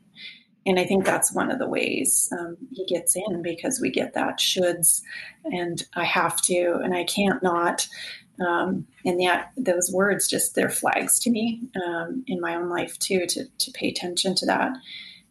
and, 0.66 0.80
I 0.80 0.86
think 0.86 1.06
that's 1.06 1.34
one 1.34 1.50
of 1.50 1.60
the 1.60 1.68
ways 1.68 2.28
um, 2.38 2.58
he 2.74 2.86
gets 2.86 3.16
in 3.16 3.42
because 3.42 3.80
we 3.80 3.90
get 3.90 4.14
that 4.16 4.40
shoulds, 4.40 5.02
and 5.46 5.82
I 5.96 6.04
have 6.04 6.42
to, 6.44 6.80
and 6.84 6.94
I 6.94 7.06
can't 7.06 7.42
not. 7.42 7.88
Um, 8.46 8.86
and 9.06 9.22
yet, 9.22 9.52
those 9.56 9.90
words 9.94 10.28
just 10.28 10.56
they're 10.56 10.70
flags 10.70 11.20
to 11.22 11.32
me 11.32 11.62
um, 11.86 12.26
in 12.28 12.42
my 12.42 12.56
own 12.56 12.68
life 12.68 13.00
too 13.00 13.26
to 13.28 13.46
to 13.46 13.72
pay 13.72 13.88
attention 13.88 14.36
to 14.36 14.46
that. 14.48 14.74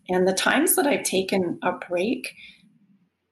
And 0.08 0.26
the 0.26 0.32
times 0.32 0.76
that 0.76 0.86
I've 0.86 1.02
taken 1.02 1.58
a 1.62 1.72
break, 1.72 2.34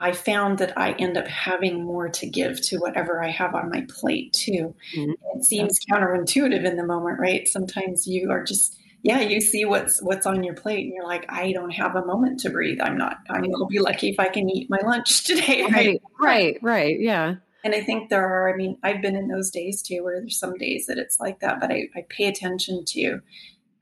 I 0.01 0.13
found 0.13 0.59
that 0.59 0.77
I 0.77 0.93
end 0.93 1.17
up 1.17 1.27
having 1.27 1.85
more 1.85 2.09
to 2.09 2.27
give 2.27 2.61
to 2.63 2.79
whatever 2.79 3.23
I 3.23 3.31
have 3.31 3.55
on 3.55 3.71
my 3.71 3.87
plate 3.89 4.33
too. 4.33 4.75
Mm-hmm. 4.97 5.13
It 5.37 5.45
seems 5.45 5.79
counterintuitive 5.91 6.65
in 6.65 6.77
the 6.77 6.87
moment, 6.87 7.21
right? 7.21 7.47
Sometimes 7.47 8.07
you 8.07 8.31
are 8.31 8.43
just 8.43 8.79
yeah, 9.03 9.21
you 9.21 9.43
see 9.43 9.67
what's 9.67 10.03
what's 10.03 10.25
on 10.25 10.43
your 10.43 10.55
plate 10.55 10.87
and 10.87 10.95
you're 10.95 11.07
like, 11.07 11.27
I 11.29 11.53
don't 11.53 11.71
have 11.71 11.95
a 11.95 12.05
moment 12.05 12.41
to 12.41 12.51
breathe. 12.51 12.81
I'm 12.81 12.97
not 12.97 13.19
I'm 13.29 13.43
gonna 13.43 13.67
be 13.67 13.79
lucky 13.79 14.09
if 14.09 14.19
I 14.19 14.29
can 14.29 14.49
eat 14.49 14.71
my 14.71 14.81
lunch 14.83 15.25
today. 15.27 15.63
Right, 15.63 15.73
right, 15.73 16.01
right, 16.21 16.59
right. 16.63 17.01
Yeah. 17.01 17.35
And 17.65 17.75
I 17.75 17.81
think 17.81 18.11
there 18.11 18.27
are, 18.27 18.53
I 18.53 18.57
mean, 18.57 18.77
I've 18.83 19.01
been 19.01 19.17
in 19.17 19.29
those 19.29 19.51
days 19.51 19.81
too 19.81 20.05
where 20.05 20.21
there's 20.21 20.39
some 20.39 20.59
days 20.59 20.87
that 20.87 20.99
it's 20.99 21.19
like 21.19 21.41
that, 21.41 21.61
but 21.61 21.73
I, 21.73 21.89
I 21.97 22.05
pay 22.11 22.27
attention 22.27 22.85
to 22.89 23.21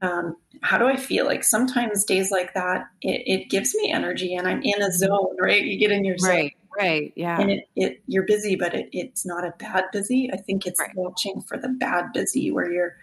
um, 0.03 0.37
how 0.63 0.79
do 0.79 0.87
I 0.87 0.97
feel? 0.97 1.25
Like 1.25 1.45
sometimes 1.45 2.05
days 2.05 2.31
like 2.31 2.55
that, 2.55 2.87
it, 3.01 3.23
it, 3.27 3.51
gives 3.51 3.75
me 3.75 3.91
energy 3.91 4.35
and 4.35 4.47
I'm 4.47 4.61
in 4.63 4.83
a 4.83 4.91
zone, 4.93 5.37
right? 5.41 5.63
You 5.63 5.79
get 5.79 5.93
in 5.93 6.05
your 6.05 6.19
zone. 6.19 6.31
Right, 6.31 6.57
right, 6.79 7.13
yeah. 7.17 7.41
And 7.41 7.51
it, 7.51 7.69
it 7.77 8.03
you're 8.07 8.25
busy, 8.25 8.57
but 8.57 8.75
it, 8.75 8.89
it's 8.93 9.25
not 9.25 9.45
a 9.45 9.55
bad 9.59 9.85
busy. 9.93 10.29
I 10.33 10.37
think 10.37 10.67
it's 10.67 10.81
right. 10.81 10.95
watching 10.95 11.41
for 11.43 11.57
the 11.57 11.69
bad 11.69 12.13
busy 12.13 12.51
where 12.51 12.71
you're 12.71 12.97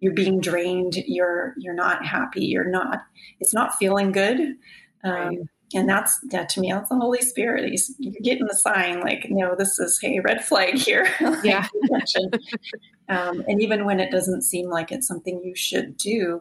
you're 0.00 0.14
being 0.14 0.40
drained, 0.40 0.96
you're 1.06 1.54
you're 1.56 1.74
not 1.74 2.04
happy, 2.04 2.44
you're 2.44 2.70
not 2.70 3.02
it's 3.40 3.54
not 3.54 3.76
feeling 3.76 4.12
good. 4.12 4.40
Um, 5.04 5.12
right. 5.12 5.38
And 5.74 5.88
that's 5.88 6.20
that 6.30 6.50
to 6.50 6.60
me, 6.60 6.70
that's 6.70 6.90
the 6.90 6.96
Holy 6.96 7.22
Spirit. 7.22 7.70
He's 7.70 7.94
you're 7.98 8.12
getting 8.22 8.46
the 8.46 8.56
sign, 8.56 9.00
like, 9.00 9.24
you 9.24 9.36
know, 9.36 9.54
this 9.56 9.78
is 9.78 9.98
hey, 10.00 10.20
red 10.20 10.44
flag 10.44 10.74
here. 10.74 11.08
Yeah. 11.42 11.66
Um, 13.12 13.44
and 13.46 13.60
even 13.60 13.84
when 13.84 14.00
it 14.00 14.10
doesn't 14.10 14.42
seem 14.42 14.68
like 14.68 14.90
it's 14.90 15.06
something 15.06 15.42
you 15.44 15.54
should 15.54 15.96
do, 15.96 16.40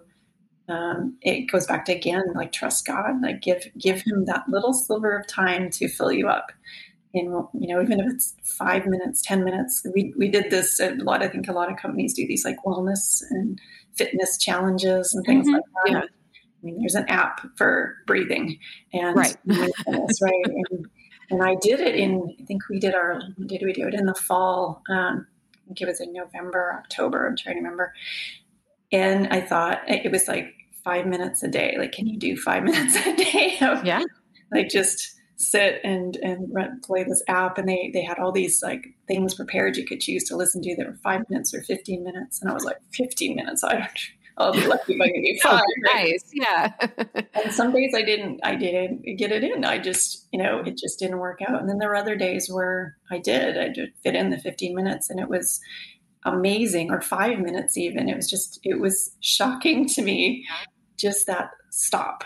um, 0.69 1.17
it 1.21 1.51
goes 1.51 1.67
back 1.67 1.85
to 1.85 1.93
again, 1.93 2.23
like 2.33 2.51
trust 2.51 2.85
God, 2.85 3.21
like 3.21 3.41
give 3.41 3.67
give 3.77 4.01
Him 4.01 4.25
that 4.25 4.47
little 4.47 4.73
sliver 4.73 5.17
of 5.17 5.27
time 5.27 5.69
to 5.71 5.89
fill 5.89 6.11
you 6.11 6.29
up. 6.29 6.51
And 7.13 7.45
you 7.53 7.67
know, 7.67 7.81
even 7.81 7.99
if 7.99 8.13
it's 8.13 8.35
five 8.57 8.85
minutes, 8.85 9.21
ten 9.21 9.43
minutes, 9.43 9.85
we 9.93 10.13
we 10.17 10.29
did 10.29 10.49
this 10.49 10.79
a 10.79 10.91
lot. 10.95 11.21
I 11.21 11.27
think 11.27 11.49
a 11.49 11.53
lot 11.53 11.69
of 11.69 11.77
companies 11.77 12.13
do 12.13 12.25
these 12.25 12.45
like 12.45 12.57
wellness 12.65 13.21
and 13.31 13.59
fitness 13.95 14.37
challenges 14.37 15.13
and 15.13 15.25
things 15.25 15.45
mm-hmm. 15.45 15.55
like 15.55 15.63
that. 15.85 15.91
Yeah. 15.91 15.99
I 15.99 16.65
mean, 16.65 16.79
there's 16.79 16.95
an 16.95 17.09
app 17.09 17.41
for 17.57 17.97
breathing 18.05 18.59
and 18.93 19.15
right, 19.15 19.35
right. 19.45 20.45
And, 20.45 20.85
and 21.31 21.43
I 21.43 21.55
did 21.55 21.79
it 21.79 21.95
in. 21.95 22.35
I 22.39 22.45
think 22.45 22.61
we 22.69 22.79
did 22.79 22.93
our. 22.93 23.19
Did 23.45 23.63
we 23.65 23.73
do 23.73 23.87
it 23.87 23.93
in 23.93 24.05
the 24.05 24.13
fall? 24.13 24.83
Um, 24.87 25.27
think 25.71 25.81
it 25.81 25.87
was 25.87 26.01
in 26.01 26.11
November, 26.11 26.75
October. 26.77 27.25
I'm 27.25 27.37
trying 27.37 27.55
to 27.55 27.61
remember. 27.61 27.93
And 28.91 29.27
I 29.27 29.39
thought 29.39 29.81
it 29.87 30.11
was 30.11 30.27
like 30.27 30.53
five 30.83 31.05
minutes 31.05 31.43
a 31.43 31.47
day. 31.47 31.75
Like, 31.77 31.93
can 31.93 32.07
you 32.07 32.19
do 32.19 32.35
five 32.35 32.63
minutes 32.65 32.95
a 32.95 33.15
day? 33.15 33.57
Of, 33.61 33.85
yeah. 33.85 34.03
Like 34.51 34.69
just 34.69 35.15
sit 35.37 35.79
and 35.83 36.17
and 36.17 36.53
run, 36.53 36.81
play 36.83 37.03
this 37.03 37.23
app, 37.29 37.57
and 37.57 37.67
they 37.67 37.89
they 37.93 38.03
had 38.03 38.19
all 38.19 38.33
these 38.33 38.61
like 38.61 38.85
things 39.07 39.33
prepared 39.33 39.77
you 39.77 39.85
could 39.85 40.01
choose 40.01 40.25
to 40.25 40.35
listen 40.35 40.61
to 40.61 40.75
that 40.75 40.85
were 40.85 40.99
five 41.01 41.21
minutes 41.29 41.53
or 41.53 41.63
fifteen 41.63 42.03
minutes, 42.03 42.41
and 42.41 42.51
I 42.51 42.53
was 42.53 42.65
like, 42.65 42.77
fifteen 42.93 43.35
minutes. 43.35 43.63
I 43.63 43.75
don't. 43.75 43.99
I'll 44.37 44.53
be 44.53 44.65
lucky 44.65 44.93
if 44.93 45.01
I 45.01 45.09
can 45.09 45.23
get 45.23 45.41
five. 45.41 45.61
Oh, 45.61 45.93
nice, 45.93 46.29
yeah. 46.33 46.73
and 47.33 47.53
some 47.53 47.71
days 47.71 47.93
I 47.95 48.01
didn't, 48.01 48.39
I 48.43 48.55
didn't 48.55 49.03
get 49.17 49.31
it 49.31 49.43
in. 49.43 49.65
I 49.65 49.77
just, 49.77 50.27
you 50.31 50.41
know, 50.41 50.59
it 50.59 50.77
just 50.77 50.99
didn't 50.99 51.19
work 51.19 51.41
out. 51.47 51.59
And 51.59 51.69
then 51.69 51.77
there 51.77 51.89
were 51.89 51.95
other 51.95 52.15
days 52.15 52.49
where 52.49 52.97
I 53.09 53.19
did. 53.19 53.57
I 53.57 53.69
did 53.69 53.93
fit 54.03 54.15
in 54.15 54.29
the 54.29 54.37
15 54.37 54.75
minutes, 54.75 55.09
and 55.09 55.19
it 55.19 55.29
was 55.29 55.59
amazing, 56.25 56.91
or 56.91 57.01
five 57.01 57.39
minutes 57.39 57.77
even. 57.77 58.09
It 58.09 58.15
was 58.15 58.29
just, 58.29 58.59
it 58.63 58.79
was 58.79 59.15
shocking 59.19 59.87
to 59.89 60.01
me, 60.01 60.45
just 60.97 61.27
that 61.27 61.51
stop 61.69 62.23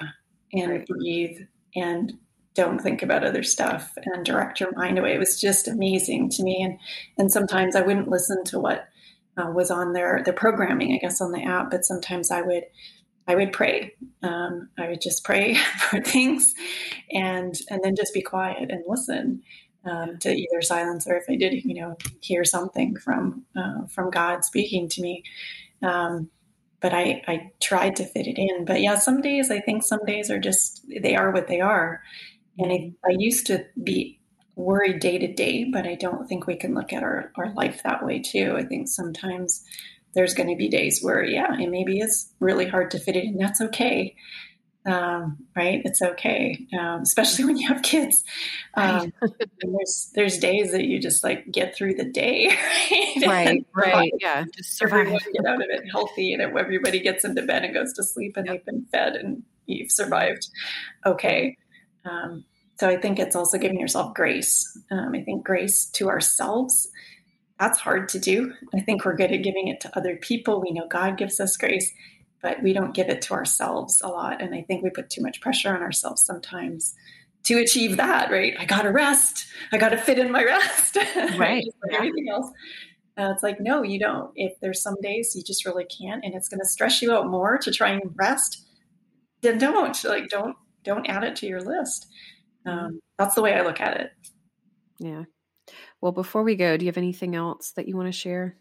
and 0.53 0.71
right. 0.71 0.87
breathe 0.87 1.39
and 1.75 2.13
don't 2.55 2.81
think 2.81 3.03
about 3.03 3.23
other 3.23 3.43
stuff 3.43 3.93
and 4.05 4.25
direct 4.25 4.59
your 4.59 4.71
mind 4.75 4.97
away. 4.97 5.13
It 5.13 5.19
was 5.19 5.39
just 5.39 5.67
amazing 5.67 6.29
to 6.31 6.43
me. 6.43 6.63
And 6.63 6.79
and 7.17 7.31
sometimes 7.31 7.75
I 7.75 7.81
wouldn't 7.81 8.07
listen 8.07 8.43
to 8.45 8.59
what 8.59 8.87
uh, 9.37 9.51
was 9.51 9.71
on 9.71 9.93
their 9.93 10.21
their 10.23 10.33
programming, 10.33 10.93
I 10.93 10.97
guess, 10.97 11.21
on 11.21 11.31
the 11.31 11.43
app, 11.43 11.71
but 11.71 11.85
sometimes 11.85 12.31
I 12.31 12.41
would 12.41 12.63
I 13.27 13.35
would 13.35 13.53
pray. 13.53 13.93
Um, 14.21 14.69
I 14.77 14.89
would 14.89 15.01
just 15.01 15.23
pray 15.23 15.55
for 15.77 16.01
things, 16.01 16.53
and 17.11 17.55
and 17.69 17.83
then 17.83 17.95
just 17.95 18.13
be 18.13 18.21
quiet 18.21 18.71
and 18.71 18.83
listen 18.87 19.41
um, 19.85 20.17
to 20.19 20.29
either 20.29 20.61
silence 20.61 21.07
or 21.07 21.15
if 21.15 21.25
I 21.29 21.35
did, 21.35 21.53
you 21.63 21.75
know, 21.75 21.97
hear 22.21 22.43
something 22.43 22.95
from 22.97 23.45
uh, 23.55 23.85
from 23.87 24.09
God 24.09 24.43
speaking 24.43 24.89
to 24.89 25.01
me. 25.01 25.23
Um, 25.81 26.29
but 26.81 26.93
I, 26.93 27.23
I 27.27 27.51
tried 27.61 27.95
to 27.95 28.05
fit 28.05 28.27
it 28.27 28.37
in. 28.37 28.65
But 28.65 28.81
yeah, 28.81 28.95
some 28.97 29.21
days 29.21 29.49
I 29.49 29.59
think 29.59 29.83
some 29.83 30.03
days 30.05 30.29
are 30.29 30.39
just 30.39 30.85
they 31.01 31.15
are 31.15 31.31
what 31.31 31.47
they 31.47 31.61
are, 31.61 32.01
and 32.57 32.71
I, 32.71 32.91
I 33.03 33.15
used 33.17 33.47
to 33.47 33.65
be 33.83 34.19
worried 34.55 34.99
day 34.99 35.17
to 35.17 35.27
day, 35.27 35.65
but 35.65 35.85
I 35.85 35.95
don't 35.95 36.27
think 36.27 36.47
we 36.47 36.55
can 36.55 36.73
look 36.73 36.93
at 36.93 37.03
our, 37.03 37.31
our 37.35 37.53
life 37.53 37.81
that 37.83 38.05
way 38.05 38.19
too. 38.19 38.55
I 38.57 38.63
think 38.63 38.87
sometimes 38.87 39.63
there's 40.13 40.33
going 40.33 40.49
to 40.49 40.55
be 40.55 40.69
days 40.69 41.01
where, 41.01 41.23
yeah, 41.23 41.59
it 41.59 41.69
maybe 41.69 41.99
is 41.99 42.31
really 42.39 42.65
hard 42.67 42.91
to 42.91 42.99
fit 42.99 43.17
it 43.17 43.25
in. 43.25 43.37
That's 43.37 43.61
okay. 43.61 44.15
Um, 44.87 45.37
right? 45.55 45.81
It's 45.83 46.01
okay, 46.01 46.67
um, 46.79 47.01
especially 47.01 47.45
when 47.45 47.57
you 47.57 47.67
have 47.67 47.81
kids. 47.81 48.23
Um, 48.75 49.11
there's 49.63 50.11
there's 50.13 50.37
days 50.37 50.73
that 50.73 50.83
you 50.83 50.99
just 50.99 51.23
like 51.23 51.51
get 51.51 51.75
through 51.75 51.95
the 51.95 52.05
day, 52.05 52.55
right? 53.25 53.65
Right, 53.73 53.93
right. 53.93 54.11
yeah, 54.19 54.45
just 54.55 54.77
survive. 54.77 55.07
Everyone 55.07 55.21
get 55.33 55.45
out 55.47 55.55
of 55.55 55.69
it 55.71 55.85
healthy, 55.91 56.33
and 56.33 56.41
everybody 56.43 56.99
gets 56.99 57.25
into 57.25 57.41
bed 57.41 57.63
and 57.63 57.73
goes 57.73 57.93
to 57.93 58.03
sleep, 58.03 58.37
and 58.37 58.45
yep. 58.45 58.57
they've 58.57 58.65
been 58.65 58.85
fed, 58.91 59.15
and 59.15 59.41
you've 59.65 59.91
survived. 59.91 60.49
Okay, 61.03 61.57
um, 62.05 62.45
so 62.77 62.89
I 62.89 62.97
think 62.97 63.19
it's 63.19 63.35
also 63.35 63.57
giving 63.57 63.79
yourself 63.79 64.13
grace. 64.13 64.77
Um, 64.91 65.13
I 65.13 65.21
think 65.21 65.45
grace 65.45 65.85
to 65.91 66.09
ourselves, 66.09 66.89
that's 67.59 67.79
hard 67.79 68.09
to 68.09 68.19
do. 68.19 68.53
I 68.73 68.81
think 68.81 69.05
we're 69.05 69.15
good 69.15 69.31
at 69.31 69.43
giving 69.43 69.69
it 69.69 69.79
to 69.81 69.97
other 69.97 70.17
people. 70.17 70.61
We 70.61 70.71
know 70.71 70.87
God 70.87 71.17
gives 71.17 71.39
us 71.39 71.55
grace, 71.55 71.91
but 72.41 72.61
we 72.61 72.73
don't 72.73 72.93
give 72.93 73.09
it 73.09 73.21
to 73.23 73.33
ourselves 73.33 74.01
a 74.03 74.09
lot. 74.09 74.41
And 74.41 74.53
I 74.53 74.61
think 74.63 74.83
we 74.83 74.89
put 74.89 75.09
too 75.09 75.21
much 75.21 75.39
pressure 75.39 75.73
on 75.73 75.81
ourselves 75.81 76.23
sometimes 76.25 76.93
to 77.45 77.59
achieve 77.59 77.97
that, 77.97 78.29
right? 78.29 78.53
I 78.59 78.65
got 78.65 78.81
to 78.81 78.91
rest. 78.91 79.45
I 79.71 79.77
got 79.77 79.89
to 79.89 79.97
fit 79.97 80.19
in 80.19 80.31
my 80.31 80.43
rest. 80.43 80.97
Right. 81.37 81.63
like 81.83 81.91
yeah. 81.91 81.97
Everything 81.97 82.29
else. 82.29 82.51
Uh, 83.17 83.31
it's 83.33 83.43
like, 83.43 83.61
no, 83.61 83.83
you 83.83 83.97
don't. 83.97 84.31
If 84.35 84.59
there's 84.59 84.81
some 84.81 84.95
days 85.01 85.33
you 85.35 85.43
just 85.43 85.65
really 85.65 85.85
can't, 85.85 86.23
and 86.25 86.35
it's 86.35 86.49
going 86.49 86.59
to 86.59 86.67
stress 86.67 87.01
you 87.01 87.13
out 87.13 87.27
more 87.29 87.57
to 87.59 87.71
try 87.71 87.91
and 87.91 88.01
rest, 88.15 88.65
then 89.41 89.57
don't. 89.57 90.03
Like, 90.03 90.27
don't 90.27 90.57
don't 90.83 91.05
add 91.07 91.23
it 91.23 91.35
to 91.37 91.47
your 91.47 91.61
list. 91.61 92.07
Um, 92.65 92.99
that's 93.17 93.35
the 93.35 93.41
way 93.41 93.53
I 93.53 93.61
look 93.61 93.79
at 93.79 93.97
it. 93.97 94.11
Yeah. 94.99 95.23
Well, 96.01 96.11
before 96.11 96.43
we 96.43 96.55
go, 96.55 96.77
do 96.77 96.85
you 96.85 96.89
have 96.89 96.97
anything 96.97 97.35
else 97.35 97.71
that 97.71 97.87
you 97.87 97.95
want 97.95 98.07
to 98.07 98.11
share? 98.17 98.57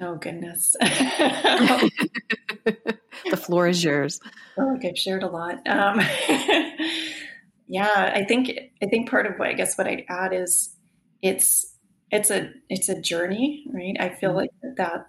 Oh 0.00 0.14
goodness. 0.16 0.76
the 0.80 1.90
floor 3.36 3.66
is 3.66 3.82
yours. 3.82 4.20
Oh, 4.56 4.66
like 4.66 4.84
I've 4.84 4.98
shared 4.98 5.24
a 5.24 5.28
lot. 5.28 5.66
Um, 5.66 6.00
yeah, 7.66 8.12
I 8.14 8.24
think 8.26 8.50
I 8.82 8.86
think 8.86 9.10
part 9.10 9.26
of 9.26 9.38
what 9.38 9.48
I 9.48 9.54
guess 9.54 9.76
what 9.76 9.88
I'd 9.88 10.04
add 10.08 10.32
is 10.32 10.76
it's 11.20 11.74
it's 12.12 12.30
a 12.30 12.50
it's 12.68 12.88
a 12.88 13.00
journey, 13.00 13.64
right? 13.72 13.96
I 13.98 14.10
feel 14.10 14.30
mm-hmm. 14.30 14.38
like 14.38 14.50
that 14.76 15.08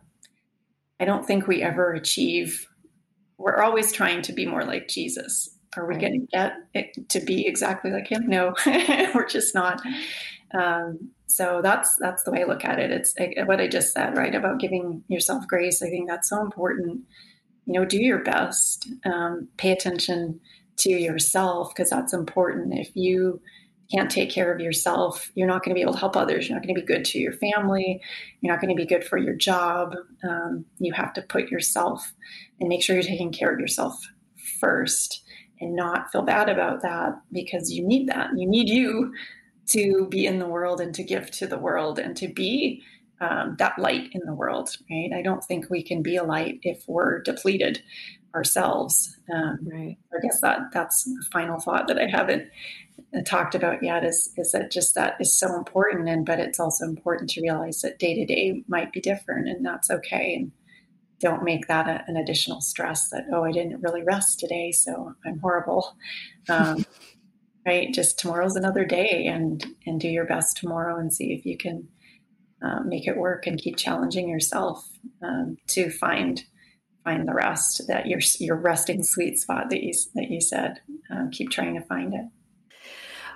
I 1.00 1.06
don't 1.06 1.26
think 1.26 1.48
we 1.48 1.62
ever 1.62 1.94
achieve 1.94 2.68
we're 3.40 3.62
always 3.62 3.92
trying 3.92 4.22
to 4.24 4.34
be 4.34 4.46
more 4.46 4.66
like 4.66 4.90
Jesus. 4.90 5.50
Are 5.78 5.88
we 5.88 5.98
going 5.98 6.22
to 6.22 6.28
get 6.32 6.54
it 6.74 7.10
to 7.10 7.20
be 7.20 7.46
exactly 7.46 7.92
like 7.92 8.08
him? 8.08 8.28
No, 8.28 8.56
we're 9.14 9.28
just 9.28 9.54
not. 9.54 9.82
Um, 10.54 11.12
so 11.28 11.62
that's 11.62 11.96
that's 11.98 12.24
the 12.24 12.32
way 12.32 12.42
I 12.42 12.48
look 12.48 12.66
at 12.66 12.80
it. 12.80 12.92
It's 12.92 13.14
what 13.46 13.62
I 13.62 13.68
just 13.68 13.94
said, 13.94 14.18
right, 14.18 14.34
about 14.34 14.60
giving 14.60 15.04
yourself 15.08 15.48
grace. 15.48 15.84
I 15.84 15.90
think 15.90 16.10
that's 16.10 16.30
so 16.30 16.42
important. 16.42 17.02
You 17.66 17.74
know, 17.74 17.86
do 17.86 18.02
your 18.02 18.24
best. 18.24 18.90
Um, 19.06 19.48
pay 19.58 19.72
attention 19.72 20.40
to 20.78 20.90
yourself 20.90 21.70
because 21.70 21.92
that's 21.92 22.14
important. 22.14 22.74
If 22.74 22.96
you 22.96 23.40
can't 23.92 24.10
take 24.10 24.32
care 24.32 24.52
of 24.52 24.60
yourself, 24.60 25.32
you're 25.36 25.48
not 25.48 25.64
going 25.64 25.72
to 25.72 25.76
be 25.76 25.82
able 25.82 25.94
to 25.94 26.00
help 26.00 26.16
others. 26.16 26.48
You're 26.48 26.58
not 26.58 26.66
going 26.66 26.76
to 26.76 26.82
be 26.82 26.88
good 26.88 27.06
to 27.06 27.20
your 27.20 27.34
family. 27.34 28.02
You're 28.42 28.54
not 28.54 28.62
going 28.62 28.76
to 28.76 28.82
be 28.82 28.88
good 28.88 29.04
for 29.04 29.18
your 29.18 29.36
job. 29.36 29.96
Um, 30.24 30.66
you 30.80 30.94
have 30.94 31.14
to 31.14 31.22
put 31.22 31.50
yourself 31.50 32.14
and 32.60 32.70
make 32.70 32.82
sure 32.82 32.96
you're 32.96 33.04
taking 33.04 33.32
care 33.32 33.54
of 33.54 33.60
yourself 33.60 33.96
first 34.60 35.24
and 35.62 35.76
not 35.76 36.12
feel 36.12 36.22
bad 36.22 36.50
about 36.50 36.82
that 36.82 37.20
because 37.32 37.72
you 37.72 37.86
need 37.86 38.08
that. 38.08 38.30
You 38.36 38.48
need 38.48 38.70
you 38.70 39.14
to 39.68 40.08
be 40.10 40.26
in 40.26 40.40
the 40.40 40.48
world 40.48 40.82
and 40.82 40.94
to 40.96 41.04
give 41.04 41.30
to 41.32 41.48
the 41.48 41.58
world 41.58 42.00
and 42.00 42.16
to 42.18 42.28
be 42.28 42.84
um, 43.22 43.56
that 43.60 43.78
light 43.78 44.10
in 44.14 44.22
the 44.26 44.34
world, 44.34 44.70
right? 44.90 45.12
I 45.14 45.22
don't 45.22 45.44
think 45.44 45.70
we 45.70 45.84
can 45.84 46.02
be 46.02 46.16
a 46.16 46.24
light 46.24 46.60
if 46.64 46.84
we're 46.88 47.22
depleted 47.22 47.82
ourselves. 48.34 49.18
Um, 49.34 49.60
right. 49.72 49.98
I 50.14 50.22
guess 50.22 50.40
that 50.42 50.72
that's 50.72 51.04
the 51.04 51.26
final 51.32 51.60
thought 51.60 51.88
that 51.88 52.00
I 52.00 52.08
haven't 52.08 52.50
uh, 53.16 53.22
talked 53.26 53.56
about 53.56 53.84
yet 53.84 54.04
is 54.04 54.32
is 54.38 54.52
that 54.52 54.72
just 54.72 54.96
that 54.96 55.16
is 55.20 55.38
so 55.38 55.56
important 55.56 56.08
and 56.08 56.26
but 56.26 56.40
it's 56.40 56.60
also 56.60 56.86
important 56.86 57.30
to 57.32 57.42
realize 57.42 57.82
that 57.82 57.98
day 57.98 58.14
to 58.14 58.26
day 58.26 58.64
might 58.68 58.92
be 58.92 59.02
different 59.02 59.48
and 59.48 59.66
that's 59.66 59.90
okay 59.90 60.36
and 60.36 60.52
don't 61.20 61.44
make 61.44 61.68
that 61.68 61.88
a, 61.88 62.04
an 62.08 62.18
additional 62.18 62.62
stress 62.62 63.10
that 63.10 63.26
oh 63.34 63.44
i 63.44 63.52
didn't 63.52 63.82
really 63.82 64.04
rest 64.04 64.40
today 64.40 64.72
so 64.72 65.14
i'm 65.26 65.40
horrible. 65.40 65.96
Um, 66.48 66.84
right 67.64 67.94
just 67.94 68.18
tomorrow's 68.18 68.56
another 68.56 68.86
day 68.86 69.28
and 69.28 69.64
and 69.86 70.00
do 70.00 70.08
your 70.08 70.26
best 70.26 70.58
tomorrow 70.58 70.98
and 70.98 71.14
see 71.14 71.32
if 71.32 71.46
you 71.46 71.58
can 71.58 71.88
uh, 72.64 72.80
make 72.84 73.08
it 73.08 73.18
work 73.18 73.46
and 73.46 73.60
keep 73.60 73.78
challenging 73.78 74.28
yourself 74.28 74.90
um, 75.22 75.58
to 75.68 75.92
find 75.92 76.44
find 77.04 77.28
the 77.28 77.34
rest 77.34 77.84
that 77.88 78.08
your 78.08 78.20
your 78.40 78.56
resting 78.56 79.04
sweet 79.04 79.38
spot 79.38 79.70
that 79.70 79.84
you 79.84 79.94
that 80.16 80.30
you 80.30 80.42
said 80.42 80.80
um, 81.12 81.30
keep 81.32 81.50
trying 81.52 81.76
to 81.76 81.86
find 81.86 82.14
it 82.14 82.26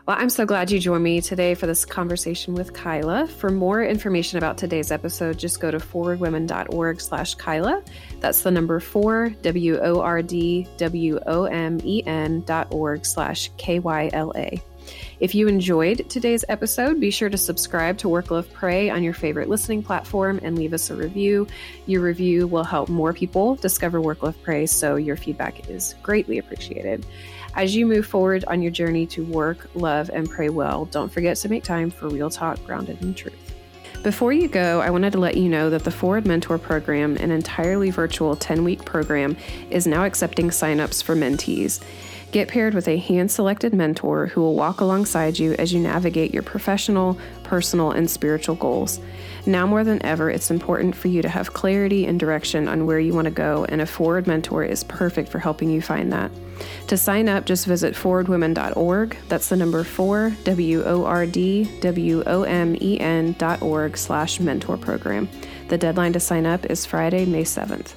well, 0.05 0.17
I'm 0.19 0.29
so 0.29 0.45
glad 0.45 0.69
you 0.69 0.79
joined 0.79 1.05
me 1.05 1.21
today 1.21 1.55
for 1.55 1.65
this 1.65 1.85
conversation 1.85 2.55
with 2.55 2.73
Kyla. 2.73 3.25
For 3.25 3.49
more 3.49 3.81
information 3.81 4.37
about 4.37 4.57
today's 4.57 4.91
episode, 4.91 5.39
just 5.39 5.61
go 5.61 5.71
to 5.71 5.77
4wordwomen.org 5.77 6.99
slash 6.99 7.35
Kyla. 7.35 7.81
That's 8.19 8.41
the 8.41 8.51
number 8.51 8.81
four, 8.81 9.29
W-O-R-D-W-O-M-E-N 9.43 10.03
dot 12.41 12.67
org 12.73 13.05
slash 13.05 13.49
K-Y-L-A. 13.55 14.61
If 15.21 15.33
you 15.33 15.47
enjoyed 15.47 16.09
today's 16.09 16.43
episode, 16.49 16.99
be 16.99 17.09
sure 17.09 17.29
to 17.29 17.37
subscribe 17.37 17.97
to 17.99 18.09
Work 18.09 18.29
Love 18.29 18.51
Pray 18.51 18.89
on 18.89 19.03
your 19.03 19.13
favorite 19.13 19.47
listening 19.47 19.83
platform 19.83 20.37
and 20.43 20.57
leave 20.57 20.73
us 20.73 20.89
a 20.89 20.95
review. 20.95 21.47
Your 21.85 22.01
review 22.01 22.45
will 22.47 22.65
help 22.65 22.89
more 22.89 23.13
people 23.13 23.55
discover 23.55 24.01
Work 24.01 24.21
Love 24.23 24.35
Pray, 24.43 24.65
so 24.65 24.97
your 24.97 25.15
feedback 25.15 25.69
is 25.69 25.95
greatly 26.03 26.39
appreciated. 26.39 27.05
As 27.55 27.75
you 27.75 27.85
move 27.85 28.07
forward 28.07 28.43
on 28.47 28.63
your 28.63 28.71
journey 28.71 29.05
to 29.07 29.23
work, 29.25 29.69
love, 29.75 30.09
and 30.11 30.27
pray 30.27 30.49
well, 30.49 30.85
don't 30.85 31.11
forget 31.11 31.37
to 31.37 31.49
make 31.49 31.63
time 31.63 31.91
for 31.91 32.09
real 32.09 32.31
talk 32.31 32.63
grounded 32.65 32.99
in 33.03 33.13
truth. 33.13 33.53
Before 34.01 34.33
you 34.33 34.47
go, 34.47 34.81
I 34.81 34.89
wanted 34.89 35.13
to 35.13 35.19
let 35.19 35.37
you 35.37 35.47
know 35.47 35.69
that 35.69 35.83
the 35.83 35.91
4word 35.91 36.25
Mentor 36.25 36.57
Program, 36.57 37.15
an 37.17 37.29
entirely 37.29 37.91
virtual 37.91 38.35
10 38.35 38.63
week 38.63 38.83
program, 38.83 39.37
is 39.69 39.85
now 39.85 40.03
accepting 40.03 40.49
signups 40.49 41.03
for 41.03 41.15
mentees. 41.15 41.79
Get 42.31 42.47
paired 42.47 42.73
with 42.73 42.87
a 42.87 42.97
hand 42.97 43.29
selected 43.29 43.75
mentor 43.75 44.25
who 44.25 44.41
will 44.41 44.55
walk 44.55 44.81
alongside 44.81 45.37
you 45.37 45.53
as 45.53 45.71
you 45.71 45.79
navigate 45.79 46.33
your 46.33 46.41
professional, 46.41 47.19
personal, 47.43 47.91
and 47.91 48.09
spiritual 48.09 48.55
goals. 48.55 48.99
Now 49.45 49.67
more 49.67 49.83
than 49.83 50.03
ever, 50.03 50.31
it's 50.31 50.49
important 50.49 50.95
for 50.95 51.07
you 51.07 51.21
to 51.21 51.29
have 51.29 51.53
clarity 51.53 52.07
and 52.07 52.19
direction 52.19 52.67
on 52.67 52.87
where 52.87 52.99
you 52.99 53.13
want 53.13 53.25
to 53.25 53.31
go, 53.31 53.65
and 53.69 53.79
a 53.79 53.85
4word 53.85 54.25
Mentor 54.25 54.63
is 54.63 54.83
perfect 54.83 55.29
for 55.29 55.37
helping 55.37 55.69
you 55.69 55.81
find 55.81 56.11
that. 56.11 56.31
To 56.87 56.97
sign 56.97 57.29
up, 57.29 57.45
just 57.45 57.65
visit 57.65 57.95
4wordwomen.org. 57.95 59.17
That's 59.29 59.49
the 59.49 59.55
number 59.55 59.83
four, 59.83 60.35
W 60.43 60.83
O 60.83 61.05
R 61.05 61.25
D 61.25 61.69
W 61.79 62.23
O 62.25 62.43
M 62.43 62.75
E 62.81 62.99
N 62.99 63.35
dot 63.37 63.61
org 63.61 63.97
slash 63.97 64.39
mentor 64.39 64.77
program. 64.77 65.29
The 65.69 65.77
deadline 65.77 66.13
to 66.13 66.19
sign 66.19 66.45
up 66.45 66.65
is 66.65 66.85
Friday, 66.85 67.25
May 67.25 67.43
7th. 67.43 67.93